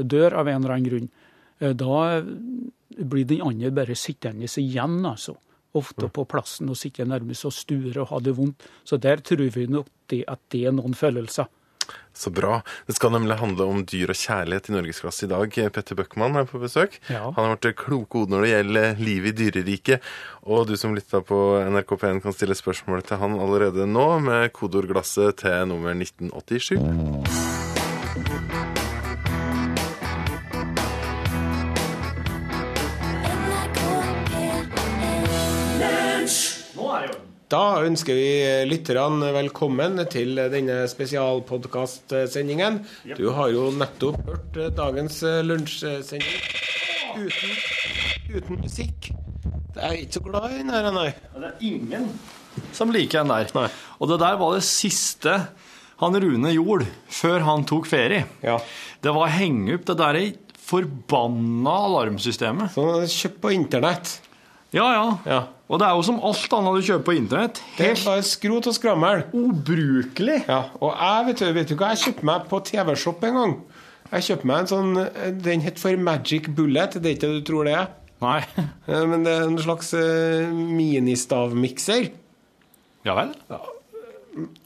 Dør 0.05 0.34
av 0.34 0.49
en 0.49 0.64
eller 0.64 0.74
annen 0.74 0.88
grunn, 0.90 1.11
da 1.59 2.22
blir 2.99 3.24
den 3.26 3.42
andre 3.42 3.70
bare 3.70 3.95
sittende 3.95 4.47
igjen, 4.47 5.05
altså. 5.07 5.36
Ofte 5.76 6.08
på 6.08 6.24
plassen 6.24 6.70
og 6.72 6.78
sitte 6.80 7.04
nærmest 7.04 7.44
og 7.44 7.52
sture 7.52 8.00
og 8.00 8.08
ha 8.12 8.22
det 8.24 8.36
vondt. 8.38 8.64
Så 8.88 8.96
der 8.96 9.20
tror 9.20 9.50
vi 9.52 9.66
nok 9.68 9.88
det 10.08 10.24
at 10.28 10.40
det 10.52 10.64
er 10.68 10.76
noen 10.76 10.96
følelser. 10.96 11.50
Så 12.12 12.30
bra. 12.34 12.58
Det 12.86 12.96
skal 12.96 13.12
nemlig 13.14 13.38
handle 13.38 13.68
om 13.70 13.84
dyr 13.86 14.10
og 14.12 14.18
kjærlighet 14.18 14.68
i 14.68 14.74
Norgesklasse 14.74 15.28
i 15.28 15.30
dag. 15.30 15.54
Petter 15.72 15.98
Bøckmann 15.98 16.36
er 16.40 16.48
på 16.50 16.60
besøk. 16.60 16.98
Ja. 17.08 17.28
Han 17.30 17.38
har 17.38 17.54
vært 17.54 17.78
kloke 17.78 18.24
ord 18.24 18.32
når 18.32 18.44
det 18.44 18.50
gjelder 18.52 19.00
livet 19.00 19.30
i 19.30 19.46
dyreriket. 19.46 20.10
Og 20.42 20.66
du 20.68 20.74
som 20.80 20.96
lytter 20.98 21.22
på 21.24 21.38
NRK 21.70 21.94
P1 21.94 22.20
kan 22.26 22.36
stille 22.36 22.58
spørsmål 22.58 23.06
til 23.06 23.22
han 23.22 23.38
allerede 23.38 23.86
nå 23.88 24.10
med 24.24 24.52
kodeordglasset 24.56 25.44
til 25.44 25.64
nummer 25.70 25.94
1987. 25.94 27.67
Da 37.49 37.80
ønsker 37.80 38.12
vi 38.12 38.32
lytterne 38.68 39.30
velkommen 39.32 39.96
til 40.12 40.36
denne 40.53 40.82
spesialpodkastsendingen. 40.90 42.82
Du 43.16 43.30
har 43.32 43.49
jo 43.55 43.70
nettopp 43.72 44.18
hørt 44.26 44.59
dagens 44.76 45.22
lunsjsending. 45.49 46.28
uten, 47.16 47.57
uten 48.36 48.61
musikk. 48.61 49.09
Jeg 49.78 49.80
er 49.80 49.96
ikke 49.96 50.18
så 50.18 50.24
glad 50.28 50.51
i 50.51 50.61
den 50.61 50.74
her, 50.76 50.90
nei. 50.92 51.09
Det 51.38 51.49
er 51.49 51.66
ingen 51.70 52.11
som 52.76 52.92
liker 52.92 53.24
den 53.24 53.32
der. 53.32 53.72
Og 53.96 54.12
det 54.12 54.20
der 54.20 54.36
var 54.36 54.59
det 54.59 54.68
siste 54.68 55.40
han 56.05 56.20
Rune 56.20 56.53
gjorde 56.53 56.84
før 57.09 57.49
han 57.49 57.64
tok 57.64 57.88
ferie. 57.88 58.26
Ja. 58.44 58.61
Det 59.01 59.14
var 59.14 59.24
å 59.24 59.36
henge 59.40 59.78
opp 59.78 59.88
det 59.88 59.96
der 60.05 60.20
forbanna 60.68 61.80
alarmsystemet. 61.88 62.74
Sånn 62.76 62.90
han 62.90 62.99
hadde 63.01 63.14
kjøpt 63.16 63.40
på 63.40 63.57
internett. 63.57 64.18
Ja, 64.76 64.92
ja. 64.92 65.07
Ja. 65.24 65.46
Og 65.68 65.76
det 65.80 65.84
er 65.84 65.96
jo 65.98 66.04
som 66.06 66.20
alt 66.24 66.54
annet 66.56 66.78
du 66.78 66.86
kjøper 66.86 67.04
på 67.04 67.14
internett. 67.18 67.58
Det 67.76 67.90
er 67.90 67.98
bare 68.06 68.22
skrot 68.24 68.66
og 68.70 68.74
skrammel. 68.76 69.26
ubrukelig. 69.36 70.38
Ja, 70.48 70.62
og 70.80 70.94
jeg 70.96 71.26
vet 71.26 71.42
vet 71.58 71.68
du 71.68 71.76
hva 71.76 71.90
jeg 71.92 72.02
kjøpte 72.06 72.24
meg 72.30 72.46
på 72.48 72.60
TV-shop 72.70 73.26
en 73.28 73.36
gang? 73.36 73.52
Jeg 74.08 74.24
kjøpte 74.30 74.48
meg 74.48 74.62
en 74.62 74.70
sånn 74.70 74.94
Den 75.44 75.60
het 75.66 75.76
for 75.82 75.96
Magic 76.00 76.48
Bullet. 76.56 76.96
Det 76.96 77.04
er 77.10 77.18
ikke 77.18 77.28
det 77.28 77.42
du 77.42 77.48
tror 77.50 77.68
det 77.68 77.74
er? 77.76 77.90
Nei. 78.24 78.40
Eh, 78.88 79.04
Men 79.04 79.26
det 79.26 79.34
er 79.36 79.44
en 79.44 79.58
slags 79.60 79.92
uh, 79.92 80.48
ministavmikser. 80.48 82.08
Ja 83.04 83.14
vel? 83.18 83.34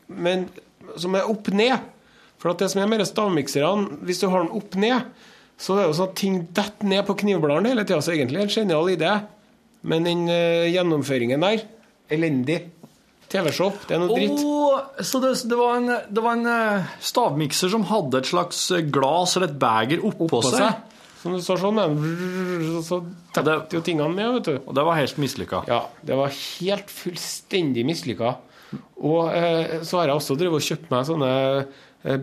Men 0.07 0.47
som 0.95 1.19
er 1.19 1.27
opp 1.27 1.51
ned. 1.51 1.83
For 2.39 2.53
at 2.55 2.63
det 2.63 2.71
som 2.73 2.81
er 2.83 2.91
med 2.91 3.03
stavmikserne, 3.07 3.99
hvis 4.07 4.23
du 4.23 4.29
har 4.31 4.43
den 4.47 4.55
opp 4.55 4.75
ned, 4.79 5.11
så 5.59 5.75
er 5.75 5.83
det 5.83 5.91
jo 5.91 5.99
sånn 5.99 6.09
at 6.11 6.17
ting 6.19 6.39
detter 6.55 6.89
ned 6.91 7.05
på 7.07 7.15
knivbladene 7.21 7.71
hele 7.75 7.85
tida. 7.87 8.01
Så 8.03 8.15
egentlig 8.15 8.43
en 8.43 8.55
genial 8.55 8.91
idé. 8.95 9.13
Men 9.89 10.05
den 10.07 10.29
eh, 10.31 10.69
gjennomføringen 10.73 11.43
der 11.43 11.65
elendig. 12.13 12.61
TV-shop, 13.33 13.87
det 13.89 13.97
er 13.97 14.01
noe 14.03 14.13
dritt. 14.13 14.43
Så 15.09 15.19
det, 15.23 15.31
det 15.49 15.57
var 15.57 15.79
en, 15.79 15.87
det 16.13 16.23
var 16.25 16.35
en 16.37 16.49
eh, 16.53 16.91
stavmikser 17.01 17.71
som 17.73 17.87
hadde 17.89 18.21
et 18.21 18.29
slags 18.29 18.59
eh, 18.77 18.83
glass 18.93 19.39
eller 19.39 19.49
et 19.49 19.57
beger 19.63 20.03
oppå 20.05 20.27
oppå 20.29 20.43
seg. 20.51 20.59
seg. 20.61 20.99
Som 21.23 21.37
du 21.37 21.41
står 21.41 21.61
sånn, 21.63 21.79
så 22.85 22.99
detter 23.39 23.77
jo 23.79 23.81
tingene 23.87 24.11
med, 24.13 24.35
vet 24.37 24.49
du. 24.51 24.57
Og 24.67 24.75
det 24.77 24.85
var 24.85 24.99
helt 24.99 25.21
mislykka. 25.23 25.63
Ja, 25.71 25.85
det 26.05 26.19
var 26.19 26.35
helt 26.35 26.91
fullstendig 26.93 27.85
mislykka. 27.89 28.35
Og 29.07 29.31
eh, 29.33 29.79
så 29.87 30.01
har 30.03 30.11
jeg 30.11 30.19
også 30.19 30.37
drevet 30.41 30.59
og 30.61 30.67
kjøpt 30.67 30.93
meg 30.93 31.07
sånne 31.09 31.33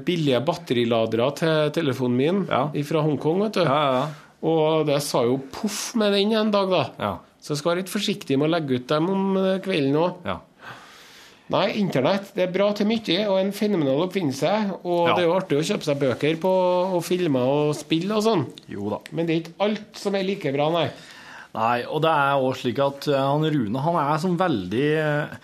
billige 0.05 0.41
batteriladere 0.43 1.29
til 1.39 1.69
telefonen 1.79 2.17
min 2.19 2.39
Ja. 2.49 2.65
fra 2.85 3.01
Hongkong, 3.05 3.45
vet 3.45 3.55
du. 3.55 3.63
Ja, 3.63 3.79
ja, 3.79 3.91
ja. 4.03 4.29
Og 4.49 4.85
det 4.87 4.99
sa 5.03 5.23
jo 5.25 5.39
poff 5.51 5.95
med 5.99 6.13
den 6.15 6.35
en 6.35 6.51
dag, 6.53 6.69
da. 6.71 7.13
Ja. 7.39 7.45
Så 7.45 7.53
jeg 7.55 7.61
skal 7.61 7.71
være 7.71 7.81
litt 7.83 7.91
forsiktig 7.93 8.37
med 8.37 8.49
å 8.49 8.53
legge 8.53 8.75
ut 8.81 8.87
dem 8.91 9.09
om 9.09 9.37
eh, 9.39 9.59
kvelden 9.63 9.95
òg. 9.95 10.21
ja. 10.27 10.37
Nei, 11.49 11.71
internett 11.81 12.27
det 12.35 12.43
er 12.43 12.51
bra 12.53 12.67
til 12.77 12.85
mye, 12.85 13.15
og 13.25 13.39
en 13.39 13.47
fenomenal 13.57 14.03
oppfinnelse. 14.03 14.51
Og 14.85 15.07
Ja. 15.07 15.15
det 15.15 15.23
er 15.23 15.27
jo 15.27 15.33
artig 15.33 15.57
å 15.57 15.63
kjøpe 15.65 15.87
seg 15.87 15.97
bøker 15.97 16.35
på, 16.37 16.51
og 16.93 17.01
filmer 17.03 17.41
og 17.41 17.71
spill 17.73 18.11
og 18.13 18.21
sånn. 18.21 18.43
Jo 18.69 18.89
da. 18.91 18.99
Men 19.11 19.25
det 19.25 19.33
er 19.33 19.39
ikke 19.41 19.55
alt 19.65 19.97
som 19.97 20.13
er 20.13 20.27
like 20.27 20.51
bra, 20.53 20.67
nei. 20.69 20.91
Nei, 21.55 21.79
og 21.89 22.03
det 22.03 22.11
er 22.13 22.37
også 22.37 22.61
slik 22.61 22.77
at 22.85 23.07
eh, 23.09 23.17
han 23.17 23.41
Rune 23.49 23.81
han 23.81 23.95
er 23.97 24.19
sånn 24.21 24.37
veldig 24.37 24.83
eh, 25.01 25.37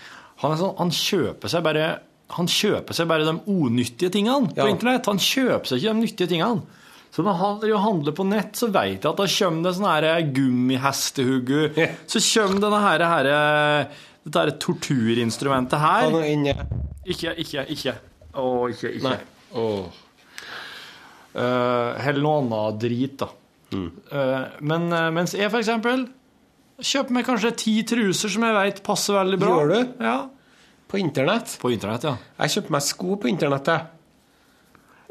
Han, 0.43 0.52
er 0.52 0.58
sånn, 0.60 0.76
han 0.78 0.91
kjøper 0.93 1.50
seg 1.50 1.64
bare 1.64 2.00
han 2.36 2.46
kjøper 2.46 2.93
seg 2.93 3.08
bare 3.08 3.26
de 3.26 3.34
unyttige 3.48 4.12
tingene 4.12 4.50
på 4.54 4.66
internett. 4.70 5.06
Han 5.10 5.18
kjøper 5.18 5.66
seg 5.66 5.78
ikke 5.82 5.93
de 5.93 6.02
nyttige 6.06 6.28
tingene. 6.30 6.62
Så 7.16 7.24
når 7.24 7.70
og 7.72 7.80
handler 7.80 8.11
på 8.11 8.26
nett, 8.28 8.57
så 8.59 8.68
vet 8.68 8.97
jeg 8.97 9.07
at 9.07 9.22
da 9.22 9.28
kommer 9.38 9.63
det 9.63 9.72
sånn 9.78 9.88
her 9.88 10.26
gummihestehugge. 10.36 11.88
Så 12.11 12.20
kommer 12.34 12.66
denne 12.66 12.82
her, 12.84 13.05
her 13.07 13.30
dette 14.26 14.41
her 14.41 14.51
torturinstrumentet 14.59 15.78
Ta 15.78 15.80
her. 15.86 16.09
nå 16.11 16.24
inn 16.28 16.49
Ikke, 17.05 17.32
ikke, 17.39 17.63
ikke. 17.72 17.93
Å, 18.36 18.45
ikke, 18.74 18.91
ikke. 18.97 19.13
Nei. 19.13 19.18
Oh. 19.55 19.88
Uh, 21.36 21.95
Eller 22.01 22.22
noe 22.24 22.41
annet 22.41 22.80
drit, 22.82 23.16
da. 23.22 23.30
Eh, 23.76 24.43
men 24.63 24.88
uh, 24.93 25.09
mens 25.13 25.34
jeg, 25.36 25.51
eksempel, 25.51 26.05
kjøper 26.80 27.16
meg 27.18 27.28
kanskje 27.28 27.51
ti 27.59 27.76
truser 27.88 28.32
som 28.32 28.45
jeg 28.47 28.55
vet 28.57 28.82
passer 28.86 29.18
veldig 29.18 29.39
bra. 29.41 29.57
Gjør 29.59 29.74
du? 29.74 30.05
Ja. 30.07 30.18
På 30.89 30.99
internett. 31.01 31.55
På 31.61 31.72
internett, 31.74 32.07
ja. 32.07 32.16
Jeg 32.41 32.57
kjøper 32.57 32.76
meg 32.78 32.86
sko 32.88 33.20
på 33.22 33.30
internettet. 33.32 33.95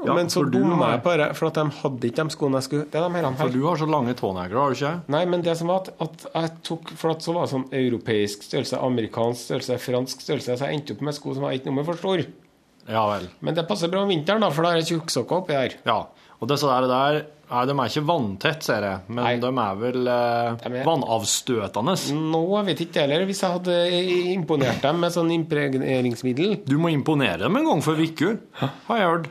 Ja, 0.07 0.15
men 0.15 0.27
så 0.33 0.43
for 0.43 0.51
du 0.51 0.59
bomma 0.61 0.77
har- 0.85 0.93
jeg 0.97 1.03
bare, 1.05 1.29
for 1.35 1.47
at 1.47 1.55
de 1.55 1.65
hadde 1.81 2.09
ikke 2.11 2.25
de 2.29 2.35
skoene 2.37 2.61
jeg 2.61 2.63
skulle 2.69 2.85
Det 2.91 3.01
er 3.01 3.09
de 3.09 3.15
her, 3.15 3.33
For 3.41 3.49
du 3.49 3.67
har 3.67 3.77
så 3.77 3.87
lange 3.91 4.15
tånegler, 4.15 4.59
har 4.61 4.71
du 4.71 4.75
ikke? 4.79 4.93
Nei, 5.09 5.25
men 5.25 5.43
det 5.43 5.57
som 5.57 5.69
var 5.69 5.81
at, 5.83 5.91
at 6.01 6.27
jeg 6.35 6.51
tok 6.63 6.89
For 6.97 7.11
at 7.11 7.19
så 7.23 7.35
var 7.35 7.47
det 7.47 7.55
sånn 7.55 7.69
europeisk 7.73 8.43
størrelse, 8.49 8.79
amerikansk 8.81 9.41
størrelse, 9.49 9.79
fransk 9.81 10.21
størrelse, 10.21 10.59
så 10.59 10.67
jeg 10.69 10.79
endte 10.81 10.93
opp 10.97 11.01
med 11.03 11.15
sko 11.15 11.35
som 11.35 11.43
var 11.43 11.53
ikke 11.53 11.67
nummer 11.73 11.85
for 11.85 11.95
stor. 11.97 12.25
Ja 12.89 13.07
vel. 13.09 13.29
Men 13.41 13.55
det 13.55 13.67
passer 13.69 13.89
bra 13.89 14.03
om 14.03 14.09
vinteren, 14.13 14.41
da, 14.45 14.51
for 14.51 14.63
da 14.63 14.71
har 14.75 14.83
jeg 14.83 15.01
tjukksokker 15.01 15.39
oppi 15.43 15.53
der. 15.57 15.75
Ja. 15.87 16.03
Og 16.41 16.49
disse 16.49 16.67
der, 16.69 16.87
der 16.91 17.25
Nei, 17.55 17.67
de 17.69 17.73
er 17.77 17.87
ikke 17.91 18.03
vanntett, 18.09 18.63
ser 18.65 18.81
jeg, 18.83 19.01
men 19.07 19.23
Nei. 19.23 19.35
de 19.39 19.47
er 19.47 19.75
vel 19.79 20.09
eh, 20.09 20.57
er- 20.65 20.85
vannavstøtende. 20.89 21.93
Nå 22.33 22.41
jeg 22.57 22.65
vet 22.67 22.81
ikke 22.87 23.01
heller, 23.05 23.25
hvis 23.29 23.43
jeg 23.45 23.53
hadde 23.53 23.77
imponert 24.33 24.81
dem 24.83 24.99
med 24.99 25.13
sånn 25.13 25.31
impregneringsmiddel. 25.31 26.57
Du 26.67 26.79
må 26.81 26.91
imponere 26.91 27.39
dem 27.45 27.57
en 27.61 27.65
gang 27.69 27.83
for 27.85 27.95
uke, 28.01 28.39
har 28.59 28.99
jeg 28.99 29.07
hørt. 29.11 29.29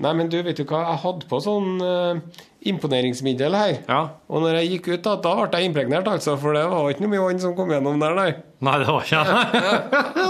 Nei, 0.00 0.12
men 0.16 0.30
du, 0.32 0.38
vet 0.42 0.56
du 0.56 0.64
hva, 0.64 0.78
jeg 0.88 1.00
hadde 1.02 1.26
på 1.28 1.38
sånn 1.44 1.74
uh, 1.84 2.20
imponeringsmiddel 2.64 3.56
her. 3.56 3.74
Ja. 3.84 3.98
Og 4.32 4.40
når 4.44 4.56
jeg 4.60 4.70
gikk 4.74 4.88
ut, 4.94 5.02
da, 5.04 5.16
da 5.20 5.34
ble 5.42 5.60
jeg 5.60 5.68
impregnert, 5.70 6.08
altså, 6.08 6.38
for 6.40 6.56
det 6.56 6.62
var 6.72 6.88
ikke 6.88 7.04
noe 7.04 7.12
mye 7.12 7.26
vann 7.26 7.42
som 7.42 7.52
kom 7.58 7.72
gjennom 7.74 8.00
der, 8.00 8.16
nei. 8.16 8.30
Nei, 8.64 8.76
det 8.80 8.88
var 8.88 9.04
ikke 9.04 9.20
det. 9.28 10.24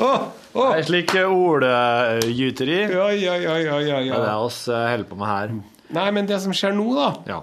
oh, 0.00 0.26
oh. 0.56 0.70
Det 0.72 0.80
er 0.80 0.86
slik 0.88 1.14
eh, 1.20 1.28
ordgyteri. 1.28 2.78
Ja, 2.94 3.10
ja, 3.12 3.36
ja, 3.44 3.56
ja, 3.60 3.80
ja, 3.84 4.00
Det 4.00 4.16
er 4.16 4.24
det 4.24 4.38
vi 4.40 4.72
eh, 4.72 4.88
holder 4.94 5.08
på 5.10 5.20
med 5.20 5.30
her. 5.32 5.54
Nei, 5.96 6.06
men 6.16 6.28
det 6.32 6.40
som 6.44 6.56
skjer 6.56 6.72
nå, 6.76 6.88
da, 6.96 7.10
Ja. 7.28 7.42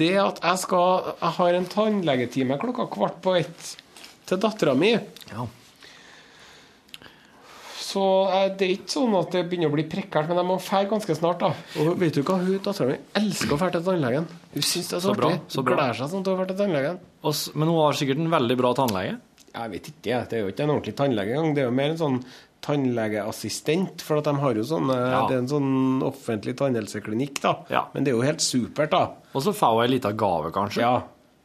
det 0.00 0.10
at 0.20 0.40
jeg 0.44 0.58
skal 0.64 1.12
Jeg 1.20 1.34
har 1.38 1.58
en 1.60 1.68
tannlegetime 1.76 2.58
klokka 2.60 2.88
kvart 2.92 3.20
på 3.24 3.36
ett 3.38 3.74
til 4.28 4.40
dattera 4.40 4.74
mi. 4.76 4.96
ja. 5.32 5.46
Så 7.88 8.02
eh, 8.28 8.48
det 8.58 8.66
er 8.66 8.72
ikke 8.74 8.92
sånn 8.92 9.14
at 9.16 9.30
det 9.32 9.44
begynner 9.48 9.70
å 9.70 9.74
bli 9.76 9.84
prekært, 9.88 10.26
men 10.28 10.40
jeg 10.42 10.48
må 10.48 10.56
dra 10.60 10.80
ganske 10.90 11.14
snart, 11.16 11.38
da. 11.40 11.52
Og 11.80 11.94
vet 12.02 12.18
du 12.18 12.22
hva, 12.26 12.36
hun 12.42 12.58
dattera 12.64 12.88
mi 12.90 12.96
elsker 13.20 13.54
å 13.54 13.58
dra 13.62 13.68
til 13.76 13.86
tannlegen. 13.86 14.26
Hun 14.56 14.66
syns 14.66 14.90
det 14.90 14.96
er 14.98 15.04
så, 15.04 15.12
Så 15.12 15.16
bra, 15.16 15.30
artig. 15.30 15.40
så 15.54 15.62
Hun 15.62 15.68
bra. 15.70 15.76
gleder 15.78 15.98
seg 16.02 16.10
sånn 16.12 16.26
til 16.26 16.34
å 16.34 16.40
dra 16.40 16.48
til 16.50 16.58
tannlegen. 16.58 16.98
Men 17.54 17.70
hun 17.72 17.78
har 17.80 17.96
sikkert 18.00 18.20
en 18.24 18.34
veldig 18.34 18.56
bra 18.60 18.74
tannlege. 18.76 19.14
Jeg 19.54 19.70
vet 19.72 19.88
ikke, 19.90 20.10
jeg. 20.12 20.28
det 20.28 20.36
er 20.38 20.42
jo 20.44 20.50
ikke 20.52 20.64
en 20.66 20.74
ordentlig 20.74 20.94
tannlege 20.98 21.32
engang. 21.38 21.54
Det 21.56 21.62
er 21.64 21.68
jo 21.70 21.76
mer 21.78 21.94
en 21.94 22.02
sånn 22.02 22.18
tannlegeassistent, 22.92 24.02
for 24.04 24.18
at 24.20 24.26
de 24.28 24.34
har 24.42 24.58
jo 24.58 24.64
sånn 24.66 24.90
eh, 24.92 25.04
Ja. 25.14 25.20
Det 25.28 25.36
er 25.36 25.42
en 25.44 25.50
sånn 25.52 26.02
offentlig 26.06 26.56
tannhelseklinikk, 26.58 27.40
da. 27.44 27.54
Ja. 27.72 27.84
Men 27.94 28.04
det 28.04 28.12
er 28.12 28.18
jo 28.18 28.26
helt 28.26 28.44
supert, 28.44 28.90
da. 28.94 29.04
Og 29.32 29.44
så 29.44 29.54
får 29.56 29.76
hun 29.78 29.84
ei 29.86 29.92
lita 29.96 30.12
gave, 30.12 30.50
kanskje. 30.54 30.82
Ja. 30.84 30.96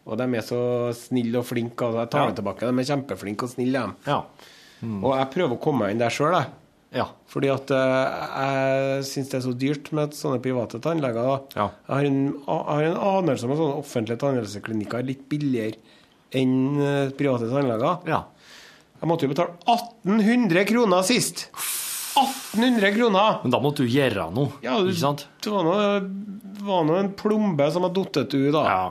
Og 0.03 0.17
de 0.19 0.27
er 0.35 0.43
så 0.43 0.59
snille 0.97 1.39
og 1.39 1.45
flinke. 1.47 1.87
Og 1.87 2.01
jeg 2.01 2.09
tar 2.11 2.25
Ja. 2.25 2.31
det 2.31 2.41
tilbake. 2.41 2.67
De 2.67 2.79
er 2.83 2.89
kjempeflinke 2.91 3.43
og 3.47 3.53
snille, 3.55 3.71
de. 3.87 4.11
Ja. 4.11 4.21
Og 4.83 5.15
jeg 5.17 5.29
prøver 5.33 5.55
å 5.55 5.61
komme 5.63 5.85
meg 5.85 5.93
inn 5.95 6.01
der 6.03 6.09
sjøl, 6.13 6.33
jeg. 6.35 6.49
ja. 6.99 7.05
Fordi 7.33 7.49
at 7.53 7.71
eh, 7.71 8.25
jeg 8.43 9.05
syns 9.09 9.29
det 9.31 9.37
er 9.39 9.45
så 9.47 9.53
dyrt 9.57 9.91
med 9.97 10.13
sånne 10.13 10.41
private 10.43 10.79
tannleger. 10.83 11.41
Ja. 11.55 11.69
Jeg 11.87 11.95
har 11.95 12.09
en, 12.09 12.19
jeg 12.33 12.67
har 12.67 12.83
en 12.89 12.99
anelse 13.13 13.47
om 13.47 13.53
at 13.55 13.61
sånne 13.63 13.79
offentlige 13.81 14.19
tannhelseklinikker 14.21 14.99
er 14.99 15.07
litt 15.07 15.23
billigere 15.31 15.79
enn 16.33 16.81
eh, 16.81 17.09
private 17.17 17.49
tannleger. 17.53 18.03
ja. 18.11 18.23
Jeg 19.03 19.09
måtte 19.11 19.25
jo 19.27 19.33
betale 19.33 19.57
1800 19.67 20.63
kroner 20.69 21.01
sist! 21.03 21.47
1800 22.15 22.93
kroner! 22.95 23.39
Men 23.43 23.51
da 23.51 23.59
måtte 23.59 23.83
du 23.83 23.89
gjøre 23.91 24.29
noe, 24.31 24.53
Ja, 24.63 24.77
du- 24.79 24.87
ikke 24.91 25.01
sant? 25.01 25.25
Det 25.43 25.51
var 25.51 25.65
nå 25.67 25.73
var 26.63 26.85
noe 26.87 26.99
en 27.01 27.09
plombe 27.19 27.65
som 27.73 27.83
har 27.83 27.91
falt 27.91 28.15
ut, 28.21 28.51
da. 28.53 28.63
Ja. 28.63 28.83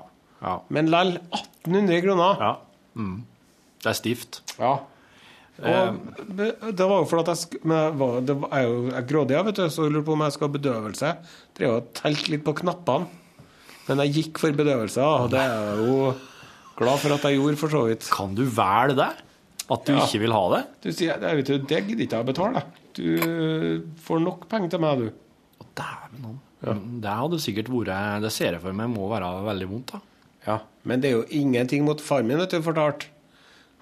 Ja. 0.43 0.55
Men 0.69 0.91
lell 0.93 1.15
1800 1.33 2.03
kroner. 2.05 2.37
ja. 2.43 2.57
Mm. 2.99 3.23
Det 3.83 3.89
er 3.89 3.97
stivt. 3.97 4.41
Ja. 4.59 4.75
Og 5.63 6.37
det 6.39 6.87
var 6.89 6.97
jo 7.03 7.07
fordi 7.11 7.35
jeg, 7.37 7.61
var, 7.99 8.21
jeg, 8.25 8.37
er 8.57 8.63
jo- 8.67 9.03
grådig, 9.07 9.45
vet 9.47 9.59
du, 9.61 9.65
så 9.71 9.85
jeg 9.85 9.93
lurte 9.93 10.07
på 10.09 10.15
om 10.17 10.25
jeg 10.25 10.33
skal 10.37 10.49
ha 10.49 10.55
bedøvelse. 10.59 11.11
Drev 11.59 11.75
og 11.77 11.91
telte 11.95 12.33
litt 12.33 12.45
på 12.47 12.55
knappene. 12.63 13.07
Men 13.89 13.99
jeg 14.05 14.15
gikk 14.17 14.39
for 14.39 14.53
bedøvelse, 14.57 15.03
og 15.03 15.31
det 15.31 15.41
er 15.43 15.53
jeg 15.53 15.87
jo 15.91 16.15
glad 16.79 16.99
for 17.03 17.15
at 17.17 17.23
jeg 17.29 17.37
gjorde, 17.39 17.59
for 17.61 17.69
så 17.75 17.83
vidt. 17.89 18.09
Kan 18.15 18.35
du 18.39 18.45
velge 18.47 18.97
det? 18.97 19.11
At 19.71 19.85
du 19.87 19.93
Ja. 19.93 20.05
ikke 20.07 20.21
vil 20.21 20.33
ha 20.33 20.43
det? 20.57 20.63
Du 20.83 20.91
sier, 20.93 21.19
jeg 21.21 21.37
vet 21.37 21.47
du, 21.47 21.59
Det 21.59 21.87
gidder 21.87 22.03
ikke 22.07 22.17
jeg 22.17 22.25
å 22.25 22.31
betale. 22.33 22.63
Du 22.95 23.83
får 24.05 24.21
nok 24.23 24.49
penger 24.49 24.71
til 24.71 24.81
meg, 24.81 24.99
du. 24.99 25.13
Å, 25.63 25.67
Dæven 25.79 26.25
om. 26.33 26.41
Det 27.03 27.11
hadde 27.11 27.39
sikkert 27.43 27.69
vært 27.73 28.23
Det 28.23 28.31
ser 28.33 28.53
jeg 28.53 28.61
for 28.63 28.73
meg 28.73 28.89
må 28.91 29.09
være 29.11 29.31
veldig 29.47 29.69
vondt, 29.71 29.93
da. 29.93 30.01
Ja, 30.47 30.59
Men 30.85 31.01
det 31.01 31.11
er 31.11 31.17
jo 31.21 31.25
ingenting 31.31 31.85
mot 31.85 32.01
far 32.01 32.23
min, 32.23 32.39
vet 32.39 32.51
du, 32.51 32.61
fortalt. 32.63 33.07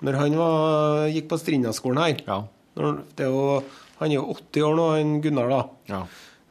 Når 0.03 0.17
han 0.17 0.37
var, 0.39 1.09
gikk 1.13 1.29
på 1.29 1.39
Strindaskolen 1.39 1.99
her 2.03 2.23
Ja. 2.27 2.39
når, 2.77 3.01
det 3.17 3.27
er 3.27 3.31
jo, 3.31 3.63
Han 4.01 4.11
er 4.11 4.15
jo 4.17 4.33
80 4.33 4.63
år 4.65 4.75
nå, 4.79 4.85
han 4.97 5.21
Gunnar, 5.21 5.49
da. 5.53 5.63
Ja. 5.91 6.07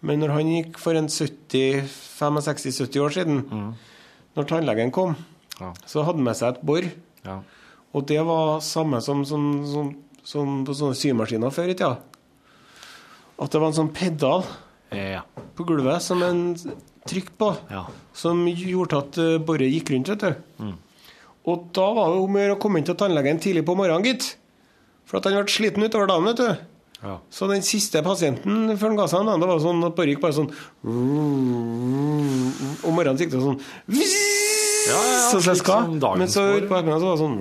Men 0.05 0.19
når 0.21 0.29
han 0.35 0.47
gikk 0.53 0.77
for 0.77 0.93
en 0.93 1.07
65-70 1.09 3.01
år 3.01 3.09
siden, 3.15 3.39
når 4.37 4.45
tannlegen 4.47 4.91
kom, 4.93 5.15
Ja. 5.59 5.73
så 5.85 6.03
hadde 6.05 6.17
han 6.21 6.23
med 6.23 6.35
seg 6.37 6.53
et 6.55 6.61
bor. 6.65 6.83
ja. 7.25 7.41
Og 7.91 8.05
det 8.05 8.19
var 8.23 8.59
samme 8.61 9.01
som, 9.01 9.25
som, 9.25 9.65
som, 9.65 9.87
som 10.23 10.63
på 10.63 10.75
sånne 10.77 10.93
symaskiner 10.95 11.49
før 11.51 11.69
i 11.71 11.73
tida. 11.73 11.97
At 13.41 13.49
det 13.51 13.59
var 13.59 13.67
en 13.71 13.73
sånn 13.79 13.93
pedal 13.93 14.43
Ja. 14.91 15.23
på 15.55 15.65
gulvet 15.65 16.01
som 16.01 16.21
en 16.23 16.55
trykk 17.07 17.31
på, 17.37 17.57
Ja. 17.71 17.87
som 18.13 18.45
gjorde 18.45 18.97
at 18.99 19.17
eh, 19.17 19.37
boret 19.39 19.71
gikk 19.73 19.89
rundt, 19.89 20.07
vet 20.09 20.19
du. 20.19 20.73
Og 21.49 21.69
da 21.75 21.87
var 21.97 22.11
det 22.13 22.19
om 22.23 22.35
å 22.35 22.41
gjøre 22.43 22.57
å 22.57 22.61
komme 22.61 22.81
inn 22.81 22.87
til 22.89 22.97
tannlegen 22.99 23.39
tidlig 23.41 23.63
på 23.67 23.77
morgenen, 23.79 24.05
gitt. 24.05 24.25
For 25.09 25.17
at 25.19 25.25
han 25.25 25.39
ble 25.39 25.49
sliten 25.51 25.85
utover 25.85 26.07
dagen, 26.11 26.27
vet 26.29 26.41
du. 26.43 26.49
Ja. 26.99 27.13
Så 27.31 27.47
den 27.47 27.63
siste 27.63 28.01
pasienten 28.03 28.73
før 28.75 28.91
han 28.91 28.97
ga 28.99 29.05
seg, 29.07 29.23
det 29.39 29.47
var 29.47 29.61
sånn 29.63 29.85
at 29.87 29.95
bare 29.95 30.11
gikk 30.11 30.19
bare 30.19 30.35
sånn 30.35 30.49
Om 32.83 32.91
morgenen 32.91 33.21
gikk 33.21 33.31
det 33.31 33.39
sånn 33.39 33.55
Ja, 33.87 34.03
ja, 34.89 34.99
ja, 35.07 35.29
Så 35.31 35.39
det 35.45 35.55
skal. 35.61 35.85
som 35.87 35.95
dagens 36.03 36.19
Men 36.19 36.27
så 36.33 36.43
utpå 36.57 36.67
på 36.67 36.75
ettermiddagen 36.75 36.99
så 36.99 37.07
var 37.07 37.15
det 37.15 37.23
sånn 37.23 37.39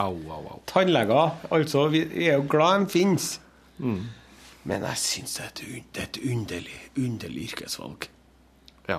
Au, 0.00 0.16
au, 0.16 0.40
au. 0.54 0.58
Tannleger, 0.66 1.36
altså. 1.52 1.88
Vi 1.92 2.00
vi 2.08 2.24
er 2.28 2.40
jo 2.40 2.48
glad 2.50 2.80
de 2.80 2.86
finnes. 2.90 3.26
Mm. 3.78 4.00
Men 4.68 4.84
jeg 4.88 4.96
syns 5.00 5.32
det 5.38 5.44
er 5.44 5.50
et 6.02 6.18
er 6.20 6.24
underlig, 6.32 6.78
underlig 6.96 7.42
yrkesvalg. 7.50 8.00
Ja. 8.88 8.98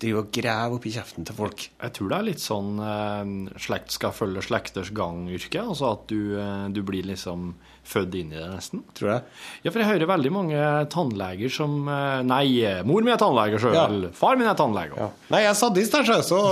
Drive 0.00 0.18
og 0.22 0.28
grave 0.34 0.74
oppi 0.78 0.90
kjeften 0.94 1.24
til 1.28 1.36
folk. 1.36 1.58
Jeg 1.68 1.92
tror 1.94 2.08
det 2.10 2.16
er 2.16 2.24
litt 2.26 2.40
sånn 2.42 2.70
eh, 2.80 3.24
slekt 3.60 3.90
skal 3.94 4.12
følge 4.16 4.42
slekters 4.42 4.90
gang-yrke. 4.96 5.60
Altså 5.60 5.84
at 5.92 6.02
du, 6.10 6.20
eh, 6.40 6.64
du 6.74 6.80
blir 6.86 7.04
liksom 7.06 7.54
født 7.86 8.14
inn 8.18 8.32
i 8.32 8.36
det, 8.38 8.48
nesten. 8.50 8.82
Tror 8.96 9.08
jeg. 9.12 9.20
Ja, 9.66 9.70
for 9.70 9.78
jeg 9.82 9.90
hører 9.90 10.08
veldig 10.10 10.32
mange 10.34 10.58
tannleger 10.90 11.50
som 11.52 11.88
eh, 11.92 12.22
Nei, 12.26 12.46
eh, 12.66 12.82
mor 12.88 13.02
mi 13.04 13.10
er 13.12 13.18
tannlege 13.20 13.58
sjøl. 13.62 13.74
Ja. 13.76 13.86
Far 14.16 14.36
min 14.40 14.48
er 14.48 14.56
tannlege. 14.58 14.94
Ja. 14.96 15.08
Nei, 15.34 15.40
jeg 15.44 15.50
er 15.52 15.58
sadist, 15.60 15.94
jeg, 15.98 16.04
sjøl, 16.08 16.24
så 16.24 16.40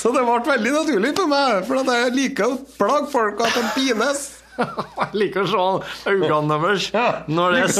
Så 0.00 0.06
det 0.14 0.22
ble 0.24 0.38
veldig 0.48 0.72
naturlig 0.74 1.12
for 1.16 1.26
meg, 1.30 1.50
for 1.68 1.74
jeg 1.94 2.16
liker 2.16 2.44
å 2.48 2.50
plage 2.78 3.08
folk 3.12 3.36
at 3.44 3.52
de 3.56 3.62
pines. 3.76 4.20
Jeg 5.00 5.18
liker 5.18 5.44
å 5.44 5.48
se 5.50 6.10
øynene 6.12 6.58
deres 6.62 6.88
Ja, 6.94 7.06
når 7.28 7.56
det 7.56 7.62
er 7.64 7.70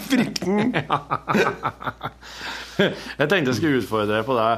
Frykten. 0.08 0.74
Jeg 2.76 3.28
tenkte 3.30 3.52
jeg 3.52 3.56
skulle 3.56 3.78
utfordre 3.80 4.18
deg 4.18 4.26
på 4.28 4.34
det, 4.36 4.48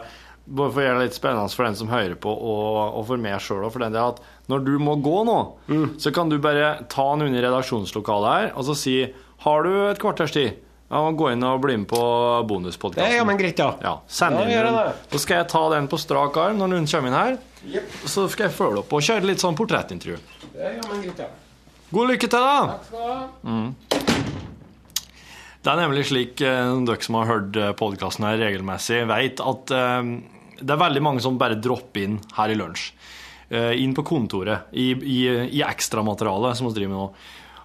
bare 0.48 0.72
for 0.72 0.80
å 0.80 0.84
gjøre 0.86 0.98
det 0.98 1.06
litt 1.06 1.18
spennende 1.18 1.54
for 1.54 1.68
den 1.68 1.76
som 1.78 1.90
hører 1.92 2.16
på, 2.18 2.32
og, 2.32 2.78
og 2.98 3.04
for 3.10 3.20
meg 3.22 3.36
sjøl 3.44 3.62
òg, 3.66 3.70
for 3.76 3.84
den 3.84 3.94
del 3.94 4.14
at 4.16 4.22
når 4.50 4.64
du 4.66 4.72
må 4.82 4.96
gå 5.04 5.20
nå, 5.28 5.36
så 6.02 6.10
kan 6.16 6.32
du 6.32 6.38
bare 6.42 6.72
ta 6.90 7.04
han 7.12 7.22
under 7.28 7.44
redaksjonslokalet 7.46 8.32
her, 8.32 8.48
og 8.56 8.66
så 8.66 8.74
si 8.78 8.96
Har 9.44 9.62
du 9.62 9.70
et 9.90 10.00
kvarters 10.02 10.32
tid? 10.34 10.56
Ja, 10.88 11.02
gå 11.12 11.26
inn 11.34 11.44
og 11.44 11.60
bli 11.60 11.76
med 11.76 11.86
på 11.90 11.98
bonuspodkasten. 12.48 13.12
Ja, 13.18 13.24
men 13.28 13.36
greit, 13.38 13.58
ja. 13.60 13.74
Ja, 13.84 13.92
send 14.08 14.40
inn 14.40 14.48
den. 14.48 14.78
Så 15.12 15.20
skal 15.20 15.42
jeg 15.42 15.50
ta 15.52 15.60
den 15.74 15.86
på 15.92 15.98
strak 16.00 16.38
arm 16.40 16.56
når 16.58 16.72
noen 16.72 16.88
kommer 16.88 17.12
inn 17.12 17.18
her. 17.18 17.36
Så 18.08 18.24
skal 18.32 18.48
jeg 18.48 18.56
følge 18.56 18.80
opp 18.80 18.94
og 18.96 19.04
kjøre 19.04 19.28
litt 19.28 19.44
sånn 19.44 19.58
portrettintervju. 19.58 20.16
Ja, 20.58 20.72
lykke 20.74 21.14
til 21.14 21.24
ja. 21.24 21.30
God 21.94 22.10
lykke 22.10 22.28
til, 22.28 22.44
da! 22.44 23.28
Mm. 23.46 23.68
Det 25.58 25.70
er 25.72 25.78
nemlig 25.80 26.02
slik, 26.08 26.40
eh, 26.44 26.72
dere 26.86 27.04
som 27.04 27.16
har 27.18 27.28
hørt 27.30 27.56
podkasten 27.78 28.26
her 28.28 28.38
regelmessig, 28.42 29.00
vet 29.08 29.40
at 29.42 29.72
eh, 29.74 30.10
det 30.58 30.74
er 30.74 30.80
veldig 30.82 31.02
mange 31.04 31.22
som 31.24 31.38
bare 31.40 31.58
dropper 31.62 32.04
inn 32.04 32.18
her 32.36 32.52
i 32.52 32.58
lunsj. 32.58 32.90
Eh, 33.48 33.72
inn 33.80 33.94
på 33.96 34.04
kontoret 34.04 34.68
i, 34.76 34.90
i, 34.92 35.20
i 35.56 35.62
ekstramaterialet 35.64 36.58
som 36.58 36.68
vi 36.68 36.74
driver 36.76 36.92
med 36.92 37.00
nå. 37.00 37.08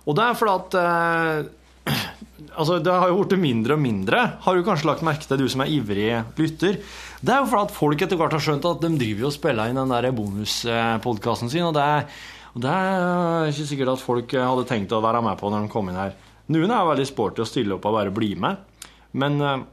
Og 0.07 0.15
det 0.19 0.23
er 0.29 0.37
fordi 0.39 0.55
at 0.61 0.79
eh, 0.83 1.51
Altså, 2.53 2.75
det 2.83 2.91
har 2.91 3.09
jo 3.09 3.23
blitt 3.23 3.39
mindre 3.41 3.73
og 3.73 3.79
mindre, 3.81 4.19
har 4.43 4.55
du 4.57 4.61
kanskje 4.67 4.85
lagt 4.85 5.01
merke 5.05 5.25
til, 5.25 5.39
du 5.41 5.49
som 5.49 5.63
er 5.63 5.71
ivrig 5.73 6.09
lytter. 6.37 6.75
Det 7.23 7.31
er 7.33 7.39
jo 7.41 7.47
fordi 7.49 7.65
at 7.65 7.73
folk 7.73 8.03
etter 8.03 8.19
hvert 8.19 8.35
har 8.35 8.43
skjønt 8.45 8.67
at 8.69 8.83
de 8.83 8.89
driver 8.99 9.29
og 9.29 9.33
spiller 9.33 9.71
inn 9.71 9.79
den 9.79 9.89
der 9.93 10.09
bonuspodkasten 10.13 11.49
sin, 11.49 11.65
og 11.65 11.73
det, 11.77 11.81
er- 11.81 12.27
og 12.53 12.61
det 12.61 12.69
er 12.69 13.49
ikke 13.49 13.69
sikkert 13.69 13.93
at 13.95 14.03
folk 14.03 14.35
hadde 14.37 14.65
tenkt 14.69 14.93
å 14.93 15.01
være 15.03 15.23
med 15.25 15.39
på 15.39 15.49
når 15.49 15.65
de 15.65 15.73
kom 15.73 15.89
inn 15.89 15.97
her. 15.97 16.17
Noen 16.53 16.73
er 16.75 16.89
veldig 16.89 17.07
sporty 17.09 17.41
og 17.41 17.49
stille 17.49 17.77
opp 17.77 17.87
og 17.89 17.95
bare 17.97 18.13
bli 18.13 18.33
med, 18.39 18.83
men 19.17 19.39
eh, 19.41 19.63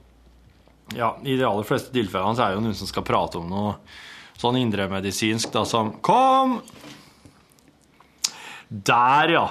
ja, 0.96 1.14
i 1.22 1.36
de 1.36 1.46
aller 1.46 1.66
fleste 1.66 1.92
tilfellene 1.94 2.38
så 2.38 2.46
er 2.46 2.52
det 2.52 2.60
jo 2.60 2.64
noen 2.68 2.78
som 2.78 2.88
skal 2.88 3.06
prate 3.06 3.40
om 3.40 3.50
noe 3.50 3.74
sånn 4.40 4.56
indremedisinsk, 4.62 5.52
da, 5.52 5.66
som 5.68 5.98
Kom! 6.04 6.60
Der, 8.70 9.32
ja. 9.34 9.46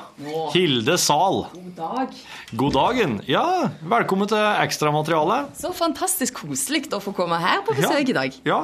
Hilde 0.54 0.94
Zahl. 0.98 1.42
God 1.52 1.74
dag. 1.76 2.20
God 2.56 2.76
dagen. 2.78 3.18
Ja, 3.28 3.68
velkommen 3.84 4.30
til 4.32 4.40
ekstramaterialet. 4.40 5.52
Så 5.60 5.74
fantastisk 5.76 6.40
koselig 6.46 6.86
å 6.96 7.02
få 7.04 7.12
komme 7.18 7.36
her 7.44 7.60
på 7.68 7.76
besøk 7.76 8.14
i 8.14 8.16
dag. 8.16 8.38
Ja. 8.48 8.62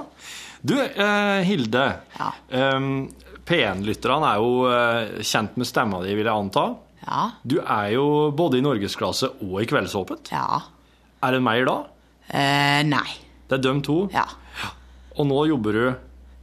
Du, 0.64 0.78
eh, 0.80 1.44
Hilde. 1.46 1.84
Ja. 2.16 2.32
Um, 2.56 3.12
P1-lytterne 3.46 4.32
er 4.34 4.42
jo 4.42 4.54
eh, 4.72 5.20
kjent 5.26 5.58
med 5.60 5.68
stemma 5.70 6.00
di, 6.04 6.16
vil 6.18 6.26
jeg 6.26 6.34
anta. 6.34 6.64
Ja. 7.06 7.26
Du 7.46 7.60
er 7.62 7.92
jo 7.94 8.06
både 8.34 8.58
i 8.58 8.64
norgesklasse 8.66 9.30
og 9.46 9.60
i 9.62 9.68
Kveldsåpent. 9.70 10.32
Ja. 10.34 10.62
Er 11.26 11.36
det 11.38 11.44
mer 11.46 11.66
da? 11.68 11.76
Eh, 12.34 12.82
nei. 12.90 13.06
Det 13.46 13.60
er 13.60 13.64
dem 13.68 13.84
to. 13.86 14.00
Ja. 14.14 14.26
Og 15.16 15.30
nå 15.30 15.46
jobber 15.52 15.78
du 15.80 15.86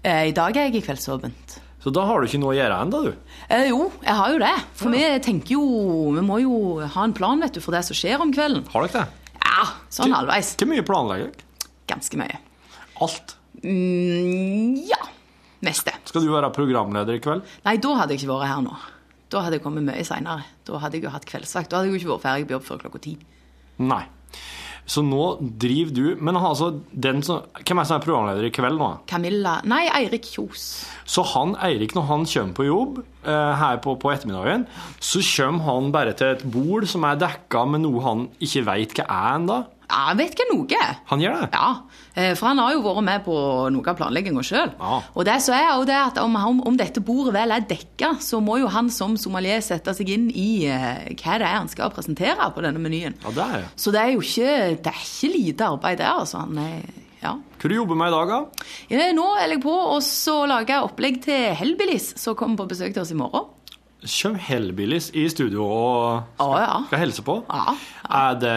Eh, 0.02 0.24
I 0.30 0.32
dag 0.34 0.56
er 0.58 0.64
jeg 0.66 0.80
i 0.80 0.82
Kveldsåpent. 0.82 1.52
Så 1.82 1.90
da 1.94 2.02
har 2.08 2.18
du 2.18 2.26
ikke 2.26 2.38
noe 2.42 2.50
å 2.54 2.56
gjøre 2.56 2.78
ennå, 2.82 3.00
du. 3.06 3.36
Eh, 3.46 3.68
jo, 3.70 3.84
jeg 4.02 4.14
har 4.18 4.32
jo 4.34 4.38
det. 4.42 4.54
For 4.78 4.90
vi 4.90 5.02
tenker 5.22 5.54
jo 5.54 5.62
Vi 6.16 6.24
må 6.26 6.40
jo 6.42 6.56
ha 6.82 7.04
en 7.06 7.14
plan 7.14 7.38
vet 7.42 7.54
du, 7.54 7.60
for 7.62 7.74
det 7.74 7.84
som 7.86 7.94
skjer 7.94 8.18
om 8.22 8.32
kvelden. 8.34 8.64
Har 8.72 8.86
dere 8.88 9.04
det? 9.04 9.36
Ja, 9.42 9.68
sånn 9.94 10.14
halvveis. 10.14 10.56
Hvor 10.58 10.70
mye 10.72 10.82
planlegger 10.86 11.30
dere? 11.30 11.68
Ganske 11.90 12.18
mye. 12.18 12.40
Alt. 13.02 13.36
Mm, 13.62 14.74
ja. 14.90 14.98
Neste. 15.62 15.94
Skal 16.08 16.24
du 16.24 16.32
være 16.32 16.50
programleder 16.54 17.18
i 17.18 17.22
kveld? 17.22 17.44
Nei, 17.66 17.76
da 17.82 17.94
hadde 18.00 18.16
jeg 18.16 18.22
ikke 18.22 18.32
vært 18.34 18.50
her 18.50 18.64
nå. 18.64 18.74
Da 19.32 19.44
hadde 19.44 19.56
jeg 19.58 19.64
kommet 19.64 19.86
mye 19.86 20.02
seinere. 20.04 20.44
Da 20.66 20.80
hadde 20.82 20.98
jeg 20.98 21.06
jo 21.06 21.12
hatt 21.14 21.28
kveldsvakt. 21.28 21.70
Da 21.70 21.78
hadde 21.78 21.88
jeg 21.88 21.94
jo 21.94 22.02
ikke 22.02 22.14
vært 22.16 22.26
ferdig 22.26 22.48
på 22.48 22.56
jobb 22.58 22.66
før 22.66 22.82
klokka 22.82 23.02
ti. 23.06 23.14
Nei. 23.82 24.02
Så 24.82 25.02
nå 25.06 25.36
driver 25.62 25.94
du 25.94 26.06
Men 26.18 26.34
altså, 26.34 26.72
den 26.90 27.20
som, 27.22 27.44
hvem 27.62 27.78
er 27.78 27.86
som 27.86 28.00
er 28.00 28.02
programleder 28.02 28.48
i 28.48 28.50
kveld 28.54 28.80
nå? 28.80 28.88
Camilla 29.10 29.60
Nei, 29.68 29.84
Eirik 29.94 30.26
Kjos. 30.26 30.64
Så 31.06 31.22
han 31.34 31.54
Eirik, 31.62 31.94
når 31.94 32.08
han 32.08 32.26
kommer 32.26 32.56
på 32.56 32.66
jobb 32.66 32.98
eh, 32.98 33.52
her 33.62 33.78
på, 33.84 33.94
på 34.02 34.10
ettermiddagen, 34.10 34.66
så 34.98 35.22
kommer 35.28 35.68
han 35.68 35.92
bare 35.94 36.16
til 36.18 36.34
et 36.34 36.42
bord 36.42 36.88
som 36.90 37.06
er 37.06 37.20
dekka 37.22 37.62
med 37.70 37.84
noe 37.86 38.02
han 38.02 38.26
ikke 38.42 38.64
veit 38.66 38.96
hva 38.98 39.06
er 39.06 39.38
ennå. 39.38 39.60
Ja, 39.90 40.12
jeg 40.12 40.18
vet 40.22 40.38
hva 40.38 40.46
noe. 40.52 40.86
Han 41.10 41.22
gjør 41.22 41.42
det? 41.42 41.48
Ja, 41.52 41.70
eh, 42.14 42.32
for 42.38 42.48
han 42.50 42.60
har 42.62 42.72
jo 42.74 42.82
vært 42.84 43.04
med 43.06 43.24
på 43.26 43.36
noe 43.74 43.92
av 43.92 43.98
planlegginga 43.98 44.44
sjøl. 44.46 44.72
Ja. 44.78 44.98
Og 45.12 45.26
det 45.28 45.36
så 45.44 45.54
er 45.56 45.68
jo 45.68 45.86
det 45.88 45.98
at 45.98 46.20
om, 46.22 46.36
om, 46.38 46.78
dette 46.78 47.02
bordet 47.04 47.34
vel 47.36 47.54
er 47.54 47.66
dekka, 47.68 48.14
så 48.24 48.40
må 48.44 48.58
jo 48.62 48.70
han 48.72 48.90
som 48.94 49.18
sommelier 49.20 49.62
sette 49.64 49.94
seg 49.96 50.12
inn 50.14 50.28
i 50.30 50.64
eh, 50.70 51.12
hva 51.12 51.38
det 51.42 51.48
er 51.48 51.58
han 51.58 51.70
skal 51.72 51.92
presentere 51.94 52.50
på 52.54 52.64
denne 52.64 52.82
menyen. 52.82 53.18
Ja, 53.24 53.36
det 53.36 53.46
er 53.48 53.64
jo. 53.64 53.70
Så 53.84 53.94
det 53.94 54.02
er 54.02 54.12
jo 54.14 54.24
ikke, 54.24 54.58
det 54.82 54.92
er 54.92 55.06
ikke 55.06 55.32
lite 55.36 55.72
arbeid 55.76 56.02
der, 56.02 56.12
altså. 56.24 56.44
Han 56.46 56.60
er, 56.62 56.84
ja. 57.22 57.36
Hva 57.62 57.70
du 57.70 57.76
jobber 57.76 57.98
med 57.98 58.12
i 58.12 58.16
dag, 58.16 58.32
da? 58.32 58.68
Ja, 58.90 59.08
Nå 59.16 59.26
er 59.38 59.52
jeg 59.52 59.62
på 59.62 59.76
lager 60.50 60.78
jeg 60.78 60.86
opplegg 60.88 61.20
til 61.26 61.50
Hellbillies, 61.58 62.14
som 62.20 62.38
kommer 62.38 62.62
på 62.62 62.72
besøk 62.72 62.94
til 62.94 63.04
oss 63.04 63.12
i 63.14 63.18
morgen. 63.18 63.50
Kjem 64.02 64.34
Hellbillies 64.34 65.10
i 65.14 65.28
studio 65.30 65.62
og 65.62 66.40
Å 66.42 66.46
ja. 66.58 66.78
skal 66.88 67.02
helse 67.04 67.22
på? 67.22 67.36
Ja. 67.46 67.74
Er 68.12 68.38
det 68.42 68.54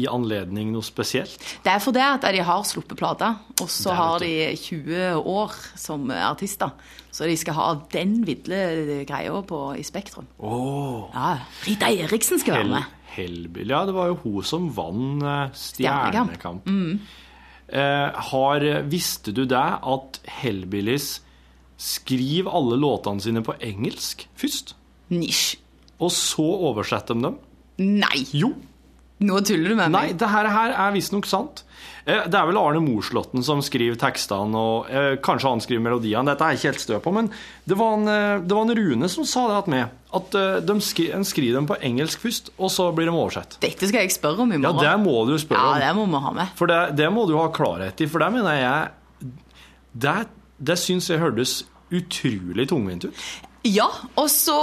i 0.00 0.06
anledning 0.08 0.70
noe 0.72 0.86
spesielt? 0.86 1.36
Det 1.64 1.74
er 1.74 1.82
fordi 1.84 2.00
at 2.00 2.24
de 2.32 2.40
har 2.44 2.64
sluppet 2.66 2.96
plata, 2.98 3.34
og 3.60 3.68
så 3.68 3.92
har 3.98 4.24
de 4.24 4.32
20 4.56 5.20
år 5.28 5.52
som 5.78 6.08
artister. 6.14 6.72
Så 7.12 7.28
de 7.28 7.36
skal 7.40 7.56
ha 7.58 7.68
den 7.92 8.18
vidle 8.26 9.04
greia 9.08 9.42
på 9.44 9.60
i 9.76 9.84
Spektrum. 9.86 10.26
Oh, 10.38 11.08
Ja, 11.12 11.36
Rita 11.66 11.92
Eriksen 11.92 12.40
skal 12.40 12.60
være 12.62 12.72
med. 12.72 12.96
Hellbillies, 13.18 13.70
Ja, 13.74 13.84
det 13.88 13.94
var 13.96 14.10
jo 14.12 14.18
hun 14.24 14.42
som 14.46 14.68
vant 14.76 15.22
eh, 15.24 15.48
Stjernekamp. 15.56 16.66
Mm. 16.68 17.00
Eh, 17.68 18.20
har, 18.32 18.68
visste 18.88 19.32
du 19.36 19.44
det 19.44 19.64
at 19.84 20.20
Hellbillies 20.40 21.18
skriver 21.78 22.50
alle 22.52 22.76
låtene 22.82 23.22
sine 23.22 23.42
på 23.46 23.54
engelsk 23.62 24.26
først? 24.38 24.74
Nisj. 25.14 25.56
Og 26.02 26.10
så 26.14 26.44
oversetter 26.70 27.14
de 27.18 27.22
dem? 27.30 27.38
Nei, 27.78 28.24
Jo. 28.34 28.52
nå 29.22 29.40
tuller 29.46 29.70
du 29.72 29.74
med 29.78 29.90
meg. 29.90 29.94
Nei, 29.94 30.12
det 30.18 30.28
her, 30.30 30.46
her 30.50 30.74
er 30.74 30.92
visstnok 30.94 31.26
sant. 31.26 31.62
Eh, 32.06 32.24
Det 32.26 32.34
er 32.38 32.46
vel 32.46 32.56
Arne 32.58 32.80
Morslåtten 32.82 33.42
som 33.44 33.58
skriver 33.62 33.96
tekstene, 33.98 34.54
og 34.58 34.86
eh, 34.90 35.16
kanskje 35.22 35.50
han 35.50 35.60
skriver 35.62 35.82
melodiene. 35.86 36.26
Dette 36.30 36.42
er 36.46 36.54
jeg 36.54 36.58
ikke 36.60 36.70
helt 36.72 36.84
stø 36.84 36.98
på, 37.02 37.12
men 37.14 37.30
det 37.66 37.76
var 37.78 37.96
en, 37.98 38.06
eh, 38.08 38.38
det 38.46 38.54
var 38.56 38.62
en 38.66 38.74
Rune 38.78 39.08
som 39.10 39.26
sa 39.26 39.46
det 39.50 39.64
til 39.66 39.74
med. 39.74 39.94
At 40.18 40.30
de 40.64 40.78
skri, 40.80 41.10
en 41.12 41.26
skriver 41.26 41.58
dem 41.58 41.66
på 41.68 41.76
engelsk 41.84 42.22
først, 42.22 42.50
og 42.58 42.70
så 42.72 42.86
blir 42.96 43.10
de 43.10 43.12
oversett. 43.12 43.58
Dette 43.60 43.86
skal 43.90 44.06
jeg 44.06 44.14
spørre 44.14 44.40
om 44.46 44.52
i 44.54 44.56
morgen. 44.58 44.82
Ja, 44.82 44.94
det 44.96 45.02
må 45.04 45.18
du 45.28 45.34
spørre 45.38 45.66
Ja, 45.66 45.74
om. 45.74 45.80
det 45.82 45.96
må 45.98 46.06
vi 46.18 46.22
ha 46.24 46.32
med. 46.38 46.54
For 46.56 46.66
det, 46.70 46.80
det 46.96 47.10
må 47.12 47.26
du 47.28 47.34
ha 47.36 47.48
klarhet 47.52 48.00
i, 48.00 48.06
for 48.08 48.18
det 48.24 48.30
mener 48.38 48.54
jeg 48.62 48.88
Det, 49.98 50.16
det 50.58 50.78
syns 50.80 51.08
jeg 51.10 51.20
hørtes 51.22 51.62
utrolig 51.94 52.66
tungvint 52.68 53.04
ut. 53.08 53.20
Ja, 53.68 53.88
og 54.16 54.28
så 54.30 54.54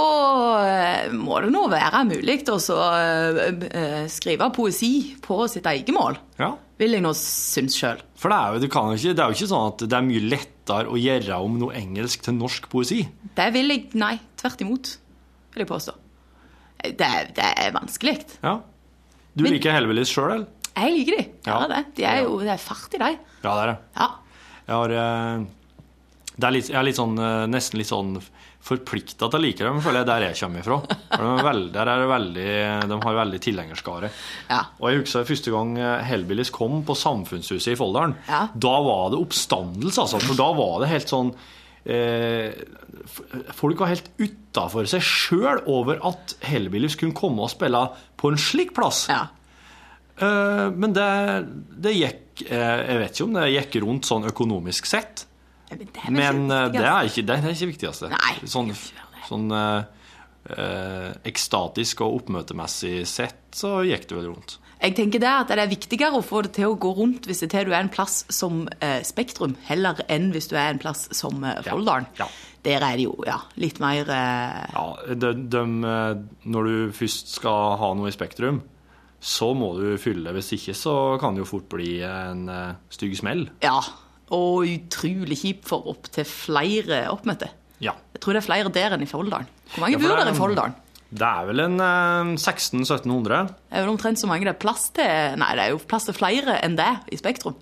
eh, 0.66 1.10
må 1.14 1.36
det 1.44 1.50
nå 1.52 1.66
være 1.70 2.00
mulig 2.08 2.38
å 2.50 2.56
så, 2.62 2.76
eh, 2.96 3.40
eh, 3.68 4.06
skrive 4.10 4.48
poesi 4.56 5.14
på 5.22 5.42
sitt 5.52 5.66
eget 5.68 5.92
mål. 5.94 6.16
Ja. 6.40 6.54
Vil 6.80 6.96
jeg 6.96 7.04
nå 7.04 7.12
synes 7.16 7.76
sjøl. 7.78 8.00
For 8.20 8.32
det 8.32 8.38
er, 8.38 8.54
jo, 8.56 8.62
det, 8.64 8.70
kan 8.72 8.90
ikke, 8.94 9.12
det 9.16 9.22
er 9.24 9.30
jo 9.32 9.36
ikke 9.38 9.50
sånn 9.52 9.68
at 9.72 9.84
det 9.84 9.96
er 9.98 10.06
mye 10.08 10.24
lettere 10.32 10.90
å 10.92 10.98
gjøre 11.00 11.38
om 11.44 11.58
noe 11.60 11.76
engelsk 11.78 12.24
til 12.26 12.36
norsk 12.36 12.66
poesi? 12.72 13.02
Det 13.36 13.46
vil 13.54 13.72
jeg 13.72 13.86
Nei, 14.00 14.14
tvert 14.40 14.64
imot, 14.64 14.90
vil 15.54 15.64
jeg 15.64 15.70
påstå. 15.70 15.94
Det, 16.86 17.10
det 17.36 17.46
er 17.52 17.72
vanskelig. 17.76 18.16
Ja. 18.42 18.58
Du 19.36 19.44
Men- 19.44 19.52
liker 19.56 19.76
Helvelis 19.76 20.12
sjøl, 20.12 20.32
eller? 20.38 20.48
Jeg 20.76 20.92
liker 20.92 21.16
de. 21.16 21.28
Ja, 21.46 21.60
Ja. 21.62 21.68
det. 21.72 21.84
De 21.96 22.04
er 22.04 22.18
jo 22.24 22.40
det 22.40 22.52
er 22.52 22.60
fart 22.60 22.92
i 22.96 22.98
dem. 23.00 23.18
Ja, 23.44 23.52
det 23.54 23.62
er 23.62 23.70
det. 23.72 23.78
Ja. 23.96 24.08
Jeg 24.66 24.74
har 24.76 25.46
er 26.44 26.52
litt, 26.52 26.68
Jeg 26.68 26.76
er 26.76 26.84
litt 26.84 26.98
sånn, 26.98 27.16
eh, 27.18 27.46
nesten 27.48 27.78
litt 27.80 27.88
sånn 27.88 28.18
forplikta 28.66 29.28
til 29.30 29.38
å 29.38 29.40
like 29.40 29.62
dem, 29.64 29.78
føler 29.80 30.02
jeg, 30.02 30.06
der 30.10 30.24
jeg 30.26 30.36
kommer 30.40 30.60
ifra. 30.60 30.76
De 31.12 31.28
er 31.30 31.44
veldig, 31.46 31.70
der 31.72 31.90
er 31.92 32.06
veldig, 32.10 32.46
de 32.90 32.98
har 33.04 33.14
veldig 33.20 33.40
tilhengerskare. 33.46 34.10
Ja. 34.50 34.58
Og 34.80 34.90
jeg 34.90 35.00
husker 35.04 35.28
første 35.28 35.54
gang 35.54 35.76
eh, 35.78 36.02
Hellbillies 36.08 36.50
kom 36.52 36.82
på 36.84 36.96
Samfunnshuset 36.98 37.72
i 37.72 37.78
Folldalen. 37.78 38.16
Ja. 38.28 38.48
Da 38.52 38.74
var 38.84 39.14
det 39.14 39.20
oppstandelse, 39.22 40.02
altså. 40.04 40.20
For 40.26 40.36
da 40.36 40.50
var 40.58 40.82
det 40.82 40.90
helt 40.92 41.12
sånn 41.14 41.30
eh, 41.86 42.52
Folk 43.54 43.78
var 43.78 43.92
helt 43.92 44.08
utafor 44.18 44.88
seg 44.90 45.04
sjøl 45.04 45.60
over 45.70 46.00
at 46.08 46.34
Hellbillies 46.48 46.96
kunne 46.98 47.14
komme 47.16 47.44
og 47.46 47.52
spille 47.54 47.84
på 48.18 48.32
en 48.32 48.40
slik 48.40 48.74
plass. 48.76 49.06
ja. 49.12 49.28
Eh, 50.16 50.70
men 50.72 50.94
det, 50.96 51.06
det 51.76 51.90
gikk 51.92 52.46
eh, 52.48 52.78
Jeg 52.88 53.00
vet 53.02 53.18
ikke 53.18 53.24
om 53.26 53.34
det 53.36 53.50
gikk 53.52 53.74
rundt 53.84 54.06
sånn 54.08 54.24
økonomisk 54.30 54.88
sett. 54.88 55.25
Men 56.12 56.46
det 56.48 56.54
er 56.54 56.70
ikke 56.70 56.76
det 56.78 56.90
er 56.90 57.10
ikke 57.10 57.26
det 57.26 57.36
er 57.36 57.54
ikke 57.56 57.72
viktigste. 57.72 58.10
Nei, 58.12 58.34
sånn 58.46 58.70
sånn 59.26 59.50
eh, 59.56 61.10
ekstatisk 61.26 62.04
og 62.06 62.22
oppmøtemessig 62.22 63.00
sett 63.10 63.42
så 63.56 63.80
gikk 63.86 64.08
det 64.10 64.18
vel 64.20 64.30
rundt. 64.34 64.58
Jeg 64.76 64.92
tenker 64.98 65.22
det 65.22 65.30
at 65.30 65.48
det 65.48 65.62
er 65.62 65.70
viktigere 65.70 66.18
å 66.18 66.24
få 66.24 66.42
det 66.44 66.52
til 66.58 66.74
å 66.74 66.76
gå 66.80 66.90
rundt 66.98 67.26
hvis 67.26 67.40
det 67.42 67.48
til 67.54 67.64
du 67.68 67.72
er 67.72 67.80
en 67.80 67.92
plass 67.92 68.20
som 68.32 68.66
eh, 68.84 69.00
Spektrum, 69.06 69.56
heller 69.66 70.02
enn 70.12 70.28
hvis 70.34 70.50
du 70.50 70.56
er 70.58 70.74
en 70.74 70.80
plass 70.82 71.06
som 71.16 71.40
eh, 71.48 71.62
Folldalen. 71.64 72.08
Ja. 72.20 72.28
Der 72.66 72.82
er 72.82 72.98
det 72.98 73.06
jo 73.06 73.14
ja, 73.24 73.38
litt 73.62 73.80
mer 73.80 74.08
eh, 74.10 74.62
Ja, 74.74 74.86
de, 75.08 75.32
de, 75.48 75.62
eh, 75.90 76.22
når 76.52 76.68
du 76.68 76.96
først 76.98 77.32
skal 77.38 77.76
ha 77.80 77.92
noe 77.96 78.12
i 78.12 78.14
Spektrum, 78.14 78.60
så 79.16 79.52
må 79.56 79.72
du 79.78 79.96
fylle. 79.98 80.34
Hvis 80.36 80.52
ikke 80.58 80.76
så 80.76 80.96
kan 81.22 81.34
det 81.34 81.46
jo 81.46 81.50
fort 81.56 81.70
bli 81.72 81.96
en 82.04 82.44
eh, 82.52 82.76
stygg 82.92 83.16
smell. 83.16 83.46
Ja. 83.64 83.78
Og 84.34 84.66
utrolig 84.66 85.36
kjipt 85.38 85.68
for 85.68 85.86
opptil 85.92 86.24
flere 86.26 87.04
oppmøte. 87.12 87.50
Ja. 87.84 87.92
Jeg 88.16 88.20
tror 88.24 88.32
det 88.34 88.42
er 88.42 88.46
flere 88.48 88.72
der 88.72 88.96
enn 88.96 89.02
i 89.04 89.10
Folldalen. 89.10 89.46
Hvor 89.74 89.84
mange 89.84 89.92
Ja, 89.92 89.98
bor 90.02 90.16
er- 90.16 90.24
der 90.24 90.32
i 90.32 90.38
Folldalen? 90.38 90.74
Det 91.06 91.22
er 91.22 91.46
vel 91.46 91.60
en 91.62 91.78
eh, 91.78 92.32
1600-1700. 92.34 93.46
Det 93.70 93.78
er 93.78 93.84
vel 93.84 93.92
omtrent 93.94 94.18
så 94.18 94.26
mange 94.26 94.42
det 94.48 94.56
er 94.56 94.58
plass 94.58 94.88
til 94.90 95.36
Nei, 95.38 95.52
det 95.54 95.62
er 95.62 95.70
jo 95.70 95.78
plass 95.78 96.04
til 96.08 96.14
flere 96.18 96.58
enn 96.66 96.74
det 96.76 96.88
i 97.12 97.16
Spektrum. 97.20 97.54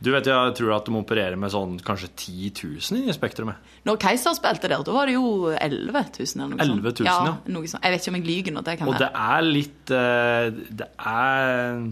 Du 0.00 0.12
vet, 0.12 0.26
Jeg 0.26 0.54
tror 0.54 0.76
at 0.76 0.84
de 0.86 0.92
opererer 0.94 1.36
med 1.36 1.50
sånn 1.50 1.78
kanskje 1.82 2.08
10 2.14 2.52
000 2.92 3.08
i 3.10 3.14
Spektrumet. 3.14 3.56
Når 3.86 3.96
Keiser 3.98 4.34
spilte 4.34 4.68
der, 4.70 4.82
da 4.86 4.92
var 4.94 5.06
det 5.06 5.14
jo 5.16 5.50
11 5.50 6.04
000 6.18 6.44
eller 6.44 6.54
noe 6.54 6.66
11 6.66 6.92
000, 7.00 7.06
ja. 7.06 7.16
ja. 7.26 7.36
Noe 7.50 7.66
sånt. 7.66 7.82
Jeg 7.82 7.92
vet 7.92 8.02
ikke 8.06 8.12
om 8.14 8.18
jeg 8.20 8.26
lyver 8.28 8.54
nå. 8.54 8.62
Det 8.66 8.76
kan 8.78 8.88
Og 8.88 8.98
det 8.98 9.08
er 9.14 9.42
litt 9.42 9.90
eh, 9.90 10.50
Det 10.82 10.88
er 10.98 11.82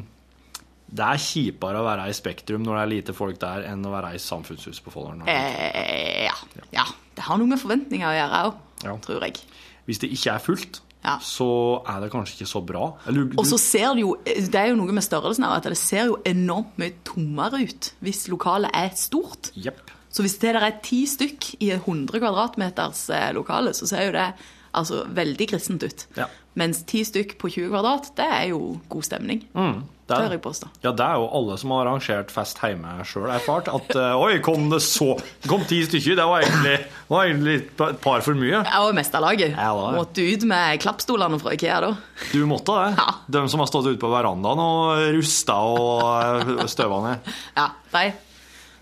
Det 0.87 1.03
er 1.03 1.19
kjipere 1.19 1.81
å 1.81 1.85
være 1.87 2.07
i 2.09 2.15
Spektrum 2.15 2.63
når 2.63 2.77
det 2.77 2.83
er 2.85 2.91
lite 2.93 3.15
folk 3.17 3.39
der, 3.43 3.65
enn 3.73 3.83
å 3.85 3.91
være 3.91 4.15
i 4.15 4.21
Samfunnshuset 4.23 4.85
på 4.85 4.93
Folldalen. 4.95 5.25
Eh, 5.29 6.25
ja. 6.29 6.35
ja. 6.73 6.85
Det 7.17 7.25
har 7.27 7.39
noe 7.41 7.51
med 7.51 7.59
forventninger 7.61 8.07
å 8.07 8.15
gjøre 8.17 8.43
òg, 8.47 8.61
Ja. 8.85 8.97
tror 9.03 9.25
jeg. 9.27 9.41
Hvis 9.87 9.99
det 10.03 10.11
ikke 10.15 10.35
er 10.37 10.39
fullt, 10.45 10.81
Ja. 11.05 11.19
så 11.23 11.83
er 11.87 12.01
det 12.03 12.11
kanskje 12.13 12.37
ikke 12.41 12.51
så 12.51 12.61
bra. 12.67 12.85
Eller, 13.07 13.25
du, 13.31 13.35
Og 13.39 13.47
så 13.47 13.59
ser 13.59 13.95
det 13.95 14.03
jo 14.03 14.17
Det 14.25 14.55
er 14.55 14.69
jo 14.73 14.77
noe 14.77 14.93
med 14.93 15.03
størrelsen 15.05 15.45
her, 15.45 15.57
at 15.57 15.63
det 15.65 15.77
ser 15.79 16.07
jo 16.07 16.17
enormt 16.27 16.79
mye 16.79 16.95
tommere 17.05 17.63
ut 17.63 17.93
hvis 18.03 18.29
lokalet 18.29 18.71
er 18.75 18.91
stort. 18.95 19.51
Yep. 19.57 19.91
Så 20.11 20.23
hvis 20.23 20.39
det 20.39 20.55
der 20.55 20.65
er 20.67 20.79
ti 20.83 21.05
stykk 21.07 21.57
i 21.61 21.71
et 21.75 21.83
100 21.87 22.19
kvadratmeters 22.23 23.11
eh, 23.11 23.33
lokale, 23.37 23.75
så 23.75 23.87
ser 23.87 24.07
jo 24.07 24.13
det 24.13 24.33
altså 24.75 25.05
veldig 25.09 25.49
kristent 25.49 25.83
ut. 25.83 26.07
Ja. 26.17 26.27
Mens 26.57 26.83
ti 26.89 27.03
stykk 27.05 27.37
på 27.39 27.51
20 27.53 27.69
kvadrat, 27.71 28.11
det 28.17 28.25
er 28.27 28.49
jo 28.55 28.81
god 28.89 29.03
stemning. 29.03 29.45
Mm, 29.55 29.83
det 30.07 30.19
Tør 30.21 30.35
jeg 30.37 30.43
påstå. 30.43 30.69
ja, 30.85 30.91
det 30.95 31.03
er 31.03 31.17
jo 31.19 31.25
alle 31.35 31.57
som 31.59 31.73
har 31.75 31.81
arrangert 31.83 32.31
fest 32.31 32.61
hjemme 32.63 32.93
sjøl 33.11 33.31
erfart. 33.35 33.67
At 33.73 33.89
uh, 33.99 34.21
oi, 34.23 34.37
kom 34.45 34.69
det 34.71 34.79
så 34.87 35.17
kom 35.51 35.65
ti 35.67 35.81
stykker. 35.83 36.15
Det 36.21 36.27
var 36.31 36.45
egentlig, 36.45 36.77
var 37.11 37.27
egentlig 37.27 37.57
et 37.65 37.83
par 38.05 38.23
for 38.23 38.39
mye. 38.39 38.61
Jeg 38.61 38.85
var 38.85 38.95
mesterlaget. 38.95 39.57
Ja, 39.57 39.73
laget. 39.75 39.99
Måtte 39.99 40.29
ut 40.31 40.47
med 40.47 40.83
klappstolene 40.85 41.41
fra 41.43 41.57
Ikea 41.57 41.81
da. 41.83 41.91
Du 42.31 42.39
måtte 42.47 42.77
det. 42.79 42.93
Ja. 43.01 43.17
De 43.39 43.43
som 43.51 43.65
har 43.65 43.71
stått 43.73 43.91
ute 43.91 43.99
på 44.05 44.13
verandaen 44.13 44.63
og 44.63 45.03
rusta 45.17 45.59
og 45.73 46.07
eh, 46.07 46.65
støva 46.71 47.03
ned. 47.09 47.35
Ja, 47.59 47.67
de 47.97 48.07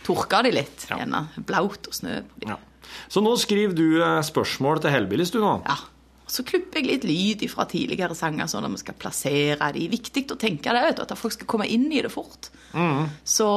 tørka 0.05 0.43
de 0.45 0.53
litt. 0.59 0.87
Ja. 0.93 1.25
Blaut 1.41 1.89
og 1.89 1.97
snø. 1.97 2.21
Ja. 2.45 2.61
Så 3.09 3.25
nå 3.25 3.33
skriver 3.41 3.73
du 3.77 3.87
eh, 3.97 4.21
spørsmål 4.29 4.85
til 4.85 4.93
Hellbillies, 4.93 5.33
du 5.33 5.41
nå? 5.41 5.57
Ja. 5.65 5.81
Så 6.27 6.45
klipper 6.49 6.81
jeg 6.81 6.89
litt 6.89 7.05
lyd 7.09 7.43
fra 7.53 7.67
tidligere 7.69 8.17
sanger, 8.17 8.49
sånn 8.49 8.65
at 8.65 8.73
vi 8.73 8.81
skal 8.81 8.97
plassere 9.01 9.69
de. 9.77 9.89
Viktig 9.93 10.25
å 10.33 10.39
tenke 10.41 10.73
det, 10.73 10.85
vet 10.87 11.01
du, 11.01 11.05
at 11.05 11.19
folk 11.21 11.37
skal 11.37 11.51
komme 11.51 11.69
inn 11.69 11.91
i 11.93 12.01
det 12.05 12.13
fort. 12.13 12.49
Mm. 12.73 13.11
Så 13.29 13.49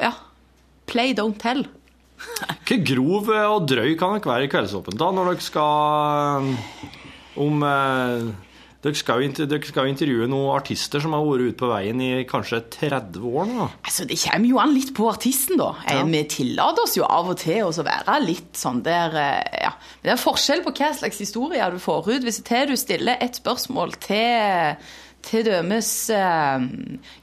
ja. 0.00 0.14
Play, 0.86 1.16
don't 1.18 1.38
tell. 1.42 1.64
Hvor 2.16 2.82
grov 2.86 3.30
eh, 3.34 3.48
og 3.50 3.66
drøy 3.68 3.96
kan 3.98 4.14
dere 4.16 4.30
være 4.30 4.46
i 4.46 4.50
Kveldsåpent 4.52 4.98
da, 5.00 5.10
når 5.12 5.32
dere 5.32 5.44
skal 5.44 6.46
eh, 6.46 6.92
om 7.42 7.64
eh, 7.66 8.28
dere 8.84 8.94
skal, 8.98 9.22
jo 9.24 9.84
intervjue 9.88 10.28
noen 10.30 10.52
artister 10.56 11.00
som 11.02 11.14
har 11.16 11.24
vært 11.24 11.48
ute 11.48 11.58
på 11.62 11.70
veien 11.70 12.00
i 12.04 12.10
kanskje 12.28 12.60
30 12.76 13.24
år 13.26 13.48
nå. 13.50 13.68
Altså, 13.82 14.06
Det 14.06 14.18
kommer 14.22 14.48
jo 14.48 14.60
an 14.62 14.74
litt 14.74 14.92
på 14.94 15.08
artisten, 15.10 15.56
da. 15.58 15.72
Eh, 15.86 15.96
Ja. 15.96 16.04
Vi 16.04 16.22
tillater 16.24 16.82
oss 16.82 16.96
jo 16.96 17.04
av 17.04 17.28
og 17.32 17.38
til 17.38 17.64
å 17.64 17.72
være 17.86 18.20
litt 18.24 18.52
sånn 18.54 18.82
der 18.82 19.16
eh, 19.16 19.62
Ja. 19.64 19.72
Men 20.02 20.10
det 20.12 20.14
er 20.18 20.22
forskjell 20.22 20.62
på 20.62 20.74
hva 20.76 20.92
slags 20.94 21.18
historie 21.18 21.70
du 21.70 21.78
får 21.78 22.08
ut. 22.12 22.22
Hvis 22.22 22.42
til 22.44 22.66
du 22.68 22.76
stiller 22.76 23.16
et 23.20 23.34
spørsmål 23.40 23.96
til 24.00 24.76
til 25.26 25.42
dømes 25.46 25.88
eh, 26.14 26.60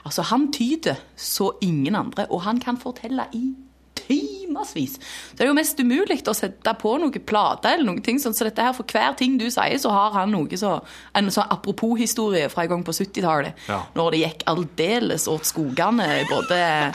Altså, 0.06 0.22
han 0.24 0.52
tyder 0.52 0.96
så 1.18 1.52
ingen 1.62 1.94
andre, 1.96 2.26
og 2.32 2.42
han 2.42 2.58
kan 2.60 2.78
fortelle 2.78 3.26
i 3.36 3.54
timevis. 3.96 4.98
Det 5.36 5.44
er 5.44 5.50
jo 5.50 5.54
mest 5.54 5.78
umulig 5.80 6.22
å 6.26 6.34
sette 6.34 6.74
på 6.80 6.94
noen 7.02 7.20
plate 7.28 7.66
eller 7.74 7.86
noen 7.86 8.02
ting 8.02 8.18
sånn, 8.18 8.34
så 8.34 8.48
dette 8.48 8.64
her, 8.64 8.74
for 8.74 8.88
hver 8.90 9.14
ting 9.20 9.38
du 9.38 9.46
sier, 9.52 9.76
så 9.78 9.92
har 9.94 10.12
han 10.16 10.32
noe 10.32 10.48
så 10.58 10.82
En 11.14 11.28
sånn 11.30 11.50
apropos-historie 11.52 12.50
fra 12.50 12.64
en 12.64 12.70
gang 12.70 12.84
på 12.88 12.92
70-tallet, 12.96 13.54
Ja. 13.68 13.82
når 13.96 14.12
det 14.12 14.20
gikk 14.24 14.44
aldeles 14.48 15.28
åt 15.28 15.44
skogene, 15.46 16.26
både 16.30 16.94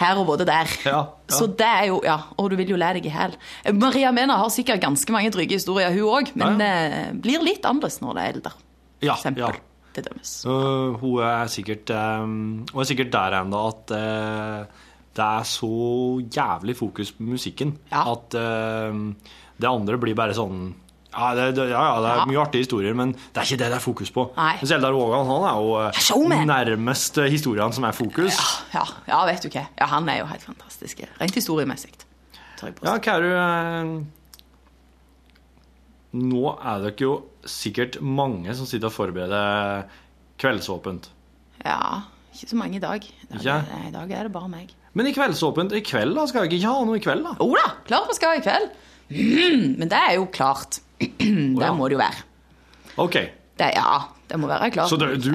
her 0.00 0.20
og 0.20 0.28
både 0.30 0.46
der. 0.48 0.70
Ja, 0.88 0.90
ja. 0.90 1.36
Så 1.36 1.46
det 1.46 1.66
er 1.66 1.86
jo, 1.90 2.00
ja, 2.04 2.18
Og 2.40 2.50
du 2.50 2.56
vil 2.58 2.72
jo 2.72 2.78
lære 2.80 2.98
deg 2.98 3.10
i 3.10 3.14
hæl. 3.14 3.36
Maria 3.76 4.10
Mena 4.16 4.38
har 4.40 4.50
sikkert 4.52 4.82
ganske 4.82 5.14
mange 5.14 5.32
dryge 5.34 5.58
historier, 5.58 5.92
hun 5.94 6.20
òg, 6.20 6.32
men 6.40 6.60
Ja, 6.60 6.68
eh, 6.68 7.10
blir 7.14 7.44
litt 7.44 7.66
annerledes 7.68 8.00
når 8.02 8.16
det 8.16 8.22
er 8.22 8.38
eldre. 8.38 8.54
Ja, 9.04 9.16
ja. 9.36 9.50
Til 9.90 10.06
dømes. 10.06 10.34
Uh, 10.46 10.94
hun 11.00 11.22
er 11.26 11.48
sikkert 11.50 11.90
um, 11.90 12.62
Hun 12.70 12.82
er 12.82 12.86
sikkert 12.86 13.10
der 13.10 13.40
ennå 13.40 13.62
at 13.72 13.90
uh, 13.96 14.84
det 15.18 15.24
er 15.26 15.48
så 15.50 15.70
jævlig 16.22 16.76
fokus 16.78 17.10
på 17.16 17.26
musikken 17.26 17.72
at 17.90 18.36
uh, 18.38 19.00
det 19.60 19.68
andre 19.68 19.98
blir 19.98 20.14
bare 20.14 20.36
sånn 20.36 20.70
ja, 21.10 21.30
det, 21.34 21.46
det, 21.56 21.64
ja, 21.72 21.80
ja, 21.82 21.96
det 22.00 22.10
er 22.10 22.20
Ja. 22.20 22.26
mye 22.30 22.40
artige 22.42 22.62
historier, 22.64 22.94
men 22.94 23.12
det 23.12 23.36
er 23.36 23.48
ikke 23.48 23.58
det 23.58 23.70
det 23.72 23.78
er 23.80 23.82
fokus 23.82 24.10
på. 24.14 24.26
Nei. 24.36 24.52
Mens 24.60 24.70
Eldar 24.70 24.92
Vågan 24.94 25.26
han 25.26 25.46
er 25.48 25.56
jo 25.58 25.72
uh, 25.80 25.90
Showman. 25.92 26.46
nærmest 26.46 27.18
uh, 27.18 27.24
historiene 27.24 27.72
som 27.74 27.84
er 27.84 27.92
fokus. 27.96 28.38
Ja, 28.74 28.84
ja, 29.08 29.24
vet 29.26 29.42
du 29.42 29.48
hva. 29.50 29.66
Ja, 29.80 29.86
han 29.90 30.08
er 30.08 30.20
jo 30.22 30.28
helt 30.30 30.46
fantastisk. 30.46 31.02
Rent 31.20 31.34
historiemessig. 31.34 31.92
Ja, 32.60 32.98
du 33.18 33.28
uh, 33.32 34.04
Nå 36.20 36.42
er 36.58 36.80
dere 36.82 37.00
jo 37.00 37.12
sikkert 37.46 38.00
mange 38.02 38.54
som 38.58 38.66
sitter 38.66 38.90
og 38.90 38.94
forbereder 38.94 39.84
Kveldsåpent. 40.40 41.10
Ja. 41.64 42.02
Ikke 42.34 42.50
så 42.50 42.56
mange 42.56 42.76
i 42.78 42.82
dag. 42.82 43.02
I 43.04 43.26
dag, 43.32 43.44
ja. 43.44 43.58
I 43.88 43.92
dag 43.94 44.10
er 44.10 44.28
det 44.28 44.32
bare 44.32 44.48
meg. 44.50 44.70
Men 44.94 45.06
i 45.06 45.14
Kveldsåpent 45.14 45.72
i 45.76 45.82
kveld, 45.86 46.14
da? 46.18 46.26
Skal 46.30 46.46
dere 46.46 46.58
ikke 46.58 46.70
ha 46.70 46.84
noe 46.86 46.98
i 46.98 47.02
kveld, 47.02 47.26
da? 47.26 47.34
Jo 47.38 47.54
da, 47.58 47.66
klart 47.86 48.10
vi 48.10 48.16
skal 48.18 48.38
i 48.38 48.44
kveld. 48.44 48.70
Mm, 49.10 49.66
men 49.80 49.90
det 49.90 49.98
er 49.98 50.16
jo 50.18 50.26
klart. 50.34 50.80
Det 51.00 51.74
må 51.76 51.88
det 51.88 51.98
jo 51.98 52.02
være. 52.04 52.24
OK. 53.00 53.20
Det, 53.60 53.74
ja, 53.76 54.00
Det 54.30 54.38
må 54.38 54.46
være 54.46 54.70
klart. 54.72 54.88
Så 54.88 54.96
det, 54.96 55.08
du, 55.24 55.32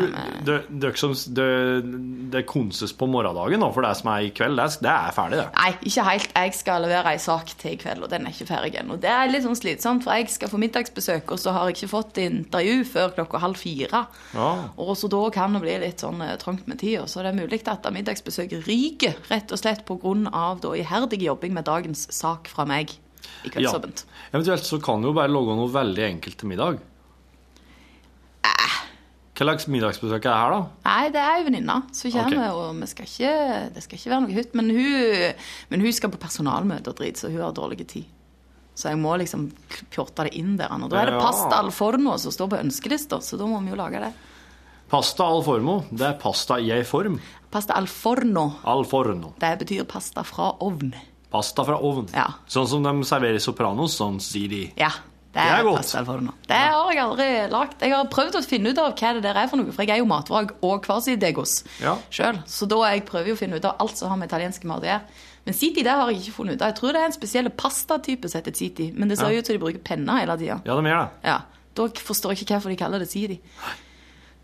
det 0.47 0.55
det, 0.72 0.91
det, 1.36 1.49
det, 2.34 2.41
konses 2.47 2.93
på 2.95 3.05
morgendagen 3.11 3.61
da, 3.61 3.68
for 3.76 3.84
det 3.86 3.91
som 3.99 4.09
er 4.13 4.24
i 4.26 4.32
kveld, 4.34 4.55
det, 4.57 4.63
er- 4.66 4.86
det 4.86 4.91
er 4.93 5.11
ferdig, 5.13 5.39
det. 5.41 5.47
Nei, 5.57 5.72
ikke 5.91 6.05
helt. 6.07 6.32
Jeg 6.34 6.55
skal 6.55 6.86
levere 6.86 7.11
ei 7.13 7.20
sak 7.22 7.51
til 7.59 7.76
i 7.76 7.80
kveld, 7.82 8.05
og 8.07 8.09
den 8.13 8.26
er 8.26 8.34
ikke 8.34 8.47
ferdig 8.49 8.80
ennå. 8.80 8.97
Det 9.03 9.11
er 9.11 9.30
litt 9.30 9.45
sånn 9.45 9.59
slitsomt, 9.59 10.05
for 10.07 10.16
jeg 10.16 10.32
skal 10.34 10.49
få 10.53 10.61
middagsbesøk, 10.63 11.36
og 11.36 11.43
så 11.43 11.53
har 11.53 11.68
jeg 11.70 11.78
ikke 11.78 11.91
fått 11.91 12.22
intervju 12.24 12.80
før 12.95 13.13
klokka 13.20 13.43
halv 13.45 13.59
fire. 13.61 14.05
Ja. 14.34 14.49
Og 14.80 14.95
så 14.97 15.11
da 15.11 15.22
kan 15.36 15.59
det 15.59 15.66
bli 15.68 15.78
litt 15.86 16.01
sånn 16.07 16.24
eh, 16.26 16.38
trangt 16.41 16.66
med 16.72 16.80
tida. 16.82 17.05
Så 17.11 17.22
det 17.22 17.34
er 17.34 17.41
mulig 17.43 17.61
at 17.68 17.91
middagsbesøket 17.99 18.66
ryker, 18.66 19.20
rett 19.30 19.51
og 19.53 19.61
slett 19.61 19.86
pga. 19.86 20.55
iherdig 20.80 21.22
jobbing 21.28 21.53
med 21.53 21.68
dagens 21.68 22.07
sak 22.16 22.47
fra 22.49 22.66
meg 22.66 22.95
i 23.45 23.61
Ja. 23.63 23.71
Eventuelt 24.34 24.63
så 24.65 24.82
kan 24.84 25.01
du 25.01 25.07
jo 25.09 25.13
bare 25.13 25.28
lage 25.32 25.55
noe 25.55 25.69
veldig 25.71 26.03
enkelt 26.11 26.38
til 26.38 26.49
middag. 26.49 26.80
Hva 29.36 29.43
slags 29.43 29.65
middagsbesøk 29.67 30.23
er 30.23 30.32
det 30.32 30.36
her, 30.39 30.51
da? 30.53 30.59
Nei, 30.86 31.07
det 31.11 31.19
er 31.19 31.32
ei 31.36 31.43
venninne 31.43 31.73
som 31.91 32.11
kommer, 32.13 32.38
Okay. 32.38 32.51
og 32.55 32.76
vi 32.80 32.88
skal 32.88 33.05
ikke, 33.09 33.73
det 33.76 33.82
skal 33.84 33.97
ikke 33.99 34.11
være 34.13 34.21
noe 34.23 34.32
hytt. 34.38 34.53
Men 34.55 34.69
hun, 34.71 35.34
men 35.69 35.82
hun 35.84 35.91
skal 35.97 36.09
på 36.13 36.17
personalmøte 36.21 36.88
og 36.93 36.95
drit, 36.95 37.17
så 37.19 37.28
hun 37.34 37.41
har 37.43 37.51
dårlig 37.51 37.86
tid. 37.91 38.05
Så 38.76 38.89
jeg 38.93 38.97
må 38.99 39.17
liksom 39.19 39.49
pjotte 39.91 40.23
det 40.23 40.34
inn 40.39 40.55
der. 40.55 40.71
Og 40.71 40.89
da 40.91 41.01
er 41.01 41.11
det 41.11 41.19
pasta 41.19 41.59
al 41.59 41.71
forno 41.71 42.15
som 42.19 42.32
står 42.32 42.47
på 42.53 42.61
ønskelista, 42.63 43.19
så 43.23 43.38
da 43.39 43.45
må 43.47 43.59
vi 43.63 43.71
jo 43.71 43.76
lage 43.80 43.99
det. 44.05 44.13
Pasta 44.88 45.23
al 45.28 45.43
formo. 45.43 45.82
Det 45.91 46.07
er 46.07 46.17
pasta 46.21 46.57
i 46.59 46.71
ei 46.71 46.84
form. 46.88 47.19
Pasta 47.51 47.73
al 47.76 47.88
forno, 47.88 48.59
Al 48.63 48.86
forno. 48.86 49.34
det 49.39 49.53
betyr 49.59 49.84
pasta 49.88 50.23
fra 50.23 50.53
ovn. 50.61 50.93
Pasta 51.36 51.66
fra 51.68 51.76
ovn. 51.84 52.08
Ja. 52.16 52.30
Sånn 52.48 52.68
som 52.72 52.86
de 52.86 52.94
serverer 53.08 53.44
Sopranos, 53.44 53.98
sånn 54.00 54.22
sier 54.24 54.48
de. 54.52 54.64
Ja, 54.80 54.90
det 55.36 55.44
Det 55.44 55.44
er, 55.44 55.60
er 55.60 55.64
godt. 55.68 55.92
Det 56.48 56.56
har 56.56 56.92
jeg 56.94 57.04
aldri 57.04 57.28
lagd. 57.52 57.82
Jeg 57.84 57.92
har 57.92 58.06
prøvd 58.08 58.38
å 58.40 58.44
finne 58.48 58.72
ut 58.72 58.78
av 58.80 58.94
hva 58.96 59.14
det 59.18 59.24
der 59.26 59.36
er 59.44 59.48
for 59.52 59.60
noe, 59.60 59.74
for 59.76 59.84
jeg 59.84 59.98
er 59.98 60.00
jo 60.00 60.06
matvrag 60.08 60.54
og 60.64 60.84
quasi-degos 60.86 61.58
Ja. 61.84 61.98
sjøl. 62.10 62.40
Så 62.48 62.68
da 62.72 62.78
jeg 62.94 63.04
prøver 63.06 63.28
jeg 63.34 63.36
å 63.36 63.42
finne 63.44 63.58
ut 63.60 63.66
av 63.68 63.76
alt 63.84 63.98
som 64.00 64.10
har 64.10 64.18
med 64.22 64.30
italiensk 64.32 64.64
mat 64.64 64.82
å 64.82 64.88
gjøre. 64.88 65.02
Men 65.46 65.54
siti 65.54 65.84
det 65.84 65.92
har 65.92 66.08
jeg 66.10 66.22
ikke 66.24 66.38
funnet 66.40 66.56
ut 66.56 66.62
av. 66.62 66.72
Jeg 66.72 66.78
tror 66.80 66.94
det 66.94 67.02
er 67.02 67.06
en 67.06 67.12
spesiell 67.20 67.50
pastatype 67.50 68.30
som 68.32 68.42
heter 68.42 68.56
siti. 68.56 68.92
men 68.96 69.10
det 69.10 69.18
ser 69.20 69.30
Ja. 69.30 69.40
ut 69.40 69.46
som 69.46 69.54
de 69.54 69.60
bruker 69.60 69.84
penner 69.84 70.20
hele 70.24 70.38
tida. 70.40 70.62
Ja, 70.66 70.76
de 70.80 70.88
gjør 70.88 71.04
det. 71.04 71.10
Ja. 71.26 71.42
Da 71.76 71.88
forstår 71.90 72.30
jeg 72.32 72.46
ikke 72.48 72.56
hvorfor 72.56 72.70
de 72.72 72.76
kaller 72.78 73.00
det 73.00 73.10
ziti. 73.12 73.40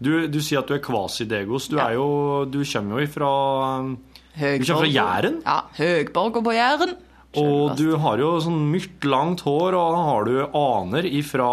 Du, 0.02 0.28
du 0.28 0.40
sier 0.42 0.60
at 0.60 0.68
du 0.68 0.74
er 0.74 0.80
quasi-degos. 0.80 1.70
Du, 1.70 1.78
Ja. 1.78 1.88
er 1.88 1.94
jo, 1.94 2.46
du 2.46 2.64
kommer 2.66 3.00
jo 3.00 3.08
ifra 3.08 3.98
um, 4.36 4.60
Du 4.60 4.66
kommer 4.66 4.86
fra 4.86 4.92
Jæren? 4.92 5.40
Ja. 5.46 5.58
Høgborga 5.78 6.44
på 6.46 6.54
Jæren. 6.56 6.94
Og 7.40 7.78
du 7.80 7.96
har 8.04 8.20
jo 8.20 8.34
sånn 8.44 8.60
myrt, 8.74 9.06
langt 9.08 9.46
hår, 9.48 9.76
og 9.80 10.00
har 10.04 10.26
du 10.28 10.34
aner 10.58 11.06
ifra, 11.08 11.52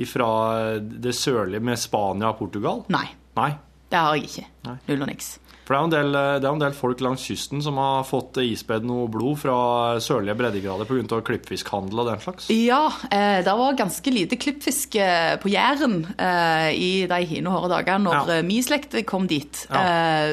ifra 0.00 0.28
det 0.80 1.12
sørlige 1.12 1.60
med 1.60 1.76
Spania 1.80 2.30
og 2.32 2.38
Portugal? 2.38 2.80
Nei, 2.92 3.04
Nei. 3.36 3.50
det 3.92 4.00
har 4.00 4.16
jeg 4.16 4.30
ikke. 4.30 4.46
Null 4.88 5.04
og 5.04 5.10
niks. 5.12 5.34
For 5.64 5.74
det 5.74 5.78
er 5.78 5.84
en 5.84 5.92
del, 5.92 6.12
det 6.42 6.46
er 6.48 6.52
en 6.56 6.58
del 6.58 6.72
folk 6.74 7.00
langs 7.04 7.22
kysten 7.22 7.60
som 7.62 7.76
har 7.78 8.02
fått 8.04 8.40
ispedd 8.42 8.82
noe 8.88 9.06
blod 9.08 9.38
fra 9.38 9.54
sørlige 10.02 10.34
breddegrader 10.40 10.88
pga. 10.90 11.20
klippfiskhandel 11.22 12.00
og 12.02 12.08
den 12.10 12.18
slags. 12.24 12.48
Ja, 12.50 12.80
eh, 13.10 13.38
det 13.46 13.54
var 13.60 13.76
ganske 13.78 14.10
lite 14.12 14.36
klippfisk 14.42 14.96
eh, 14.98 15.36
på 15.38 15.52
Jæren 15.52 16.00
eh, 16.18 16.72
i 16.74 17.06
de 17.06 17.20
hine 17.30 17.46
hårde 17.54 17.70
dager 17.76 18.02
når 18.02 18.28
Ja. 18.36 18.42
min 18.42 18.62
slekt 18.62 18.98
kom 19.06 19.26
dit. 19.30 19.66
Ja. 19.70 19.84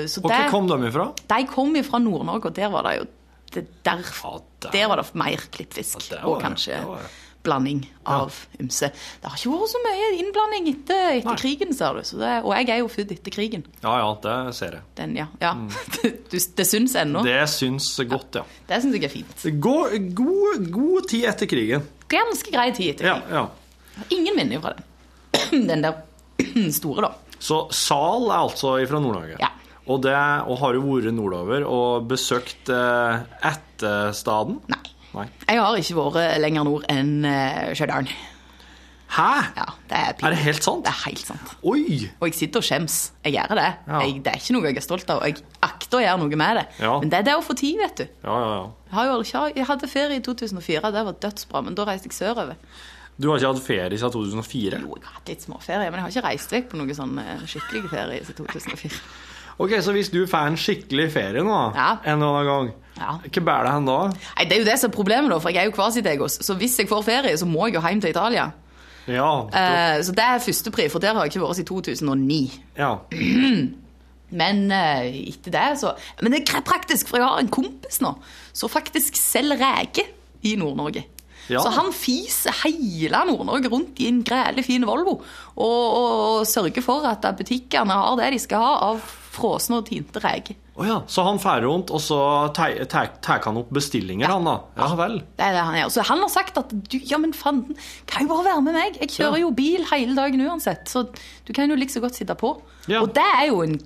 Eh, 0.01 0.07
så 0.09 0.23
Og 0.23 0.32
hvor 0.32 0.49
kom 0.49 0.67
de 0.67 0.80
ifra? 0.89 1.11
De 1.30 1.45
kom 1.47 1.75
ifra 1.75 1.99
Nord-Norge, 2.01 2.45
og 2.49 2.55
der 2.55 2.69
var 2.73 2.84
det 2.89 2.97
jo 2.99 3.05
der, 3.53 3.65
Ja, 3.86 4.39
der- 4.61 4.71
der 4.71 4.88
var 4.88 4.95
det 4.97 5.15
mer 5.15 5.38
klippfisk. 5.51 6.09
Der 6.09 6.25
og 6.25 6.41
kanskje 6.41 6.73
der 6.73 6.95
det. 6.97 7.09
Blanding 7.50 7.84
av 8.10 8.36
ymse. 8.62 8.91
Det 8.93 9.30
har 9.30 9.38
ikke 9.38 9.52
vært 9.54 9.74
så 9.74 9.82
mye 9.84 10.10
innblanding 10.20 10.70
etter, 10.72 11.06
etter 11.18 11.39
krigen, 11.41 11.74
ser 11.78 11.97
du. 12.00 12.06
Så 12.08 12.20
det, 12.22 12.32
og 12.45 12.54
jeg 12.56 12.70
er 12.74 12.82
jo 12.84 12.89
født 12.93 13.14
etter 13.18 13.34
krigen. 13.34 13.66
Ja 13.84 13.95
ja, 14.00 14.10
det 14.24 14.36
ser 14.58 14.80
jeg. 14.80 14.88
Den, 15.00 15.16
ja. 15.20 15.28
ja. 15.41 15.54
Mm. 15.58 15.70
det 16.60 16.68
syns 16.70 16.97
ennå. 17.02 17.24
Det. 17.26 17.38
Det 17.39 17.47
syns 17.54 17.91
godt, 18.10 18.41
ja. 18.41 18.45
det 18.70 18.82
syns 18.84 19.00
jeg 19.00 19.10
er 19.10 19.14
fint. 19.14 19.47
God, 19.64 19.95
god, 20.18 20.70
god 20.74 21.10
tid 21.12 21.30
etter 21.34 21.50
krigen. 21.50 21.88
Ganske 22.10 22.54
grei 22.54 22.70
tid 22.78 22.93
etter 22.95 23.10
krigen. 23.10 23.34
ja. 23.41 23.47
Ingen 24.16 24.38
minner 24.38 24.62
fra 24.64 24.78
den. 24.78 24.86
Den 25.70 25.84
der 25.84 25.97
store, 26.80 27.10
da. 27.10 27.36
Så 27.39 27.64
Sal 27.76 28.30
er 28.30 28.38
altså 28.41 28.76
fra 28.88 29.02
Nord-Norge. 29.02 29.39
Ja. 29.41 29.52
Og, 29.89 30.04
det, 30.06 30.14
og 30.45 30.60
har 30.62 30.78
jo 30.78 30.84
vært 30.86 31.16
nordover 31.18 31.66
og 31.66 32.06
besøkt 32.12 32.70
eh, 32.70 33.24
Ættestaden? 33.50 34.60
Nei. 34.70 34.88
Nei. 35.16 35.28
Jeg 35.49 35.60
har 35.64 35.78
ikke 35.80 35.95
vært 35.97 36.41
lenger 36.43 36.68
nord 36.68 36.84
enn 36.91 37.16
uh, 37.26 37.72
Stjørdal. 37.74 38.12
Hæ? 39.10 39.26
Ja, 39.57 39.64
det 39.89 39.97
er, 39.97 40.12
Er 40.22 40.34
det 40.36 40.38
helt 40.43 40.62
sant? 40.62 40.84
Det 40.86 40.91
er 40.91 40.99
helt 41.07 41.24
sant. 41.26 41.53
Oi! 41.66 42.12
Og 42.20 42.28
jeg 42.30 42.36
sitter 42.38 42.62
og 42.62 42.66
skjems. 42.68 42.97
Jeg 43.26 43.34
gjør 43.39 43.55
det. 43.57 43.64
Ja. 43.89 44.01
Jeg, 44.05 44.20
det 44.28 44.34
er 44.36 44.38
ikke 44.38 44.53
noe 44.53 44.70
jeg 44.70 44.78
er 44.78 44.86
stolt 44.86 45.10
av. 45.10 45.24
Jeg 45.26 45.39
akter 45.66 45.97
å 45.97 46.03
gjøre 46.03 46.20
noe 46.22 46.38
med 46.43 46.60
det. 46.60 46.66
Ja. 46.86 46.91
Men 47.01 47.10
det 47.10 47.18
er 47.18 47.26
det 47.32 47.34
å 47.39 47.41
få 47.41 47.55
tid, 47.57 47.80
vet 47.82 48.03
du. 48.03 48.05
Ja, 48.28 48.36
ja, 48.38 48.51
ja. 48.53 48.62
Jeg, 48.86 48.93
har 48.99 49.10
jo, 49.10 49.16
ikke- 49.26 49.57
jeg 49.57 49.66
hadde 49.72 49.89
ferie 49.89 50.20
i 50.20 50.24
2004, 50.30 50.91
det 50.93 51.03
var 51.10 51.18
dødsbra, 51.26 51.64
men 51.66 51.80
da 51.80 51.88
reiste 51.89 52.12
jeg 52.12 52.20
sørover. 52.20 52.62
Du 53.20 53.28
har 53.32 53.41
ikke 53.41 53.49
hatt 53.55 53.66
ferie 53.66 53.97
siden 53.99 54.14
2004? 54.14 54.78
Jo, 54.86 54.93
jeg 54.95 55.10
har 55.10 55.18
hatt 55.18 55.28
litt 55.34 55.41
småferie, 55.43 55.89
men 55.89 55.97
jeg 55.99 56.05
har 56.05 56.14
ikke 56.14 56.28
reist 56.30 56.53
vekk 56.53 56.70
på 56.72 56.78
noen 56.80 56.95
sånn 56.95 57.18
eh, 57.20 57.41
skikkelig 57.49 57.89
ferie 57.91 58.22
siden 58.30 58.45
2004. 58.45 59.01
Ok, 59.60 59.72
Så 59.84 59.91
hvis 59.91 60.10
du 60.12 60.26
får 60.28 60.47
en 60.47 60.55
skikkelig 60.57 61.12
ferie 61.12 61.43
nå, 61.43 61.74
Ja. 61.76 61.97
en 62.05 62.22
eller 62.22 62.39
annen 62.39 62.45
gang, 62.47 62.74
Ja. 62.99 63.18
hva 63.24 63.43
bærer 63.43 63.64
det 63.66 63.74
hen 63.74 63.86
da? 63.86 63.97
Nei, 64.38 64.45
Det 64.45 64.53
er 64.53 64.60
jo 64.60 64.66
det 64.72 64.80
som 64.80 64.91
er 64.91 64.95
problemet, 64.95 65.30
da, 65.30 65.38
for 65.39 65.49
jeg 65.49 65.57
er 65.62 65.66
jo 65.70 65.72
quasi-degos. 65.76 66.39
Så 66.43 66.55
hvis 66.57 66.78
jeg 66.80 66.88
får 66.88 67.03
ferie, 67.03 67.36
så 67.38 67.45
må 67.45 67.66
jeg 67.68 67.76
jo 67.76 67.82
hjem 67.82 68.01
til 68.01 68.10
Italia. 68.10 68.51
Ja. 69.07 69.41
Eh, 69.47 70.01
så 70.03 70.12
det 70.16 70.20
er 70.24 70.39
førstepri, 70.39 70.89
for 70.89 70.99
der 70.99 71.14
har 71.14 71.24
jeg 71.26 71.34
ikke 71.36 71.41
vært 71.47 71.55
siden 71.55 71.66
2009. 71.66 72.51
ja. 72.78 72.95
Men 74.32 74.72
eh, 74.72 75.07
etter 75.32 75.51
det, 75.51 75.80
så 75.82 75.95
Men 76.22 76.32
det 76.32 76.49
er 76.49 76.62
praktisk, 76.62 77.07
for 77.10 77.18
jeg 77.18 77.26
har 77.26 77.39
en 77.39 77.49
kompis 77.49 77.99
nå 77.99 78.16
som 78.53 78.70
faktisk 78.70 79.16
selger 79.18 79.57
reker 79.57 80.03
i 80.43 80.55
Nord-Norge. 80.55 81.03
Ja. 81.49 81.60
Så 81.64 81.72
han 81.74 81.91
fiser 81.91 82.53
hele 82.64 83.24
Nord-Norge 83.26 83.72
rundt 83.72 83.97
i 83.99 84.07
en 84.07 84.20
grælig 84.24 84.66
fin 84.68 84.86
Volvo 84.86 85.16
og, 85.16 85.24
og, 85.57 86.39
og 86.41 86.45
sørger 86.47 86.84
for 86.86 87.07
at 87.10 87.26
butikkene 87.39 87.89
har 87.89 88.16
det 88.20 88.34
de 88.36 88.39
skal 88.43 88.62
ha 88.62 88.76
av 88.91 89.01
frosne 89.30 89.77
og 89.80 89.86
tinte 89.89 90.19
reg. 90.23 90.53
Oh 90.80 90.88
ja. 90.88 91.01
Så 91.11 91.21
han 91.27 91.38
drar 91.41 91.61
rundt, 91.65 91.91
og 91.93 91.99
så 92.01 92.17
tar 92.55 93.41
han 93.43 93.59
opp 93.59 93.69
bestillinger, 93.75 94.32
han 94.32 94.47
da? 94.47 94.55
Ja 94.80 94.88
vel. 94.97 95.19
Det 95.38 95.43
er 95.45 95.53
det 95.57 95.63
han 95.67 95.75
er. 95.75 95.89
Så 95.93 96.05
han 96.07 96.23
har 96.23 96.32
sagt 96.34 96.57
at 96.57 96.71
du, 96.71 96.97
ja, 97.03 97.19
men 97.21 97.34
fanden, 97.36 97.75
kan 98.09 98.25
jo 98.25 98.32
bare 98.34 98.47
være 98.47 98.63
med 98.65 98.77
meg. 98.80 98.97
Jeg 99.03 99.11
kjører 99.17 99.38
Ja. 99.38 99.43
jo 99.43 99.51
bil 99.57 99.86
hele 99.91 100.15
dagen 100.17 100.41
uansett, 100.47 100.88
så 100.89 101.03
du 101.45 101.53
kan 101.53 101.69
jo 101.69 101.75
like 101.77 101.91
så 101.93 102.01
godt 102.01 102.15
sitte 102.15 102.36
på. 102.39 102.55
Ja. 102.88 103.01
Og 103.03 103.13
det 103.13 103.25
er 103.38 103.47
jo 103.51 103.61
en 103.67 103.80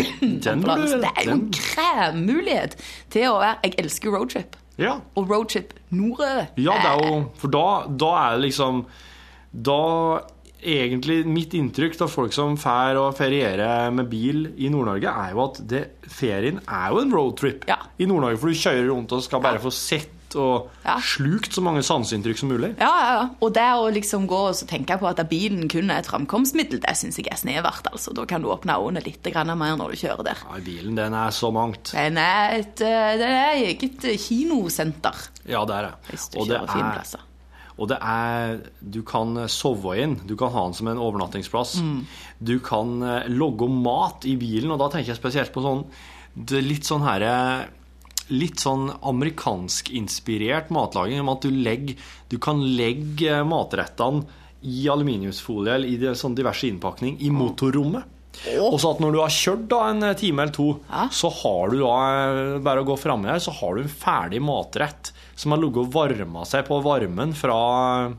Den 0.00 0.62
det 0.64 1.10
er 1.10 1.24
jo 1.26 1.32
en 1.34 1.50
kremmulighet 1.52 2.76
til 3.12 3.26
å 3.28 3.40
være 3.42 3.58
Jeg 3.66 3.74
elsker 3.82 4.14
roadtrip. 4.14 4.56
Ja. 4.80 4.94
Og 5.18 5.28
roadtrip 5.28 5.74
nordover. 5.92 6.46
Ja, 6.56 6.76
det 6.80 6.92
er 6.94 7.02
jo 7.04 7.18
For 7.40 7.52
da, 7.52 7.64
da 8.00 8.12
er 8.22 8.36
det 8.38 8.44
liksom 8.46 8.84
Da 9.52 9.80
Egentlig 10.62 11.24
mitt 11.26 11.54
inntrykk 11.56 12.00
av 12.04 12.10
folk 12.12 12.32
som 12.36 12.56
fær 12.60 12.98
og 13.00 13.14
ferierer 13.16 13.90
med 13.94 14.08
bil 14.12 14.46
i 14.60 14.68
Nord-Norge, 14.68 15.08
er 15.08 15.32
jo 15.32 15.44
at 15.46 15.60
det, 15.68 15.82
ferien 16.10 16.60
er 16.68 16.90
jo 16.92 16.98
en 17.00 17.12
roadtrip 17.12 17.64
Ja. 17.68 17.78
i 17.98 18.04
Nord-Norge. 18.06 18.38
For 18.38 18.48
du 18.48 18.54
kjører 18.54 18.88
rundt 18.92 19.12
og 19.12 19.22
skal 19.22 19.40
bare 19.40 19.58
få 19.62 19.72
sett 19.72 20.10
og 20.36 20.68
Ja. 20.86 20.94
slukt 21.02 21.50
så 21.52 21.60
mange 21.60 21.80
sanseinntrykk 21.82 22.38
som 22.38 22.50
mulig. 22.50 22.76
Ja, 22.78 22.86
ja, 23.00 23.12
ja. 23.22 23.28
Og 23.42 23.52
det 23.52 23.62
å 23.74 23.90
liksom 23.90 24.28
gå 24.28 24.38
og 24.48 24.54
tenke 24.68 24.96
på 25.00 25.08
at 25.08 25.16
bilen 25.28 25.68
kun 25.68 25.90
er 25.90 25.98
et 25.98 26.06
framkomstmiddel, 26.06 26.78
det 26.80 26.94
syns 26.96 27.16
jeg 27.16 27.26
er 27.32 27.36
snevert. 27.36 27.82
altså. 27.90 28.14
Da 28.14 28.24
kan 28.26 28.40
du 28.40 28.46
åpne 28.48 28.76
øynene 28.78 29.02
litt 29.04 29.24
mer 29.24 29.76
når 29.76 29.90
du 29.90 29.96
kjører 30.06 30.22
der. 30.24 30.36
Ja, 30.44 30.60
bilen, 30.64 30.94
den 30.94 31.14
er 31.14 31.30
så 31.30 31.50
mangt. 31.52 31.90
Den 31.92 32.16
er 32.16 32.60
et 32.60 32.80
eh, 32.80 33.16
den 33.18 33.28
er 33.28 33.54
eget 33.56 34.00
kinosenter. 34.20 35.14
Ja, 35.48 35.64
det 35.64 35.74
er 35.74 35.82
det. 35.88 35.94
Hvis 36.10 36.28
du 36.30 36.38
Og 36.40 36.46
det 36.46 36.60
kjører 36.60 36.72
fine 36.72 36.90
er, 36.90 36.94
plasser. 37.00 37.20
Og 37.80 37.88
det 37.88 37.96
er 38.04 38.58
Du 38.80 39.00
kan 39.08 39.48
sove 39.48 39.96
inn. 39.96 40.18
Du 40.28 40.36
kan 40.36 40.52
ha 40.52 40.66
den 40.66 40.76
som 40.76 40.90
en 40.90 41.00
overnattingsplass. 41.00 41.78
Mm. 41.80 42.00
Du 42.38 42.58
kan 42.60 42.98
logge 43.32 43.50
logge 43.60 43.68
mat 43.72 44.26
i 44.28 44.36
bilen, 44.36 44.70
og 44.70 44.80
da 44.82 44.90
tenker 44.92 45.12
jeg 45.14 45.20
spesielt 45.20 45.54
på 45.54 45.64
sånn 45.64 45.84
det 46.34 46.62
litt 46.62 46.88
sånn 46.88 47.06
herre 47.06 47.68
Litt 48.30 48.62
sånn 48.62 48.84
amerikanskinspirert 49.10 50.68
matlaging. 50.70 51.18
Om 51.18 51.32
at 51.32 51.42
du, 51.42 51.50
legger, 51.50 51.96
du 52.30 52.36
kan 52.38 52.60
legge 52.62 53.40
matrettene 53.42 54.22
i 54.62 54.84
aluminiumsfolie 54.92 55.74
eller 55.74 55.90
i 55.90 56.14
sånn 56.14 56.36
diverse 56.38 56.68
innpakning 56.68 57.16
i 57.26 57.32
motorrommet. 57.34 58.06
Og 58.62 58.78
så 58.80 58.92
at 58.94 59.00
når 59.02 59.12
du 59.12 59.18
har 59.20 59.32
kjørt 59.34 59.64
da 59.68 59.80
en 59.90 60.04
time 60.16 60.42
eller 60.44 60.52
to, 60.54 60.68
Ja. 60.88 61.08
så 61.12 61.28
har 61.42 61.68
du 61.72 61.78
da 61.82 62.58
bare 62.64 62.80
å 62.82 62.86
gå 62.88 62.96
framme 62.98 63.28
her, 63.28 63.38
så 63.42 63.52
har 63.52 63.74
du 63.76 63.82
en 63.82 63.88
ferdig 63.92 64.40
matrett 64.40 65.10
som 65.36 65.52
har 65.52 65.58
ligget 65.60 65.82
og 65.86 65.92
varma 65.92 66.44
seg 66.46 66.64
på 66.68 66.78
varmen 66.84 67.34
fra, 67.34 68.12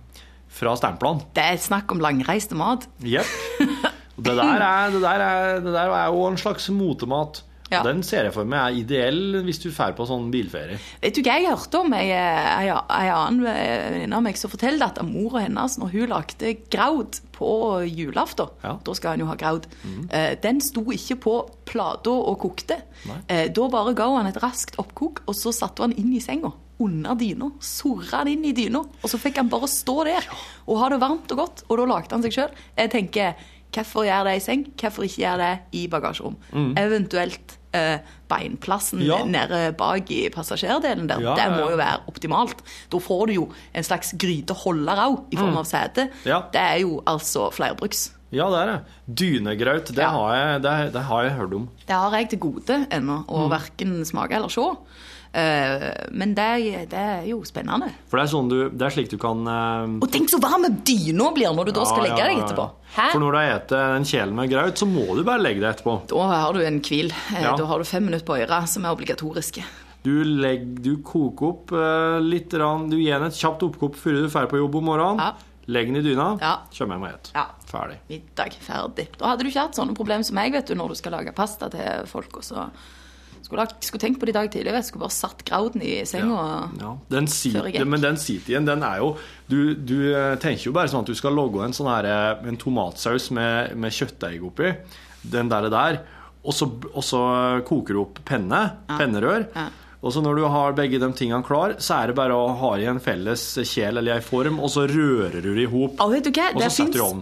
fra 0.51 0.75
stemplene. 0.77 1.23
Det 1.33 1.43
er 1.43 1.57
snakk 1.63 1.91
om 1.95 1.99
langreiste 2.03 2.57
mat. 2.59 2.87
Jepp. 3.01 3.25
Det, 4.21 4.35
der 4.37 4.61
er- 4.61 4.91
det, 4.91 4.99
der 5.01 5.21
er- 5.25 5.59
det 5.63 5.71
der 5.73 5.89
er 5.89 6.11
jo 6.13 6.27
en 6.27 6.35
slags 6.37 6.67
motemat. 6.69 7.41
Ja. 7.71 7.81
Den 7.87 8.01
ser 8.03 8.25
jeg 8.27 8.33
for 8.35 8.43
meg 8.45 8.59
er 8.59 8.79
ideell 8.81 9.41
hvis 9.45 9.61
du 9.63 9.69
drar 9.71 9.93
på 9.95 10.03
sånn 10.09 10.29
bilferie. 10.33 10.77
Vet 11.01 11.15
du 11.15 11.21
hva 11.23 11.37
jeg 11.39 11.47
hørte 11.53 11.79
om 11.79 11.93
ei, 11.95 12.09
annen 12.11 13.41
venninne 13.45 14.17
av 14.17 14.23
meg 14.25 14.37
som 14.39 14.51
fortalte 14.51 14.89
at 14.89 15.01
mora 15.07 15.45
hennes, 15.45 15.77
når 15.79 15.93
hun 15.95 16.09
lagde 16.11 16.53
graud 16.73 17.21
på 17.37 17.51
julaften, 17.87 18.49
Ja. 18.63 18.75
da 18.83 18.93
skal 18.93 19.11
han 19.15 19.19
jo 19.23 19.25
ha 19.31 19.35
graud, 19.39 19.65
eh, 20.11 20.35
den 20.41 20.59
sto 20.61 20.83
ikke 20.91 21.15
på 21.19 21.35
plata 21.65 22.11
og 22.11 22.39
kokte. 22.43 22.81
Eh, 23.27 23.47
da 23.49 23.67
bare 23.69 23.93
ga 23.95 24.05
hun 24.11 24.17
han 24.25 24.27
et 24.27 24.41
raskt 24.43 24.75
oppkok, 24.77 25.21
og 25.27 25.33
så 25.33 25.53
satte 25.53 25.81
hun 25.81 25.91
han 25.91 25.97
inn 25.99 26.13
i 26.13 26.19
senga. 26.19 26.51
Under 26.81 27.13
dyna. 27.15 27.51
Surra 27.61 28.23
den 28.25 28.39
inn 28.43 28.45
i 28.45 28.53
dyna. 28.53 28.79
Og 28.79 29.07
så 29.09 29.17
fikk 29.21 29.37
han 29.37 29.49
bare 29.49 29.67
stå 29.69 30.03
der 30.05 30.25
og 30.67 30.77
ha 30.79 30.89
det 30.89 30.99
varmt 30.99 31.31
og 31.31 31.37
godt. 31.37 31.63
Og 31.69 31.77
da 31.77 31.85
lagde 31.85 32.11
han 32.11 32.23
seg 32.23 32.31
sjøl. 32.33 32.49
Jeg 32.75 32.89
tenker, 32.89 33.35
hvorfor 33.71 34.03
gjøre 34.07 34.25
det 34.31 34.35
i 34.41 34.45
seng? 34.45 34.63
Hvorfor 34.75 35.05
ikke 35.05 35.21
gjøre 35.21 35.37
det 35.37 35.59
i 35.77 35.87
bagasjerom? 35.87 36.35
Eventuelt 36.75 37.53
eh, 37.53 37.60
beinplassen 38.31 38.99
Mm. 38.99 39.05
Ja. 39.07 39.17
nede 39.25 39.59
bak 39.77 40.09
i 40.11 40.29
passasjerdelen 40.29 41.07
der. 41.07 41.19
Ja, 41.23 41.35
det 41.35 41.49
må 41.57 41.69
jo 41.71 41.77
være 41.79 41.99
optimalt. 42.07 42.61
Da 42.91 42.97
får 42.99 43.27
du 43.27 43.33
jo 43.33 43.45
en 43.73 43.83
slags 43.83 44.13
gryteholder 44.17 44.97
òg, 45.07 45.21
i 45.31 45.37
form 45.37 45.57
av 45.57 45.65
sete. 45.65 46.07
Mm. 46.11 46.25
Ja. 46.25 46.41
Det 46.51 46.61
er 46.61 46.79
jo 46.83 47.01
altså 47.05 47.49
flerbruks. 47.53 48.11
Ja, 48.31 48.45
det 48.49 48.59
er 48.61 48.67
det. 48.71 48.81
Dynegraut, 49.19 49.89
det, 49.95 50.05
har 50.07 50.35
jeg, 50.35 50.61
det, 50.63 50.93
det 50.93 51.01
har 51.03 51.23
jeg 51.23 51.33
hørt 51.35 51.53
om. 51.53 51.69
Det 51.87 51.95
har 51.95 52.11
jeg 52.15 52.29
til 52.29 52.39
gode 52.39 52.77
ennå, 52.89 53.25
å 53.27 53.41
Mm. 53.45 53.49
verken 53.51 54.05
smake 54.05 54.31
eller 54.37 54.47
se. 54.49 54.61
Eh, 55.31 55.83
men 56.11 56.33
det, 56.35 56.47
det 56.91 56.99
er 56.99 57.21
jo 57.29 57.37
spennende. 57.47 57.87
For 58.11 58.19
det 58.19 58.23
er, 58.25 58.31
sånn 58.33 58.49
du, 58.51 58.57
det 58.75 58.83
er 58.83 58.91
slik 58.91 59.07
du 59.13 59.15
kan 59.21 59.45
eh, 59.47 59.93
Og 60.03 60.09
tenk 60.11 60.27
så 60.31 60.41
varm 60.43 60.65
dyna 60.83 61.29
blir 61.31 61.53
når 61.55 61.69
du 61.69 61.75
da 61.77 61.85
skal 61.87 62.03
legge 62.03 62.17
ja, 62.19 62.25
deg 62.27 62.41
etterpå. 62.43 62.65
Hæ? 62.97 63.05
For 63.13 63.23
når 63.23 63.31
du 63.31 63.37
har 63.39 63.53
spist 63.61 63.75
en 63.79 64.07
kjele 64.11 64.35
med 64.41 64.51
graut, 64.51 64.81
så 64.81 64.87
må 64.91 65.05
du 65.15 65.21
bare 65.23 65.39
legge 65.45 65.63
deg 65.63 65.69
etterpå. 65.71 65.93
Da 66.11 66.25
har 66.33 66.57
du 66.57 66.59
en 66.65 66.81
hvil. 66.83 67.13
Eh, 67.31 67.39
Ja. 67.45 67.55
Da 67.55 67.69
har 67.69 67.79
du 67.79 67.87
fem 67.87 68.03
minutter 68.09 68.27
på 68.27 68.35
øret, 68.41 68.67
som 68.69 68.83
er 68.85 68.91
obligatoriske. 68.97 69.63
Du, 70.03 70.11
legger, 70.25 70.81
du 70.81 70.95
koker 71.05 71.47
opp 71.47 71.71
litt, 72.25 72.53
rann, 72.57 72.87
du 72.89 72.97
gir 72.97 73.19
den 73.21 73.27
et 73.29 73.37
kjapt 73.37 73.61
oppkok 73.67 73.95
før 74.01 74.17
du 74.17 74.27
drar 74.27 74.47
på 74.51 74.57
jobb 74.59 74.79
om 74.81 74.87
morgenen. 74.89 75.21
Ja. 75.21 75.47
Legg 75.71 75.91
den 75.91 75.99
i 76.01 76.01
dyna, 76.03 76.31
Ja. 76.41 76.55
kjøm 76.73 76.89
hjem 76.95 77.03
og 77.05 77.11
et. 77.13 77.29
Ja. 77.37 77.43
Ferdig. 77.69 77.99
Middag 78.09 78.55
ferdig. 78.65 79.05
Da 79.19 79.29
hadde 79.29 79.45
du 79.45 79.51
ikke 79.51 79.67
hatt 79.69 79.77
sånne 79.77 79.93
problemer 79.95 80.25
som 80.27 80.35
meg 80.35 80.51
vet 80.57 80.67
du, 80.67 80.73
når 80.75 80.89
du 80.91 80.95
skal 80.99 81.13
lage 81.15 81.31
pasta 81.37 81.69
til 81.71 82.09
folk. 82.09 82.33
og 82.41 82.43
så 82.43 82.65
Skulle, 83.51 83.67
skulle 83.83 83.99
tenkt 83.99 84.19
på 84.21 84.27
det 84.27 84.31
i 84.31 84.37
dag 84.37 84.49
tidlig. 84.53 84.71
Jeg 84.77 84.87
skulle 84.87 85.03
bare 85.03 85.15
satt 85.17 85.41
grauden 85.47 85.83
i 85.83 85.97
senga. 86.07 86.43
Ja. 86.79 86.91
Den 87.11 87.27
sit, 87.27 87.57
men 87.83 88.03
den 88.03 88.19
sit-igjen, 88.21 88.67
den 88.69 88.85
er 88.87 89.01
jo 89.03 89.09
du, 89.51 89.73
du 89.75 89.97
eh, 90.13 90.37
tenker 90.39 90.69
jo 90.69 90.75
bare 90.75 90.87
sånn 90.87 91.03
at 91.03 91.11
du 91.11 91.17
skal 91.19 91.35
logge 91.35 91.65
en 91.65 91.75
sånn 91.75 91.89
her, 91.91 92.07
eh, 92.07 92.47
en 92.47 92.59
tomatsaus 92.59 93.27
med, 93.35 93.75
med 93.75 93.91
kjøttdeig 93.91 94.45
oppi. 94.47 94.71
Den 95.35 95.51
der, 95.51 95.67
der. 95.73 95.99
Og 96.41 96.55
så, 96.55 97.21
koker 97.67 97.97
du 97.97 98.01
opp 98.05 98.23
penne, 98.25 98.61
pennerør. 98.89 99.49
Og 100.01 100.09
så 100.15 100.21
når 100.25 100.35
du 100.39 100.43
har 100.49 100.71
begge 100.73 100.97
de 100.97 101.07
tingene 101.13 101.43
klar, 101.45 101.75
så 101.77 101.99
er 102.01 102.07
det 102.09 102.15
bare 102.17 102.33
å 102.33 102.47
ha 102.57 102.71
i 102.81 102.87
en 102.89 102.97
felles 102.99 103.43
kjel 103.69 103.99
eller 104.01 104.15
ei 104.15 104.23
form, 104.25 104.55
og 104.59 104.71
så 104.73 104.87
rører 104.89 105.35
du 105.45 105.51
det 105.53 105.67
i 105.67 105.69
hop. 105.69 105.99
Og? 106.01 106.15
Og 106.55 106.57
så 106.57 106.63
Der 106.63 106.69
setter 106.73 106.97
du 106.97 107.03
om 107.05 107.19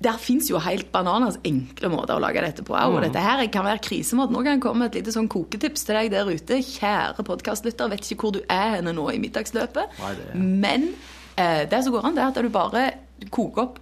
Der 0.00 0.16
fins 0.16 0.48
jo 0.48 0.56
helt 0.64 0.88
bananas 0.94 1.36
enkle 1.44 1.90
måter 1.92 2.16
å 2.16 2.22
lage 2.24 2.40
dette 2.40 2.64
på. 2.64 2.72
Mm. 2.72 2.94
Og 2.96 3.02
dette 3.04 3.20
her 3.20 3.44
kan 3.52 3.64
være 3.68 3.82
krisemat. 3.84 4.30
Nå 4.32 4.40
kan 4.46 4.54
jeg 4.56 4.62
komme 4.64 4.86
med 4.86 4.94
et 4.94 5.02
lite 5.02 5.12
sånn 5.12 5.28
koketips 5.28 5.84
til 5.84 5.94
deg 6.00 6.10
der 6.16 6.24
ute. 6.32 6.62
Kjære 6.64 7.20
podkastlytter, 7.28 7.92
vet 7.92 8.00
ikke 8.08 8.22
hvor 8.24 8.32
du 8.32 8.40
er 8.48 8.78
henne 8.78 8.96
nå 8.96 9.04
i 9.12 9.18
middagsløpet. 9.20 9.98
Nei, 10.00 10.14
det- 10.16 10.34
Men 10.40 10.94
eh, 11.36 11.66
det 11.68 11.84
som 11.84 11.92
går 11.92 12.04
an, 12.06 12.14
det 12.14 12.22
er 12.24 12.28
at 12.32 12.42
du 12.42 12.48
bare 12.48 12.86
koker 13.30 13.62
opp 13.62 13.78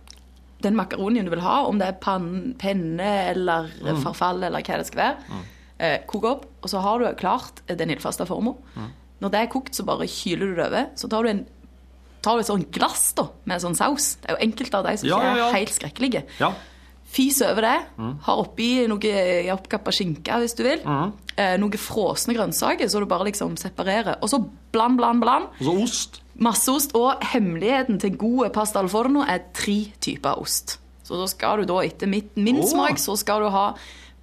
den 0.61 0.75
makaronien 0.75 1.25
du 1.25 1.31
vil 1.31 1.41
ha, 1.45 1.67
om 1.69 1.79
det 1.79 1.87
er 1.87 1.93
pann, 2.01 2.55
penne 2.59 3.29
eller 3.31 3.71
Mm. 3.81 4.03
farfall 4.03 4.43
eller 4.43 4.59
hva 4.63 4.79
det 4.79 4.87
skal 4.91 5.03
være. 5.15 5.45
Eh, 5.85 5.99
koke 6.09 6.31
opp, 6.31 6.47
og 6.63 6.71
så 6.73 6.81
har 6.85 7.03
du 7.03 7.09
klart 7.21 7.61
den 7.69 7.93
ildfaste 7.93 8.27
forma. 8.29 8.55
Mm. 8.75 8.93
Når 9.25 9.33
det 9.35 9.41
er 9.41 9.51
kokt, 9.53 9.77
så 9.77 9.87
bare 9.87 10.09
kyler 10.11 10.53
du 10.53 10.59
det 10.59 10.69
over. 10.69 10.87
Så 10.99 11.11
tar 11.13 11.27
du 11.27 11.33
en 11.35 11.45
tar 12.25 12.39
du 12.39 12.41
et 12.41 12.49
sånt 12.49 12.71
glass 12.73 13.11
da, 13.19 13.27
med 13.45 13.61
sånn 13.61 13.77
saus. 13.77 14.15
Det 14.23 14.31
er 14.31 14.39
jo 14.39 14.47
enkelte 14.47 14.79
av 14.79 14.87
de 14.89 14.95
som 14.97 15.11
Ja, 15.11 15.19
ja, 15.27 15.35
ja. 15.43 15.49
er 15.51 15.59
helt 15.59 15.75
skrekkelige. 15.75 16.23
Ja. 16.41 16.55
Fis 17.15 17.39
over 17.45 17.67
det. 17.67 17.77
Har 18.27 18.41
oppi 18.43 18.69
noe 18.91 19.19
oppkappa 19.55 19.93
skinke, 19.95 20.39
hvis 20.43 20.57
du 20.59 20.65
vil. 20.67 20.81
Eh, 21.37 21.55
noe 21.61 21.81
frosne 21.81 22.35
grønnsaker, 22.35 22.89
så 22.91 23.03
du 23.03 23.07
bare 23.11 23.29
liksom 23.29 23.59
separerer. 23.61 24.17
Og 24.25 24.33
så 24.33 24.41
bland, 24.75 24.97
bland, 24.99 25.23
bland. 25.23 25.53
Og 25.61 25.69
så 25.69 25.75
ost. 25.85 26.23
Masse 26.35 26.73
ost. 26.73 26.97
Og 26.99 27.23
hemmeligheten 27.35 28.01
til 28.03 28.17
god 28.19 28.49
pasta 28.57 28.81
al 28.81 28.91
forno 28.91 29.23
er 29.29 29.45
tre 29.55 29.79
typer 30.03 30.41
ost. 30.41 30.79
Så 31.05 31.21
da 31.21 31.29
skal 31.29 31.63
du 31.63 31.69
da, 31.69 31.83
etter 31.85 32.09
mitt, 32.11 32.33
min 32.41 32.63
oh. 32.63 32.67
smak, 32.67 32.99
så 32.99 33.15
skal 33.21 33.45
du 33.45 33.53
ha 33.53 33.67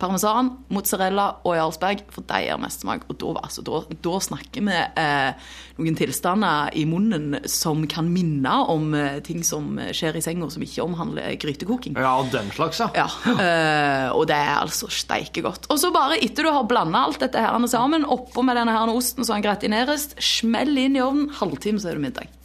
parmesan, 0.01 0.49
mozzarella 0.73 1.27
og 1.45 1.55
jarlsberg, 1.57 2.03
for 2.13 2.25
de 2.27 2.39
gir 2.45 2.59
mest 2.61 2.83
smak. 2.83 3.05
Og 3.11 3.17
da, 3.21 3.33
altså, 3.45 3.63
da, 3.65 3.81
da 4.03 4.15
snakker 4.25 4.65
vi 4.65 4.77
eh, 4.77 5.51
noen 5.77 5.97
tilstander 5.99 6.73
i 6.77 6.85
munnen 6.89 7.39
som 7.49 7.85
kan 7.91 8.09
minne 8.11 8.55
om 8.71 8.91
eh, 8.97 9.19
ting 9.25 9.45
som 9.47 9.77
skjer 9.93 10.17
i 10.17 10.23
senga, 10.25 10.49
som 10.51 10.65
ikke 10.65 10.85
omhandler 10.85 11.37
grytekoking. 11.41 11.97
Ja, 12.01 12.15
og 12.21 12.33
den 12.33 12.51
slags, 12.55 12.81
ja. 12.81 12.89
Ja, 12.97 13.07
eh, 13.31 14.07
og 14.15 14.27
det 14.31 14.37
er 14.37 14.57
altså 14.57 14.89
steike 14.91 15.45
godt. 15.45 15.69
Og 15.71 15.79
så 15.81 15.93
bare 15.93 16.19
etter 16.21 16.47
du 16.47 16.53
har 16.53 16.67
blanda 16.69 17.05
alt 17.05 17.21
dette 17.21 17.41
her 17.41 17.57
sammen, 17.71 18.05
oppå 18.09 18.43
med 18.45 18.57
denne 18.57 18.73
her 18.75 18.91
osten 18.91 19.27
som 19.27 19.41
gratineres, 19.43 20.11
smell 20.21 20.73
inn 20.77 20.97
i 20.97 21.03
ovnen, 21.03 21.29
halvtime 21.37 21.81
så 21.81 21.91
er 21.91 21.99
det 21.99 22.07
middag. 22.09 22.37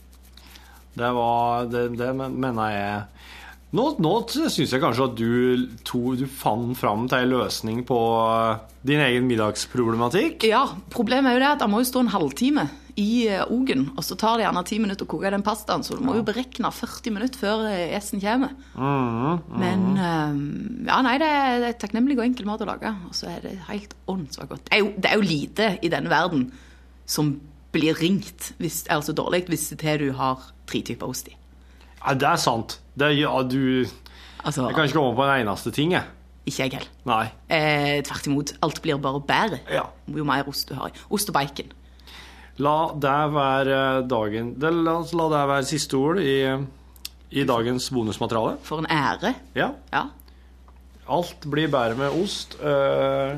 Det 0.97 1.09
var 1.13 1.67
Det, 1.69 1.91
det 1.99 2.13
mener 2.17 2.71
jeg 2.73 3.16
Nå, 3.77 3.85
nå 4.01 4.13
syns 4.33 4.73
jeg 4.73 4.81
kanskje 4.81 5.07
at 5.11 5.19
du, 5.19 5.67
to, 5.85 6.15
du 6.17 6.25
fant 6.31 6.73
fram 6.79 7.05
til 7.11 7.27
en 7.27 7.33
løsning 7.35 7.83
på 7.89 7.99
eh, 8.23 8.65
din 8.89 9.03
egen 9.05 9.27
middagsproblematikk. 9.29 10.47
Ja, 10.49 10.65
problemet 10.93 11.33
er 11.33 11.37
jo 11.37 11.43
det 11.45 11.55
at 11.57 11.65
han 11.65 11.73
må 11.75 11.83
jo 11.83 11.89
stå 11.91 12.05
en 12.05 12.13
halvtime 12.15 12.69
i 12.97 13.27
eh, 13.29 13.43
ogen, 13.53 13.91
og 13.93 14.05
så 14.07 14.17
tar 14.17 14.39
det 14.39 14.47
gjerne 14.47 14.63
ti 14.69 14.79
minutter 14.81 15.05
å 15.05 15.11
koke 15.11 15.33
den 15.33 15.45
pastaen, 15.45 15.85
så 15.85 15.99
du 15.99 16.05
må 16.07 16.15
jo 16.17 16.25
berekne 16.25 16.71
40 16.73 17.13
minutter 17.13 17.43
før 17.43 17.67
eh, 17.69 17.91
gjesten 17.93 18.23
kommer. 18.23 18.55
Men 19.61 19.85
eh, 20.01 20.39
ja, 20.89 21.03
nei, 21.05 21.19
det 21.21 21.29
er, 21.29 21.59
et 21.59 21.69
er 21.75 21.77
takknemlig 21.83 22.17
og 22.17 22.25
enkel 22.25 22.49
mat 22.49 22.65
å 22.65 22.71
lage, 22.71 22.95
og 23.11 23.19
så 23.19 23.29
er 23.35 23.45
det 23.45 23.59
helt 23.69 23.93
åndssvakt 24.09 24.55
godt. 24.55 24.65
Det 24.71 24.79
er, 24.79 24.85
jo, 24.85 24.95
det 24.97 25.13
er 25.13 25.21
jo 25.21 25.29
lite 25.29 25.69
i 25.85 25.93
denne 25.93 26.13
verden 26.13 26.49
som 27.05 27.35
blir 27.77 27.99
ringt, 28.01 28.55
hvis, 28.63 28.87
altså 28.93 29.13
dårlig, 29.17 29.45
hvis 29.53 29.69
til 29.77 30.07
du 30.07 30.09
har 30.17 30.49
tre 30.71 30.81
typer 30.87 31.13
ost 31.13 31.29
i. 31.29 31.37
Ja, 32.01 32.17
det 32.17 32.33
er 32.33 32.41
sant. 32.41 32.79
Det, 32.97 33.13
ja, 33.19 33.33
du 33.43 33.87
Altså, 34.47 34.63
Jeg 34.69 34.75
kan 34.77 34.85
ikke 34.87 34.95
komme 35.01 35.17
på 35.17 35.25
en 35.27 35.41
eneste 35.49 35.73
ting, 35.75 35.93
jeg. 35.93 36.05
ikke 36.47 36.63
jeg 36.63 36.79
heller. 36.79 37.33
Eh, 37.51 38.03
tvert 38.07 38.27
imot, 38.31 38.53
alt 38.63 38.83
blir 38.83 38.97
bare 39.03 39.21
bedre 39.21 39.59
Ja. 39.73 39.83
jo 40.07 40.25
mer 40.25 40.47
ost 40.49 40.69
du 40.69 40.75
har 40.75 40.89
i. 40.89 40.93
Ost 41.11 41.29
og 41.29 41.35
bacon. 41.35 41.73
La 42.59 42.77
det 42.95 43.33
være 43.35 44.07
dagen 44.09 44.55
La 44.61 44.71
la 44.71 45.27
det 45.29 45.43
være 45.51 45.65
siste 45.69 45.99
ord 45.99 46.21
i, 46.23 46.39
i 47.33 47.45
dagens 47.45 47.91
bonusmateriale. 47.91 48.57
For 48.63 48.79
en 48.79 48.87
ære. 48.87 49.35
Ja. 49.55 49.73
Ja. 49.93 50.05
Alt 51.09 51.45
blir 51.51 51.69
bedre 51.69 51.97
med 51.99 52.15
ost. 52.23 52.57
Uh, 52.63 53.37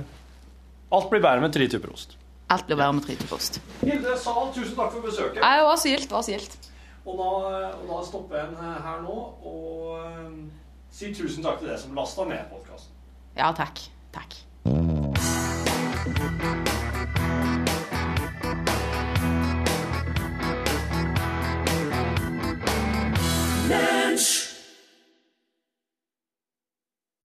alt 0.92 1.10
blir 1.10 1.20
bedre 1.20 1.40
med 1.40 1.52
tre 1.52 1.66
typer 1.68 1.90
ost. 1.92 2.14
Alt 2.48 2.66
blir 2.68 2.76
bedre 2.76 2.92
med 2.92 3.04
tre 3.04 3.16
typer 3.16 3.36
ost. 3.36 3.60
Hilde 3.82 4.14
Sahl, 4.20 4.52
tusen 4.54 4.76
takk 4.76 4.92
for 4.92 5.04
besøket. 5.04 5.40
Det 5.42 5.64
var 5.66 5.76
så 5.76 5.88
gildt, 5.90 6.08
det 6.08 6.16
var 6.16 6.22
så 6.22 6.36
gildt. 6.36 6.67
Og 7.08 7.14
da, 7.16 7.28
og 7.72 7.84
da 7.88 7.98
stopper 8.04 8.36
jeg 8.36 8.50
en 8.52 8.82
her 8.84 8.98
nå 9.00 9.14
og 9.48 10.02
sier 10.92 11.14
tusen 11.16 11.44
takk 11.44 11.62
til 11.62 11.70
deg 11.70 11.80
som 11.80 11.96
lasta 11.96 12.26
ned 12.28 12.50
podkasten. 12.52 12.92
Ja, 13.38 13.48
takk. 13.56 13.80
Takk. 14.12 14.36